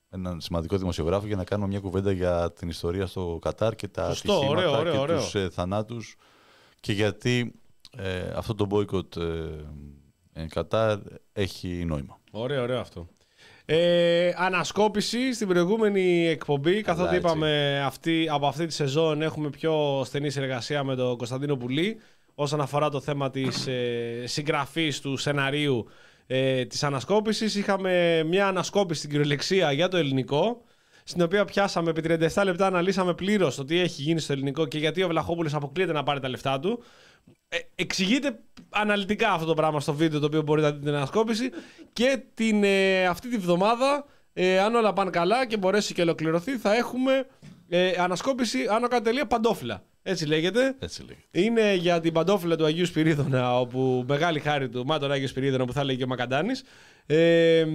[0.09, 4.07] έναν σημαντικό δημοσιογράφο για να κάνουμε μια κουβέντα για την ιστορία στο Κατάρ και τα
[4.07, 5.17] Σωστό, ατυχήματα ωραίο, ωραίο, και ωραίο.
[5.17, 6.15] τους ε, θανάτους
[6.79, 7.53] και γιατί
[7.97, 10.97] ε, αυτό το boycott ε, ε, Κατάρ
[11.33, 12.19] έχει νόημα.
[12.31, 13.07] Ωραίο, ωραίο αυτό.
[13.65, 17.27] Ε, ανασκόπηση στην προηγούμενη εκπομπή, καθότι έτσι.
[17.27, 21.99] είπαμε αυτή, από αυτή τη σεζόν έχουμε πιο στενή συνεργασία με τον Κωνσταντίνο Πουλή
[22.35, 25.85] όσον αφορά το θέμα της ε, συγγραφής του σεναρίου
[26.27, 27.55] ε, της ανασκόπησης.
[27.55, 30.61] Είχαμε μια ανασκόπηση στην κυριολεξία για το ελληνικό,
[31.09, 34.77] στην οποία πιάσαμε επί 37 λεπτά, αναλύσαμε πλήρως το τι έχει γίνει στο ελληνικό και
[34.77, 36.83] γιατί ο Βλαχόπουλος αποκλείεται να πάρει τα λεφτά του.
[37.49, 41.49] Ε, εξηγείται αναλυτικά αυτό το πράγμα στο βίντεο το οποίο μπορείτε να δείτε την ανασκόπηση
[41.93, 46.57] και την, ε, αυτή τη βδομάδα ε, αν όλα πάνε καλά και μπορέσει και ολοκληρωθεί
[46.57, 47.25] θα έχουμε
[47.69, 49.83] ε, ανασκόπηση άνω κάτω τελεία παντόφυλλα.
[50.03, 50.75] Έτσι λέγεται.
[50.79, 51.25] Έτσι λέγεται.
[51.31, 55.65] Είναι για την παντόφυλλα του Αγίου Σπυρίδωνα, όπου μεγάλη χάρη του, μα τον Άγιο Σπυρίδωνα
[55.65, 56.63] που θα λέει και ο Μακαντάνης,
[57.05, 57.65] ε,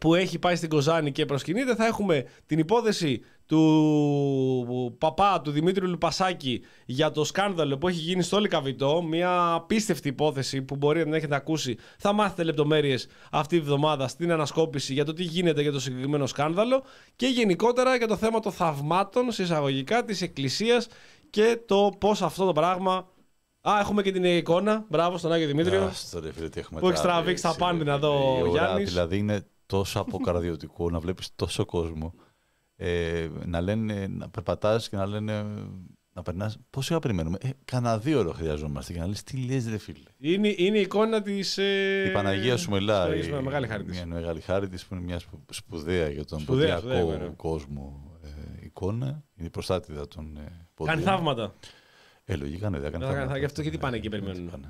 [0.00, 1.74] που έχει πάει στην Κοζάνη και προσκυνείται.
[1.74, 8.22] Θα έχουμε την υπόθεση του παπά, του Δημήτριου Λουπασάκη, για το σκάνδαλο που έχει γίνει
[8.22, 9.02] στο Λικαβιτό.
[9.02, 11.76] Μια απίστευτη υπόθεση που μπορεί να την έχετε ακούσει.
[11.98, 16.26] Θα μάθετε λεπτομέρειες αυτή τη βδομάδα στην ανασκόπηση για το τι γίνεται για το συγκεκριμένο
[16.26, 16.82] σκάνδαλο
[17.16, 20.86] και γενικότερα για το θέμα των θαυμάτων, συσσαγωγικά, της Εκκλησίας
[21.30, 23.08] και το πώς αυτό το πράγμα...
[23.68, 24.84] Α, έχουμε και την εικόνα.
[24.88, 25.82] Μπράβο στον Άγιο Δημήτριο.
[25.84, 28.06] Άστο, ρε, φίλε, τι έχουμε Που έχει τραβήξει, τραβήξει τα ρε, πάνδυνα φίλε.
[28.06, 28.88] εδώ ο Η ώρα, Γιάννης.
[28.88, 32.14] Δηλαδή είναι τόσο αποκαρδιωτικό να βλέπεις τόσο κόσμο
[32.76, 35.44] ε, να λένε, να περπατάς και να λένε
[36.12, 36.58] να περνάς.
[36.70, 39.98] Πόση ώρα περιμένουμε; Ε, κανένα δύο ώρα χρειαζόμαστε για να λες τι λες ρε φίλε.
[40.18, 41.58] Είναι, είναι η εικόνα της...
[41.58, 42.04] Ε...
[42.08, 43.22] η Παναγία σου μιλάει.
[43.22, 43.96] στο- Μεγάλη χάρη της.
[43.96, 47.34] Μια μεγάλη χάρη της που είναι μια σπου- σπουδαία για τον Σπουδαία, ποντιακό σπουδαία, βέβαια.
[47.36, 49.06] κόσμο ε, εικόνα.
[49.36, 50.96] Είναι η προστάτηδα των ε, ποντίων.
[50.96, 51.54] Κάνει θαύματα.
[52.24, 53.38] Ε, λογικά ναι, δεν έκανε Θα- θα- θαύματα.
[53.38, 54.50] γι' αυτό και τι πάνε εκεί, Ναι, περιμένουν.
[54.60, 54.68] ναι.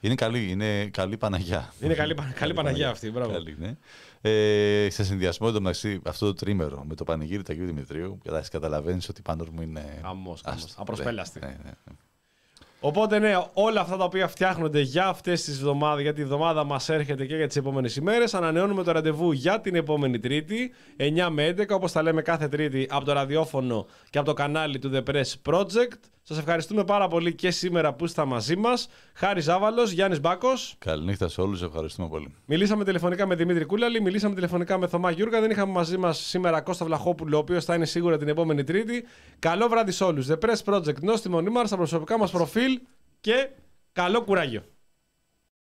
[0.00, 1.72] Είναι καλή, είναι καλή Παναγιά.
[1.80, 3.32] Είναι καλή, πα- καλή Παναγία αυτή, μπράβο.
[3.32, 3.76] Καλή, ναι.
[4.20, 8.18] Ε, σε συνδυασμό εντωμεταξύ αυτό το τρίμερο με το πανηγύρι του Αγίου Δημητρίου,
[8.50, 9.98] καταλαβαίνεις ότι πάνω μου είναι.
[10.02, 10.64] Χαμός, χαμός.
[10.64, 11.40] Άστο, Απροσπέλαστη.
[11.40, 11.92] ναι, ναι, ναι.
[12.80, 16.88] Οπότε ναι, όλα αυτά τα οποία φτιάχνονται για αυτές τις εβδομάδε, για τη εβδομάδα μας
[16.88, 18.34] έρχεται και για τις επόμενες ημέρες.
[18.34, 22.86] Ανανεώνουμε το ραντεβού για την επόμενη Τρίτη, 9 με 11, όπως τα λέμε κάθε Τρίτη
[22.90, 25.98] από το ραδιόφωνο και από το κανάλι του The Press Project.
[26.28, 28.88] Σας ευχαριστούμε πάρα πολύ και σήμερα που είστε μαζί μας.
[29.14, 30.74] Χάρης Ζάβαλο, Γιάννης Μπάκος.
[30.78, 32.34] Καληνύχτα σε όλους, ευχαριστούμε πολύ.
[32.44, 35.40] Μιλήσαμε τηλεφωνικά με Δημήτρη Κούλαλη, μιλήσαμε τηλεφωνικά με Θωμά Γιούργα.
[35.40, 39.04] Δεν είχαμε μαζί μας σήμερα Κώστα Βλαχόπουλο, ο οποίος θα είναι σίγουρα την επόμενη Τρίτη.
[39.38, 40.26] Καλό βράδυ σε όλους.
[40.30, 42.80] The Press Project, νόστιμο νήμαρο στα προσωπικά μας προφίλ
[43.20, 43.48] και
[43.92, 44.62] καλό κουράγιο.